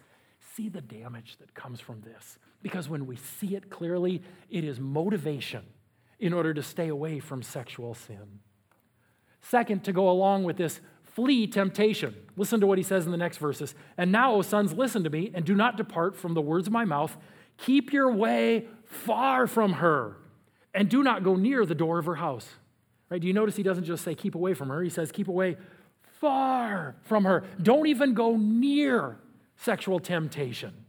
see 0.56 0.70
the 0.70 0.82
damage 0.82 1.38
that 1.40 1.54
comes 1.54 1.80
from 1.80 2.02
this. 2.02 2.38
Because 2.62 2.88
when 2.88 3.06
we 3.06 3.16
see 3.16 3.56
it 3.56 3.70
clearly, 3.70 4.22
it 4.50 4.64
is 4.64 4.80
motivation 4.80 5.64
in 6.20 6.34
order 6.34 6.54
to 6.54 6.64
stay 6.64 6.88
away 6.88 7.20
from 7.20 7.44
sexual 7.44 7.94
sin. 7.94 8.40
Second, 9.42 9.84
to 9.84 9.92
go 9.92 10.10
along 10.10 10.44
with 10.44 10.58
this, 10.58 10.80
flee 11.04 11.46
temptation. 11.46 12.16
Listen 12.36 12.60
to 12.60 12.68
what 12.68 12.78
he 12.78 12.84
says 12.84 13.06
in 13.06 13.12
the 13.12 13.18
next 13.18 13.38
verses. 13.38 13.76
And 13.98 14.12
now, 14.12 14.34
O 14.34 14.42
sons, 14.42 14.74
listen 14.74 15.04
to 15.04 15.10
me 15.10 15.32
and 15.34 15.46
do 15.46 15.56
not 15.56 15.78
depart 15.78 16.16
from 16.16 16.34
the 16.34 16.42
words 16.42 16.68
of 16.68 16.74
my 16.74 16.86
mouth. 16.86 17.16
Keep 17.58 17.94
your 17.94 18.12
way 18.12 18.68
far 18.86 19.48
from 19.48 19.74
her 19.74 20.18
and 20.74 20.90
do 20.90 21.04
not 21.04 21.24
go 21.24 21.36
near 21.36 21.66
the 21.66 21.76
door 21.76 22.00
of 22.00 22.06
her 22.06 22.16
house. 22.16 22.50
Right? 23.10 23.22
Do 23.22 23.28
you 23.28 23.34
notice 23.34 23.56
he 23.56 23.64
doesn't 23.64 23.84
just 23.84 24.04
say 24.04 24.16
keep 24.16 24.36
away 24.36 24.54
from 24.54 24.70
her? 24.70 24.82
He 24.82 24.90
says 24.90 25.12
keep 25.12 25.28
away 25.28 25.58
far 26.20 26.96
from 27.04 27.26
her. 27.26 27.44
Don't 27.62 27.88
even 27.88 28.14
go 28.14 28.36
near 28.36 29.20
sexual 29.58 30.00
temptation. 30.00 30.86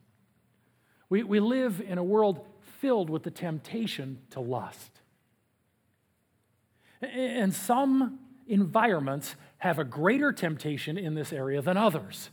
We, 1.09 1.23
we 1.23 1.41
live 1.41 1.81
in 1.81 1.99
a 1.99 2.05
world 2.05 2.45
filled 2.81 3.11
with 3.11 3.23
the 3.23 3.31
temptation 3.31 4.19
to 4.31 4.41
lust. 4.41 4.91
And 7.01 7.55
some 7.55 8.19
environments 8.47 9.35
have 9.59 9.79
a 9.79 9.85
greater 9.85 10.33
temptation 10.33 10.99
in 10.99 11.15
this 11.15 11.33
area 11.33 11.63
than 11.63 11.77
others. 11.77 12.31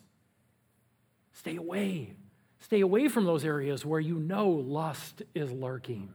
Stay 1.34 1.56
away. 1.56 2.16
Stay 2.60 2.82
away 2.82 3.08
from 3.08 3.26
those 3.26 3.44
areas 3.44 3.86
where 3.86 4.00
you 4.00 4.16
know 4.20 4.50
lust 4.50 5.22
is 5.36 5.52
lurking. 5.52 6.14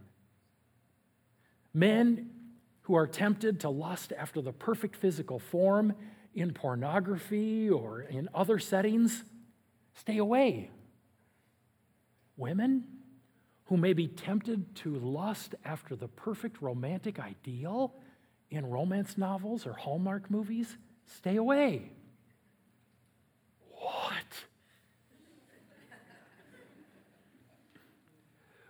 Men 1.74 2.30
who 2.82 2.94
are 2.94 3.06
tempted 3.06 3.60
to 3.60 3.68
lust 3.68 4.12
after 4.16 4.40
the 4.40 4.52
perfect 4.52 4.96
physical 4.96 5.38
form 5.38 5.94
in 6.34 6.52
pornography 6.52 7.68
or 7.68 8.00
in 8.00 8.28
other 8.34 8.58
settings, 8.58 9.24
stay 9.98 10.18
away. 10.18 10.70
Women 12.36 12.84
who 13.64 13.76
may 13.76 13.92
be 13.92 14.06
tempted 14.06 14.74
to 14.76 14.98
lust 14.98 15.54
after 15.64 15.94
the 15.94 16.08
perfect 16.08 16.62
romantic 16.62 17.18
ideal 17.18 17.94
in 18.50 18.70
romance 18.70 19.18
novels 19.18 19.66
or 19.66 19.74
Hallmark 19.74 20.30
movies, 20.30 20.78
stay 21.06 21.36
away. 21.36 21.90
What? 23.72 24.44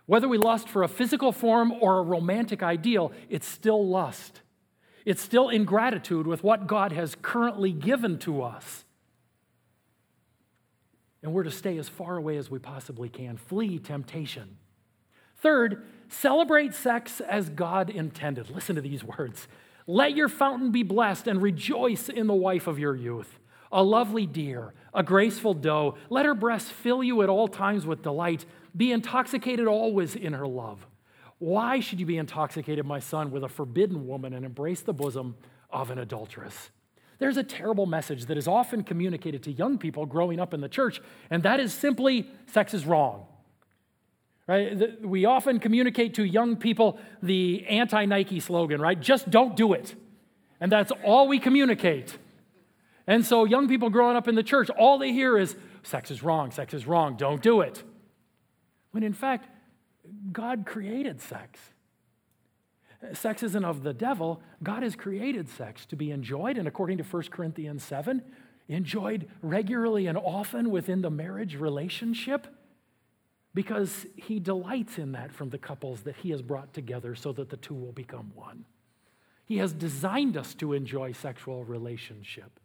Whether 0.05 0.27
we 0.27 0.37
lust 0.37 0.67
for 0.67 0.83
a 0.83 0.87
physical 0.87 1.31
form 1.31 1.71
or 1.71 1.99
a 1.99 2.01
romantic 2.01 2.61
ideal, 2.61 3.13
it's 3.29 3.47
still 3.47 3.87
lust. 3.87 4.41
It's 5.05 5.21
still 5.21 5.49
ingratitude 5.49 6.27
with 6.27 6.43
what 6.43 6.67
God 6.67 6.91
has 6.91 7.15
currently 7.21 7.71
given 7.71 8.17
to 8.19 8.41
us. 8.41 8.83
And 11.21 11.33
we're 11.33 11.43
to 11.43 11.51
stay 11.51 11.77
as 11.77 11.89
far 11.89 12.17
away 12.17 12.37
as 12.37 12.49
we 12.49 12.59
possibly 12.59 13.09
can, 13.09 13.37
flee 13.37 13.77
temptation. 13.77 14.57
Third, 15.41 15.85
celebrate 16.09 16.73
sex 16.73 17.21
as 17.21 17.49
God 17.49 17.89
intended. 17.89 18.49
Listen 18.49 18.75
to 18.75 18.81
these 18.81 19.03
words. 19.03 19.47
Let 19.87 20.15
your 20.15 20.29
fountain 20.29 20.71
be 20.71 20.83
blessed 20.83 21.27
and 21.27 21.41
rejoice 21.41 22.09
in 22.09 22.27
the 22.27 22.33
wife 22.33 22.67
of 22.67 22.77
your 22.77 22.95
youth, 22.95 23.39
a 23.71 23.83
lovely 23.83 24.25
deer, 24.25 24.73
a 24.93 25.01
graceful 25.01 25.53
doe. 25.53 25.95
Let 26.09 26.25
her 26.25 26.35
breasts 26.35 26.69
fill 26.69 27.03
you 27.03 27.21
at 27.21 27.29
all 27.29 27.47
times 27.47 27.85
with 27.85 28.03
delight. 28.03 28.45
Be 28.75 28.91
intoxicated 28.91 29.67
always 29.67 30.15
in 30.15 30.33
her 30.33 30.47
love. 30.47 30.85
Why 31.39 31.79
should 31.79 31.99
you 31.99 32.05
be 32.05 32.17
intoxicated, 32.17 32.85
my 32.85 32.99
son, 32.99 33.31
with 33.31 33.43
a 33.43 33.49
forbidden 33.49 34.05
woman 34.05 34.33
and 34.33 34.45
embrace 34.45 34.81
the 34.81 34.93
bosom 34.93 35.35
of 35.69 35.89
an 35.89 35.97
adulteress? 35.97 36.69
There's 37.19 37.37
a 37.37 37.43
terrible 37.43 37.85
message 37.85 38.25
that 38.27 38.37
is 38.37 38.47
often 38.47 38.83
communicated 38.83 39.43
to 39.43 39.51
young 39.51 39.77
people 39.77 40.05
growing 40.05 40.39
up 40.39 40.53
in 40.53 40.61
the 40.61 40.69
church, 40.69 41.01
and 41.29 41.43
that 41.43 41.59
is 41.59 41.73
simply 41.73 42.29
sex 42.47 42.73
is 42.73 42.85
wrong. 42.85 43.25
Right? 44.47 44.99
We 45.05 45.25
often 45.25 45.59
communicate 45.59 46.15
to 46.15 46.23
young 46.23 46.55
people 46.55 46.97
the 47.21 47.67
anti 47.67 48.05
Nike 48.05 48.39
slogan, 48.39 48.81
right? 48.81 48.99
Just 48.99 49.29
don't 49.29 49.55
do 49.55 49.73
it. 49.73 49.93
And 50.59 50.71
that's 50.71 50.91
all 51.03 51.27
we 51.27 51.39
communicate. 51.39 52.17
And 53.05 53.25
so, 53.25 53.45
young 53.45 53.67
people 53.67 53.89
growing 53.89 54.15
up 54.15 54.27
in 54.27 54.35
the 54.35 54.43
church, 54.43 54.69
all 54.69 54.97
they 54.97 55.11
hear 55.11 55.37
is 55.37 55.55
sex 55.83 56.09
is 56.09 56.23
wrong, 56.23 56.51
sex 56.51 56.73
is 56.73 56.87
wrong, 56.87 57.15
don't 57.15 57.41
do 57.41 57.61
it. 57.61 57.83
When 58.91 59.03
in 59.03 59.13
fact, 59.13 59.47
God 60.31 60.65
created 60.65 61.21
sex. 61.21 61.59
Sex 63.13 63.43
isn't 63.43 63.65
of 63.65 63.83
the 63.83 63.93
devil. 63.93 64.41
God 64.61 64.83
has 64.83 64.95
created 64.95 65.49
sex 65.49 65.85
to 65.87 65.95
be 65.95 66.11
enjoyed, 66.11 66.57
and 66.57 66.67
according 66.67 66.97
to 66.97 67.03
1 67.03 67.23
Corinthians 67.31 67.83
7, 67.83 68.21
enjoyed 68.67 69.27
regularly 69.41 70.07
and 70.07 70.17
often 70.17 70.69
within 70.69 71.01
the 71.01 71.09
marriage 71.09 71.55
relationship 71.55 72.47
because 73.53 74.05
he 74.15 74.39
delights 74.39 74.97
in 74.97 75.13
that 75.13 75.31
from 75.31 75.49
the 75.49 75.57
couples 75.57 76.01
that 76.01 76.17
he 76.17 76.29
has 76.29 76.41
brought 76.41 76.73
together 76.73 77.15
so 77.15 77.31
that 77.33 77.49
the 77.49 77.57
two 77.57 77.73
will 77.73 77.91
become 77.91 78.31
one. 78.35 78.65
He 79.45 79.57
has 79.57 79.73
designed 79.73 80.37
us 80.37 80.53
to 80.55 80.73
enjoy 80.73 81.13
sexual 81.13 81.63
relationship. 81.63 82.59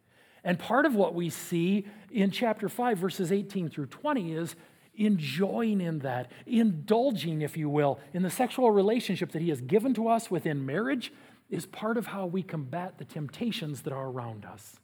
And 0.44 0.58
part 0.58 0.84
of 0.84 0.94
what 0.94 1.14
we 1.14 1.30
see 1.30 1.86
in 2.10 2.30
chapter 2.30 2.68
5, 2.68 2.98
verses 2.98 3.32
18 3.32 3.70
through 3.70 3.86
20 3.86 4.34
is 4.34 4.56
enjoying 4.96 5.80
in 5.80 6.00
that, 6.00 6.30
indulging, 6.46 7.42
if 7.42 7.56
you 7.56 7.68
will, 7.68 7.98
in 8.12 8.22
the 8.22 8.30
sexual 8.30 8.70
relationship 8.70 9.32
that 9.32 9.42
He 9.42 9.48
has 9.48 9.60
given 9.60 9.94
to 9.94 10.08
us 10.08 10.30
within 10.30 10.64
marriage 10.64 11.12
is 11.50 11.66
part 11.66 11.96
of 11.96 12.06
how 12.08 12.26
we 12.26 12.42
combat 12.42 12.98
the 12.98 13.04
temptations 13.04 13.82
that 13.82 13.92
are 13.92 14.08
around 14.08 14.44
us. 14.44 14.76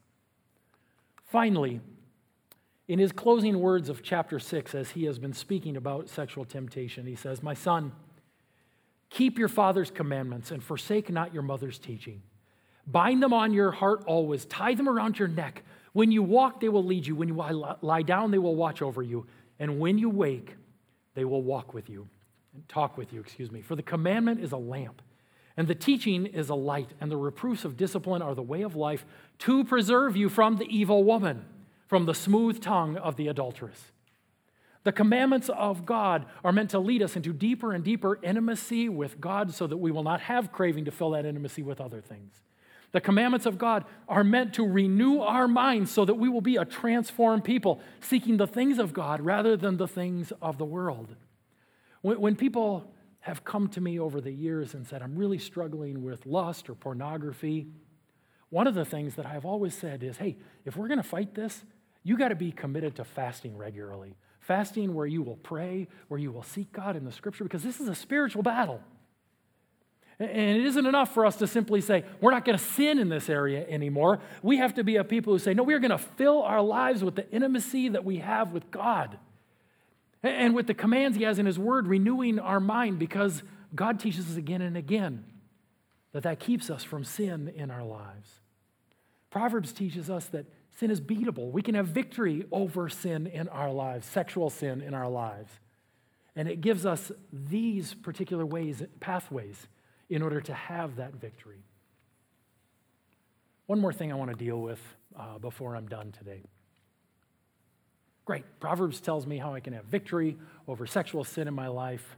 Finally, 1.24 1.80
in 2.88 2.98
his 2.98 3.12
closing 3.12 3.60
words 3.60 3.88
of 3.88 4.02
chapter 4.02 4.40
6, 4.40 4.74
as 4.74 4.90
he 4.90 5.04
has 5.04 5.18
been 5.18 5.32
speaking 5.32 5.76
about 5.76 6.08
sexual 6.08 6.44
temptation, 6.44 7.06
he 7.06 7.14
says, 7.14 7.42
My 7.42 7.54
son, 7.54 7.92
keep 9.10 9.38
your 9.38 9.48
father's 9.48 9.92
commandments 9.92 10.50
and 10.50 10.62
forsake 10.62 11.08
not 11.08 11.32
your 11.32 11.44
mother's 11.44 11.78
teaching. 11.78 12.22
Bind 12.86 13.22
them 13.22 13.32
on 13.32 13.52
your 13.52 13.70
heart 13.70 14.02
always, 14.06 14.44
tie 14.46 14.74
them 14.74 14.88
around 14.88 15.20
your 15.20 15.28
neck. 15.28 15.62
When 15.92 16.10
you 16.10 16.22
walk, 16.22 16.60
they 16.60 16.68
will 16.68 16.84
lead 16.84 17.06
you. 17.06 17.14
When 17.14 17.28
you 17.28 17.34
lie 17.80 18.02
down, 18.02 18.32
they 18.32 18.38
will 18.38 18.56
watch 18.56 18.82
over 18.82 19.02
you. 19.02 19.26
And 19.60 19.78
when 19.78 19.96
you 19.98 20.10
wake, 20.10 20.56
they 21.14 21.24
will 21.24 21.42
walk 21.42 21.72
with 21.72 21.88
you 21.88 22.08
and 22.54 22.68
talk 22.68 22.98
with 22.98 23.12
you, 23.12 23.20
excuse 23.20 23.52
me. 23.52 23.62
For 23.62 23.76
the 23.76 23.82
commandment 23.82 24.40
is 24.40 24.50
a 24.50 24.56
lamp, 24.56 25.00
and 25.56 25.68
the 25.68 25.74
teaching 25.76 26.26
is 26.26 26.48
a 26.48 26.54
light, 26.56 26.90
and 27.00 27.12
the 27.12 27.16
reproofs 27.16 27.64
of 27.64 27.76
discipline 27.76 28.22
are 28.22 28.34
the 28.34 28.42
way 28.42 28.62
of 28.62 28.74
life 28.74 29.06
to 29.40 29.62
preserve 29.62 30.16
you 30.16 30.28
from 30.28 30.56
the 30.56 30.64
evil 30.64 31.04
woman 31.04 31.44
from 31.90 32.06
the 32.06 32.14
smooth 32.14 32.60
tongue 32.60 32.96
of 32.96 33.16
the 33.16 33.26
adulteress. 33.26 33.90
The 34.84 34.92
commandments 34.92 35.48
of 35.48 35.84
God 35.84 36.24
are 36.44 36.52
meant 36.52 36.70
to 36.70 36.78
lead 36.78 37.02
us 37.02 37.16
into 37.16 37.32
deeper 37.32 37.72
and 37.72 37.82
deeper 37.82 38.16
intimacy 38.22 38.88
with 38.88 39.20
God 39.20 39.52
so 39.52 39.66
that 39.66 39.76
we 39.76 39.90
will 39.90 40.04
not 40.04 40.20
have 40.20 40.52
craving 40.52 40.84
to 40.84 40.92
fill 40.92 41.10
that 41.10 41.26
intimacy 41.26 41.64
with 41.64 41.80
other 41.80 42.00
things. 42.00 42.32
The 42.92 43.00
commandments 43.00 43.46
of 43.46 43.56
God 43.56 43.84
are 44.08 44.24
meant 44.24 44.54
to 44.54 44.66
renew 44.66 45.20
our 45.20 45.46
minds 45.46 45.90
so 45.90 46.04
that 46.04 46.14
we 46.14 46.28
will 46.28 46.40
be 46.40 46.56
a 46.56 46.64
transformed 46.64 47.44
people, 47.44 47.80
seeking 48.00 48.36
the 48.36 48.46
things 48.46 48.78
of 48.78 48.92
God 48.92 49.20
rather 49.20 49.56
than 49.56 49.76
the 49.76 49.86
things 49.86 50.32
of 50.42 50.58
the 50.58 50.64
world. 50.64 51.14
When, 52.02 52.34
people 52.34 52.92
have 53.20 53.44
come 53.44 53.68
to 53.68 53.80
me 53.80 54.00
over 54.00 54.20
the 54.20 54.32
years 54.32 54.74
and 54.74 54.86
said, 54.86 55.02
I'm 55.02 55.14
really 55.14 55.38
struggling 55.38 56.02
with 56.02 56.26
lust 56.26 56.68
or 56.70 56.74
pornography, 56.74 57.68
one 58.48 58.66
of 58.66 58.74
the 58.74 58.84
things 58.84 59.14
that 59.14 59.26
I've 59.26 59.44
always 59.44 59.74
said 59.74 60.02
is, 60.02 60.16
hey, 60.16 60.36
if 60.64 60.76
we're 60.76 60.88
going 60.88 61.02
to 61.02 61.08
fight 61.08 61.34
this, 61.34 61.62
you 62.02 62.16
got 62.16 62.28
to 62.28 62.34
be 62.34 62.50
committed 62.50 62.96
to 62.96 63.04
fasting 63.04 63.56
regularly. 63.56 64.16
Fasting 64.40 64.94
where 64.94 65.06
you 65.06 65.22
will 65.22 65.36
pray, 65.36 65.86
where 66.08 66.18
you 66.18 66.32
will 66.32 66.42
seek 66.42 66.72
God 66.72 66.96
in 66.96 67.04
the 67.04 67.12
scripture, 67.12 67.44
because 67.44 67.62
this 67.62 67.78
is 67.78 67.88
a 67.88 67.94
spiritual 67.94 68.42
battle. 68.42 68.80
And 70.20 70.30
it 70.58 70.66
isn't 70.66 70.86
enough 70.86 71.14
for 71.14 71.24
us 71.24 71.36
to 71.36 71.46
simply 71.46 71.80
say, 71.80 72.04
we're 72.20 72.30
not 72.30 72.44
going 72.44 72.58
to 72.58 72.64
sin 72.64 72.98
in 72.98 73.08
this 73.08 73.28
area 73.30 73.66
anymore. 73.68 74.20
We 74.42 74.58
have 74.58 74.74
to 74.74 74.84
be 74.84 74.96
a 74.96 75.04
people 75.04 75.32
who 75.32 75.38
say, 75.38 75.54
no, 75.54 75.62
we're 75.62 75.78
going 75.78 75.90
to 75.90 75.98
fill 75.98 76.42
our 76.42 76.60
lives 76.60 77.02
with 77.02 77.16
the 77.16 77.28
intimacy 77.30 77.88
that 77.88 78.04
we 78.04 78.18
have 78.18 78.52
with 78.52 78.70
God. 78.70 79.18
And 80.22 80.54
with 80.54 80.66
the 80.66 80.74
commands 80.74 81.16
He 81.16 81.24
has 81.24 81.38
in 81.38 81.46
His 81.46 81.58
Word, 81.58 81.86
renewing 81.86 82.38
our 82.38 82.60
mind 82.60 82.98
because 82.98 83.42
God 83.74 83.98
teaches 83.98 84.30
us 84.30 84.36
again 84.36 84.60
and 84.60 84.76
again 84.76 85.24
that 86.12 86.24
that 86.24 86.38
keeps 86.38 86.68
us 86.68 86.84
from 86.84 87.04
sin 87.04 87.50
in 87.56 87.70
our 87.70 87.84
lives. 87.84 88.40
Proverbs 89.30 89.72
teaches 89.72 90.10
us 90.10 90.26
that 90.26 90.44
Sin 90.80 90.90
is 90.90 91.00
beatable. 91.00 91.50
We 91.50 91.60
can 91.60 91.74
have 91.74 91.88
victory 91.88 92.46
over 92.50 92.88
sin 92.88 93.26
in 93.26 93.48
our 93.48 93.70
lives, 93.70 94.06
sexual 94.06 94.48
sin 94.48 94.80
in 94.80 94.94
our 94.94 95.10
lives. 95.10 95.52
And 96.34 96.48
it 96.48 96.62
gives 96.62 96.86
us 96.86 97.12
these 97.30 97.92
particular 97.92 98.46
ways, 98.46 98.82
pathways, 98.98 99.66
in 100.10 100.20
order 100.20 100.40
to 100.42 100.52
have 100.52 100.96
that 100.96 101.14
victory. 101.14 101.64
One 103.66 103.80
more 103.80 103.92
thing 103.92 104.12
I 104.12 104.16
want 104.16 104.30
to 104.30 104.36
deal 104.36 104.60
with 104.60 104.80
uh, 105.18 105.38
before 105.38 105.74
I'm 105.74 105.88
done 105.88 106.12
today. 106.12 106.42
Great. 108.26 108.44
Proverbs 108.60 109.00
tells 109.00 109.26
me 109.26 109.38
how 109.38 109.54
I 109.54 109.60
can 109.60 109.72
have 109.72 109.86
victory 109.86 110.36
over 110.68 110.86
sexual 110.86 111.24
sin 111.24 111.48
in 111.48 111.54
my 111.54 111.68
life. 111.68 112.16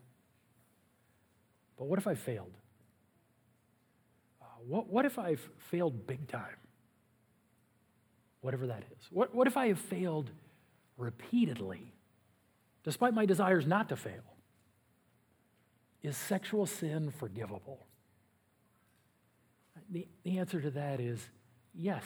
But 1.78 1.86
what 1.86 1.99
if 2.01 2.09
I 2.09 2.14
failed? 2.14 2.53
Uh, 4.40 4.45
what, 4.66 4.88
what 4.88 5.05
if 5.05 5.18
I've 5.18 5.47
failed 5.70 6.07
big 6.07 6.26
time? 6.26 6.57
whatever 8.40 8.66
that 8.66 8.82
is? 8.90 9.07
What, 9.11 9.32
what 9.32 9.47
if 9.47 9.57
I 9.57 9.68
have 9.68 9.78
failed 9.78 10.28
repeatedly 10.99 11.93
despite 12.84 13.14
my 13.14 13.26
desires 13.26 13.66
not 13.66 13.88
to 13.88 13.97
fail. 13.97 14.22
Is 16.03 16.17
sexual 16.17 16.67
sin 16.67 17.11
forgivable? 17.11 17.87
The, 19.91 20.07
the 20.25 20.39
answer 20.39 20.61
to 20.61 20.71
that 20.71 21.01
is 21.01 21.21
yes. 21.75 22.05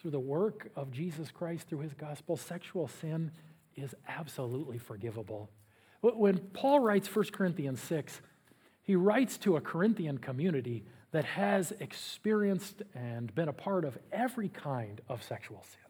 Through 0.00 0.10
the 0.10 0.20
work 0.20 0.70
of 0.76 0.90
Jesus 0.90 1.30
Christ, 1.30 1.68
through 1.68 1.78
his 1.80 1.94
gospel, 1.94 2.36
sexual 2.36 2.88
sin 2.88 3.30
is 3.76 3.94
absolutely 4.06 4.78
forgivable. 4.78 5.50
When 6.02 6.38
Paul 6.38 6.80
writes 6.80 7.14
1 7.14 7.26
Corinthians 7.32 7.80
6, 7.80 8.20
he 8.82 8.94
writes 8.94 9.38
to 9.38 9.56
a 9.56 9.60
Corinthian 9.62 10.18
community 10.18 10.84
that 11.12 11.24
has 11.24 11.72
experienced 11.80 12.82
and 12.94 13.34
been 13.34 13.48
a 13.48 13.52
part 13.52 13.86
of 13.86 13.96
every 14.12 14.50
kind 14.50 15.00
of 15.08 15.22
sexual 15.22 15.64
sin. 15.70 15.83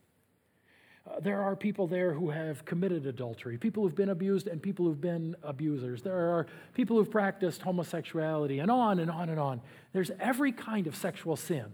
Uh, 1.07 1.21
there 1.21 1.43
are 1.43 1.55
people 1.55 1.87
there 1.87 2.15
who 2.15 2.31
have 2.31 2.65
committed 2.65 3.07
adultery, 3.07 3.59
people 3.59 3.83
who've 3.83 3.95
been 3.95 4.09
abused, 4.09 4.47
and 4.47 4.63
people 4.63 4.87
who've 4.87 5.01
been 5.01 5.37
abusers. 5.43 6.03
There 6.03 6.17
are 6.17 6.47
people 6.73 6.97
who've 6.97 7.11
practiced 7.11 7.61
homosexuality, 7.61 8.59
and 8.61 8.71
on 8.71 8.99
and 8.99 9.11
on 9.11 9.29
and 9.29 9.39
on. 9.39 9.61
There's 9.93 10.11
every 10.19 10.53
kind 10.53 10.87
of 10.87 10.97
sexual 10.97 11.37
sin. 11.37 11.67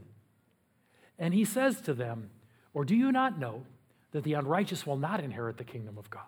And 1.18 1.32
he 1.32 1.44
says 1.44 1.80
to 1.82 1.94
them, 1.94 2.30
Or 2.74 2.84
do 2.84 2.96
you 2.96 3.12
not 3.12 3.38
know 3.38 3.62
that 4.10 4.24
the 4.24 4.34
unrighteous 4.34 4.84
will 4.84 4.96
not 4.96 5.20
inherit 5.20 5.58
the 5.58 5.64
kingdom 5.64 5.96
of 5.96 6.10
God? 6.10 6.24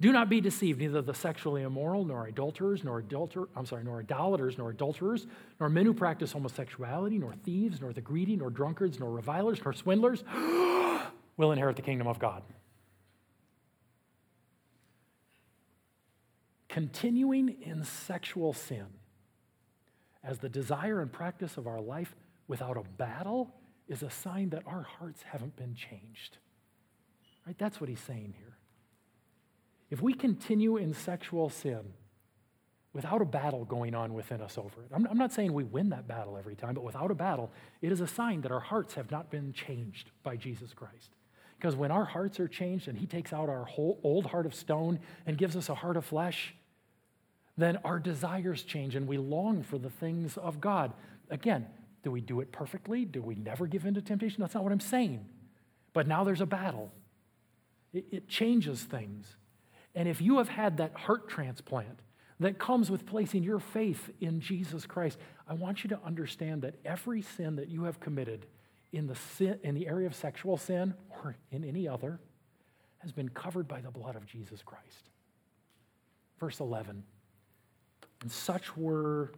Do 0.00 0.10
not 0.10 0.28
be 0.28 0.40
deceived, 0.40 0.80
neither 0.80 1.00
the 1.00 1.14
sexually 1.14 1.62
immoral, 1.62 2.04
nor 2.04 2.26
adulterers, 2.26 2.82
nor 2.82 3.00
adulter, 3.00 3.46
I'm 3.54 3.66
sorry, 3.66 3.84
nor 3.84 4.00
idolaters, 4.00 4.58
nor 4.58 4.70
adulterers, 4.70 5.28
nor 5.60 5.68
men 5.68 5.86
who 5.86 5.94
practice 5.94 6.32
homosexuality, 6.32 7.20
nor 7.20 7.34
thieves, 7.44 7.80
nor 7.80 7.92
the 7.92 8.00
greedy, 8.00 8.34
nor 8.34 8.50
drunkards, 8.50 8.98
nor 8.98 9.12
revilers, 9.12 9.60
nor 9.62 9.72
swindlers 9.72 10.24
will 11.36 11.52
inherit 11.52 11.76
the 11.76 11.82
kingdom 11.82 12.06
of 12.06 12.18
God. 12.18 12.42
Continuing 16.68 17.56
in 17.60 17.84
sexual 17.84 18.52
sin 18.52 18.86
as 20.24 20.38
the 20.38 20.48
desire 20.48 21.00
and 21.00 21.12
practice 21.12 21.56
of 21.56 21.66
our 21.66 21.80
life 21.80 22.14
without 22.48 22.76
a 22.76 22.82
battle 22.96 23.54
is 23.88 24.02
a 24.02 24.10
sign 24.10 24.50
that 24.50 24.62
our 24.66 24.82
hearts 24.82 25.22
haven't 25.22 25.56
been 25.56 25.74
changed. 25.74 26.38
Right? 27.46 27.56
That's 27.58 27.80
what 27.80 27.90
he's 27.90 28.00
saying 28.00 28.34
here. 28.38 28.56
If 29.90 30.00
we 30.00 30.14
continue 30.14 30.78
in 30.78 30.94
sexual 30.94 31.50
sin 31.50 31.92
without 32.94 33.20
a 33.20 33.26
battle 33.26 33.64
going 33.64 33.94
on 33.94 34.14
within 34.14 34.40
us 34.40 34.56
over 34.56 34.82
it, 34.82 34.90
I'm, 34.94 35.06
I'm 35.06 35.18
not 35.18 35.32
saying 35.32 35.52
we 35.52 35.64
win 35.64 35.90
that 35.90 36.08
battle 36.08 36.38
every 36.38 36.54
time, 36.54 36.74
but 36.74 36.84
without 36.84 37.10
a 37.10 37.14
battle, 37.14 37.50
it 37.82 37.92
is 37.92 38.00
a 38.00 38.06
sign 38.06 38.40
that 38.42 38.52
our 38.52 38.60
hearts 38.60 38.94
have 38.94 39.10
not 39.10 39.30
been 39.30 39.52
changed 39.52 40.10
by 40.22 40.36
Jesus 40.36 40.72
Christ. 40.72 41.10
Because 41.62 41.76
when 41.76 41.92
our 41.92 42.04
hearts 42.04 42.40
are 42.40 42.48
changed 42.48 42.88
and 42.88 42.98
He 42.98 43.06
takes 43.06 43.32
out 43.32 43.48
our 43.48 43.62
whole 43.62 44.00
old 44.02 44.26
heart 44.26 44.46
of 44.46 44.54
stone 44.54 44.98
and 45.26 45.38
gives 45.38 45.54
us 45.54 45.68
a 45.68 45.76
heart 45.76 45.96
of 45.96 46.04
flesh, 46.04 46.56
then 47.56 47.78
our 47.84 48.00
desires 48.00 48.64
change 48.64 48.96
and 48.96 49.06
we 49.06 49.16
long 49.16 49.62
for 49.62 49.78
the 49.78 49.88
things 49.88 50.36
of 50.36 50.60
God. 50.60 50.92
Again, 51.30 51.68
do 52.02 52.10
we 52.10 52.20
do 52.20 52.40
it 52.40 52.50
perfectly? 52.50 53.04
Do 53.04 53.22
we 53.22 53.36
never 53.36 53.68
give 53.68 53.86
in 53.86 53.94
to 53.94 54.02
temptation? 54.02 54.40
That's 54.40 54.54
not 54.54 54.64
what 54.64 54.72
I'm 54.72 54.80
saying. 54.80 55.24
But 55.92 56.08
now 56.08 56.24
there's 56.24 56.40
a 56.40 56.46
battle, 56.46 56.90
it, 57.92 58.06
it 58.10 58.28
changes 58.28 58.82
things. 58.82 59.36
And 59.94 60.08
if 60.08 60.20
you 60.20 60.38
have 60.38 60.48
had 60.48 60.78
that 60.78 60.96
heart 60.96 61.28
transplant 61.28 62.00
that 62.40 62.58
comes 62.58 62.90
with 62.90 63.06
placing 63.06 63.44
your 63.44 63.60
faith 63.60 64.10
in 64.20 64.40
Jesus 64.40 64.84
Christ, 64.84 65.16
I 65.46 65.54
want 65.54 65.84
you 65.84 65.90
to 65.90 66.00
understand 66.04 66.62
that 66.62 66.74
every 66.84 67.22
sin 67.22 67.54
that 67.54 67.68
you 67.68 67.84
have 67.84 68.00
committed 68.00 68.46
in 68.92 69.06
the, 69.06 69.14
sin, 69.14 69.58
in 69.62 69.74
the 69.74 69.86
area 69.88 70.06
of 70.06 70.14
sexual 70.14 70.56
sin 70.56 70.94
or 71.10 71.36
in 71.50 71.64
any 71.64 71.88
other 71.88 72.20
has 72.98 73.12
been 73.12 73.28
covered 73.28 73.66
by 73.66 73.80
the 73.80 73.90
blood 73.90 74.16
of 74.16 74.26
Jesus 74.26 74.62
Christ. 74.62 75.10
Verse 76.38 76.60
11 76.60 77.02
And 78.20 78.30
such 78.30 78.76
were 78.76 79.32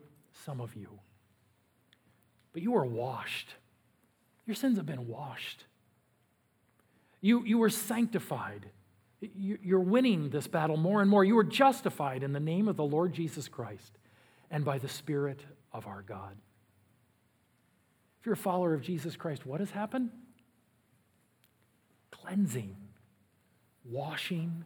some 0.44 0.60
of 0.60 0.74
you. 0.74 0.88
But 2.52 2.62
you 2.62 2.72
were 2.72 2.86
washed. 2.86 3.48
Your 4.46 4.54
sins 4.54 4.76
have 4.76 4.86
been 4.86 5.06
washed. 5.06 5.64
You, 7.20 7.42
you 7.44 7.58
were 7.58 7.70
sanctified. 7.70 8.66
You're 9.20 9.80
winning 9.80 10.28
this 10.28 10.46
battle 10.46 10.76
more 10.76 11.00
and 11.00 11.10
more. 11.10 11.24
You 11.24 11.38
are 11.38 11.44
justified 11.44 12.22
in 12.22 12.32
the 12.32 12.40
name 12.40 12.68
of 12.68 12.76
the 12.76 12.84
Lord 12.84 13.14
Jesus 13.14 13.48
Christ 13.48 13.98
and 14.50 14.64
by 14.64 14.78
the 14.78 14.88
Spirit 14.88 15.40
of 15.72 15.86
our 15.86 16.02
God. 16.02 16.36
If 18.24 18.26
you're 18.28 18.32
a 18.32 18.38
follower 18.38 18.72
of 18.72 18.80
Jesus 18.80 19.16
Christ, 19.16 19.44
what 19.44 19.60
has 19.60 19.70
happened? 19.70 20.08
Cleansing, 22.10 22.74
washing, 23.84 24.64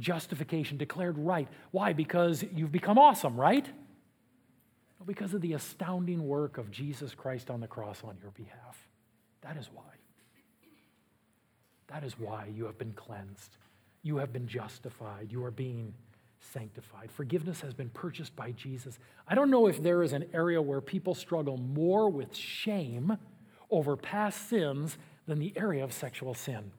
justification, 0.00 0.76
declared 0.76 1.16
right. 1.16 1.46
Why? 1.70 1.92
Because 1.92 2.44
you've 2.52 2.72
become 2.72 2.98
awesome, 2.98 3.38
right? 3.38 3.64
Because 5.06 5.34
of 5.34 5.40
the 5.40 5.52
astounding 5.52 6.26
work 6.26 6.58
of 6.58 6.72
Jesus 6.72 7.14
Christ 7.14 7.48
on 7.48 7.60
the 7.60 7.68
cross 7.68 8.02
on 8.02 8.16
your 8.20 8.32
behalf. 8.32 8.88
That 9.42 9.56
is 9.56 9.70
why. 9.72 9.84
That 11.86 12.02
is 12.02 12.18
why 12.18 12.48
you 12.52 12.64
have 12.64 12.76
been 12.76 12.94
cleansed. 12.94 13.56
You 14.02 14.16
have 14.16 14.32
been 14.32 14.48
justified. 14.48 15.28
You 15.30 15.44
are 15.44 15.52
being 15.52 15.94
sanctified. 16.52 17.10
Forgiveness 17.10 17.60
has 17.60 17.74
been 17.74 17.90
purchased 17.90 18.34
by 18.34 18.52
Jesus. 18.52 18.98
I 19.28 19.34
don't 19.34 19.50
know 19.50 19.66
if 19.66 19.82
there 19.82 20.02
is 20.02 20.12
an 20.12 20.26
area 20.32 20.60
where 20.60 20.80
people 20.80 21.14
struggle 21.14 21.56
more 21.56 22.10
with 22.10 22.34
shame 22.34 23.18
over 23.70 23.96
past 23.96 24.48
sins 24.48 24.98
than 25.26 25.38
the 25.38 25.52
area 25.56 25.84
of 25.84 25.92
sexual 25.92 26.34
sin. 26.34 26.72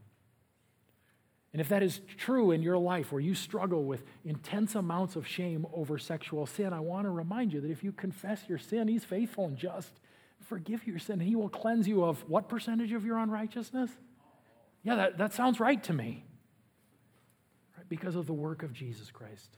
And 1.53 1.59
if 1.59 1.69
that 1.69 1.83
is 1.83 1.99
true 2.17 2.51
in 2.51 2.61
your 2.61 2.77
life, 2.77 3.11
where 3.11 3.21
you 3.21 3.35
struggle 3.35 3.83
with 3.83 4.03
intense 4.23 4.75
amounts 4.75 5.15
of 5.15 5.27
shame 5.27 5.67
over 5.73 5.97
sexual 5.97 6.45
sin, 6.45 6.71
I 6.71 6.79
want 6.79 7.05
to 7.05 7.09
remind 7.09 7.51
you 7.51 7.59
that 7.61 7.71
if 7.71 7.83
you 7.83 7.91
confess 7.91 8.43
your 8.47 8.57
sin, 8.57 8.87
He's 8.87 9.03
faithful 9.03 9.45
and 9.45 9.57
just. 9.57 9.91
Forgive 10.39 10.87
your 10.87 10.97
sin. 10.97 11.19
He 11.19 11.35
will 11.35 11.49
cleanse 11.49 11.87
you 11.87 12.03
of 12.03 12.27
what 12.29 12.47
percentage 12.49 12.93
of 12.93 13.05
your 13.05 13.17
unrighteousness? 13.17 13.91
Yeah, 14.83 14.95
that, 14.95 15.17
that 15.17 15.33
sounds 15.33 15.59
right 15.59 15.81
to 15.83 15.93
me 15.93 16.23
because 17.91 18.15
of 18.15 18.25
the 18.25 18.33
work 18.33 18.63
of 18.63 18.71
Jesus 18.71 19.11
Christ. 19.11 19.57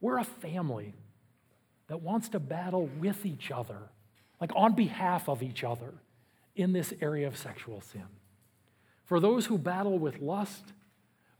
We're 0.00 0.18
a 0.18 0.24
family 0.24 0.94
that 1.88 2.00
wants 2.00 2.28
to 2.28 2.38
battle 2.38 2.88
with 3.00 3.26
each 3.26 3.50
other, 3.50 3.90
like 4.40 4.52
on 4.54 4.74
behalf 4.76 5.28
of 5.28 5.42
each 5.42 5.64
other, 5.64 5.94
in 6.54 6.72
this 6.72 6.94
area 7.00 7.26
of 7.26 7.36
sexual 7.36 7.80
sin. 7.80 8.06
For 9.02 9.18
those 9.18 9.46
who 9.46 9.58
battle 9.58 9.98
with 9.98 10.20
lust, 10.20 10.62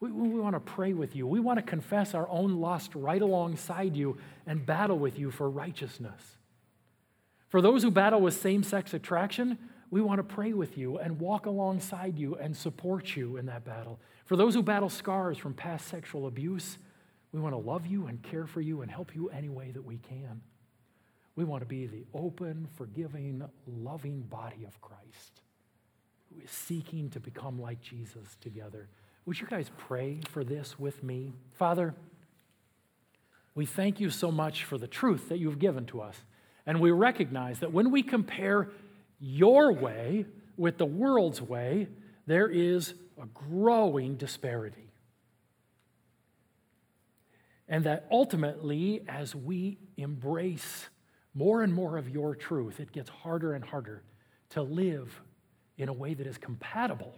we, 0.00 0.10
we 0.10 0.40
want 0.40 0.56
to 0.56 0.60
pray 0.60 0.94
with 0.94 1.14
you. 1.14 1.28
We 1.28 1.38
want 1.38 1.60
to 1.60 1.62
confess 1.62 2.12
our 2.12 2.28
own 2.28 2.60
lust 2.60 2.90
right 2.96 3.22
alongside 3.22 3.94
you 3.94 4.18
and 4.48 4.66
battle 4.66 4.98
with 4.98 5.16
you 5.16 5.30
for 5.30 5.48
righteousness. 5.48 6.38
For 7.50 7.62
those 7.62 7.84
who 7.84 7.92
battle 7.92 8.20
with 8.20 8.34
same 8.34 8.64
sex 8.64 8.94
attraction, 8.94 9.58
we 9.94 10.00
want 10.00 10.18
to 10.18 10.24
pray 10.24 10.52
with 10.52 10.76
you 10.76 10.98
and 10.98 11.20
walk 11.20 11.46
alongside 11.46 12.18
you 12.18 12.34
and 12.34 12.56
support 12.56 13.14
you 13.14 13.36
in 13.36 13.46
that 13.46 13.64
battle. 13.64 14.00
For 14.24 14.34
those 14.34 14.52
who 14.52 14.60
battle 14.60 14.88
scars 14.88 15.38
from 15.38 15.54
past 15.54 15.86
sexual 15.86 16.26
abuse, 16.26 16.78
we 17.30 17.38
want 17.38 17.52
to 17.52 17.58
love 17.58 17.86
you 17.86 18.08
and 18.08 18.20
care 18.20 18.44
for 18.44 18.60
you 18.60 18.82
and 18.82 18.90
help 18.90 19.14
you 19.14 19.28
any 19.28 19.48
way 19.48 19.70
that 19.70 19.84
we 19.84 19.98
can. 19.98 20.40
We 21.36 21.44
want 21.44 21.62
to 21.62 21.66
be 21.66 21.86
the 21.86 22.04
open, 22.12 22.66
forgiving, 22.74 23.44
loving 23.68 24.22
body 24.22 24.64
of 24.66 24.80
Christ 24.80 25.42
who 26.28 26.42
is 26.42 26.50
seeking 26.50 27.08
to 27.10 27.20
become 27.20 27.62
like 27.62 27.80
Jesus 27.80 28.36
together. 28.40 28.88
Would 29.26 29.40
you 29.40 29.46
guys 29.46 29.70
pray 29.78 30.18
for 30.28 30.42
this 30.42 30.76
with 30.76 31.04
me? 31.04 31.34
Father, 31.52 31.94
we 33.54 33.64
thank 33.64 34.00
you 34.00 34.10
so 34.10 34.32
much 34.32 34.64
for 34.64 34.76
the 34.76 34.88
truth 34.88 35.28
that 35.28 35.38
you've 35.38 35.60
given 35.60 35.86
to 35.86 36.00
us. 36.00 36.16
And 36.66 36.80
we 36.80 36.90
recognize 36.90 37.60
that 37.60 37.72
when 37.72 37.92
we 37.92 38.02
compare 38.02 38.70
your 39.18 39.72
way 39.72 40.26
with 40.56 40.78
the 40.78 40.86
world's 40.86 41.40
way, 41.40 41.88
there 42.26 42.48
is 42.48 42.94
a 43.20 43.26
growing 43.26 44.16
disparity. 44.16 44.90
And 47.68 47.84
that 47.84 48.06
ultimately, 48.10 49.02
as 49.08 49.34
we 49.34 49.78
embrace 49.96 50.88
more 51.34 51.62
and 51.62 51.72
more 51.72 51.96
of 51.96 52.08
your 52.08 52.34
truth, 52.34 52.78
it 52.78 52.92
gets 52.92 53.10
harder 53.10 53.54
and 53.54 53.64
harder 53.64 54.02
to 54.50 54.62
live 54.62 55.20
in 55.78 55.88
a 55.88 55.92
way 55.92 56.14
that 56.14 56.26
is 56.26 56.38
compatible 56.38 57.14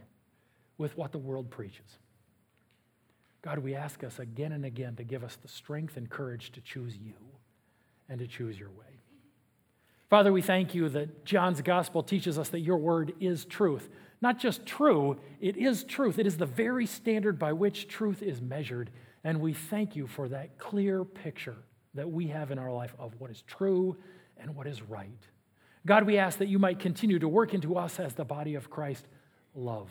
with 0.79 0.97
what 0.97 1.13
the 1.13 1.19
world 1.19 1.51
preaches. 1.51 1.99
God, 3.43 3.59
we 3.59 3.75
ask 3.75 4.03
us 4.03 4.19
again 4.19 4.53
and 4.53 4.65
again 4.65 4.97
to 4.97 5.05
give 5.05 5.23
us 5.23 5.37
the 5.37 5.49
strength 5.49 5.97
and 5.97 6.09
courage 6.09 6.53
to 6.53 6.61
choose 6.61 6.97
you 6.97 7.15
and 8.09 8.19
to 8.19 8.27
choose 8.27 8.59
your 8.59 8.71
way. 8.71 8.96
Father, 10.09 10.33
we 10.33 10.43
thank 10.43 10.75
you 10.75 10.89
that 10.91 11.25
John's 11.25 11.61
gospel 11.63 12.03
teaches 12.03 12.39
us 12.39 12.49
that 12.51 12.61
your 12.61 12.77
word 12.77 13.13
is 13.21 13.45
truth 13.45 13.89
not 14.21 14.39
just 14.39 14.65
true, 14.65 15.19
it 15.41 15.57
is 15.57 15.85
truth. 15.85 16.19
It 16.19 16.27
is 16.27 16.37
the 16.37 16.47
very 16.47 16.87
standard 16.87 17.39
by 17.39 17.53
which 17.53 17.89
truth 17.89 18.23
is 18.23 18.41
measured. 18.41 18.91
And 19.25 19.41
we 19.41 19.53
thank 19.53 19.97
you 19.97 20.07
for 20.07 20.29
that 20.29 20.59
clear 20.59 21.05
picture 21.05 21.57
that 21.95 22.11
we 22.11 22.29
have 22.29 22.51
in 22.51 22.59
our 22.59 22.73
life 22.73 22.95
of 22.99 23.15
what 23.19 23.31
is 23.31 23.43
true 23.43 23.97
and 24.39 24.55
what 24.55 24.67
is 24.67 24.83
right. 24.83 25.21
God, 25.85 26.05
we 26.05 26.19
ask 26.19 26.39
that 26.39 26.49
you 26.49 26.59
might 26.59 26.79
continue 26.79 27.19
to 27.19 27.29
work 27.29 27.55
into 27.55 27.77
us 27.77 28.01
as 28.01 28.15
the 28.15 28.25
body 28.25 28.55
of 28.55 28.71
Christ 28.71 29.07
love, 29.55 29.89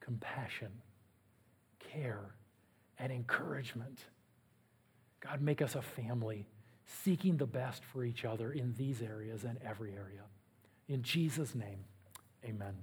compassion, 0.00 0.70
care, 1.92 2.34
and 2.98 3.12
encouragement. 3.12 4.00
God, 5.20 5.40
make 5.40 5.62
us 5.62 5.74
a 5.74 5.82
family 5.82 6.46
seeking 6.88 7.36
the 7.36 7.46
best 7.46 7.84
for 7.84 8.04
each 8.04 8.24
other 8.24 8.50
in 8.50 8.74
these 8.76 9.02
areas 9.02 9.44
and 9.44 9.58
every 9.64 9.92
area. 9.92 10.22
In 10.88 11.02
Jesus' 11.02 11.54
name, 11.54 11.84
amen. 12.44 12.78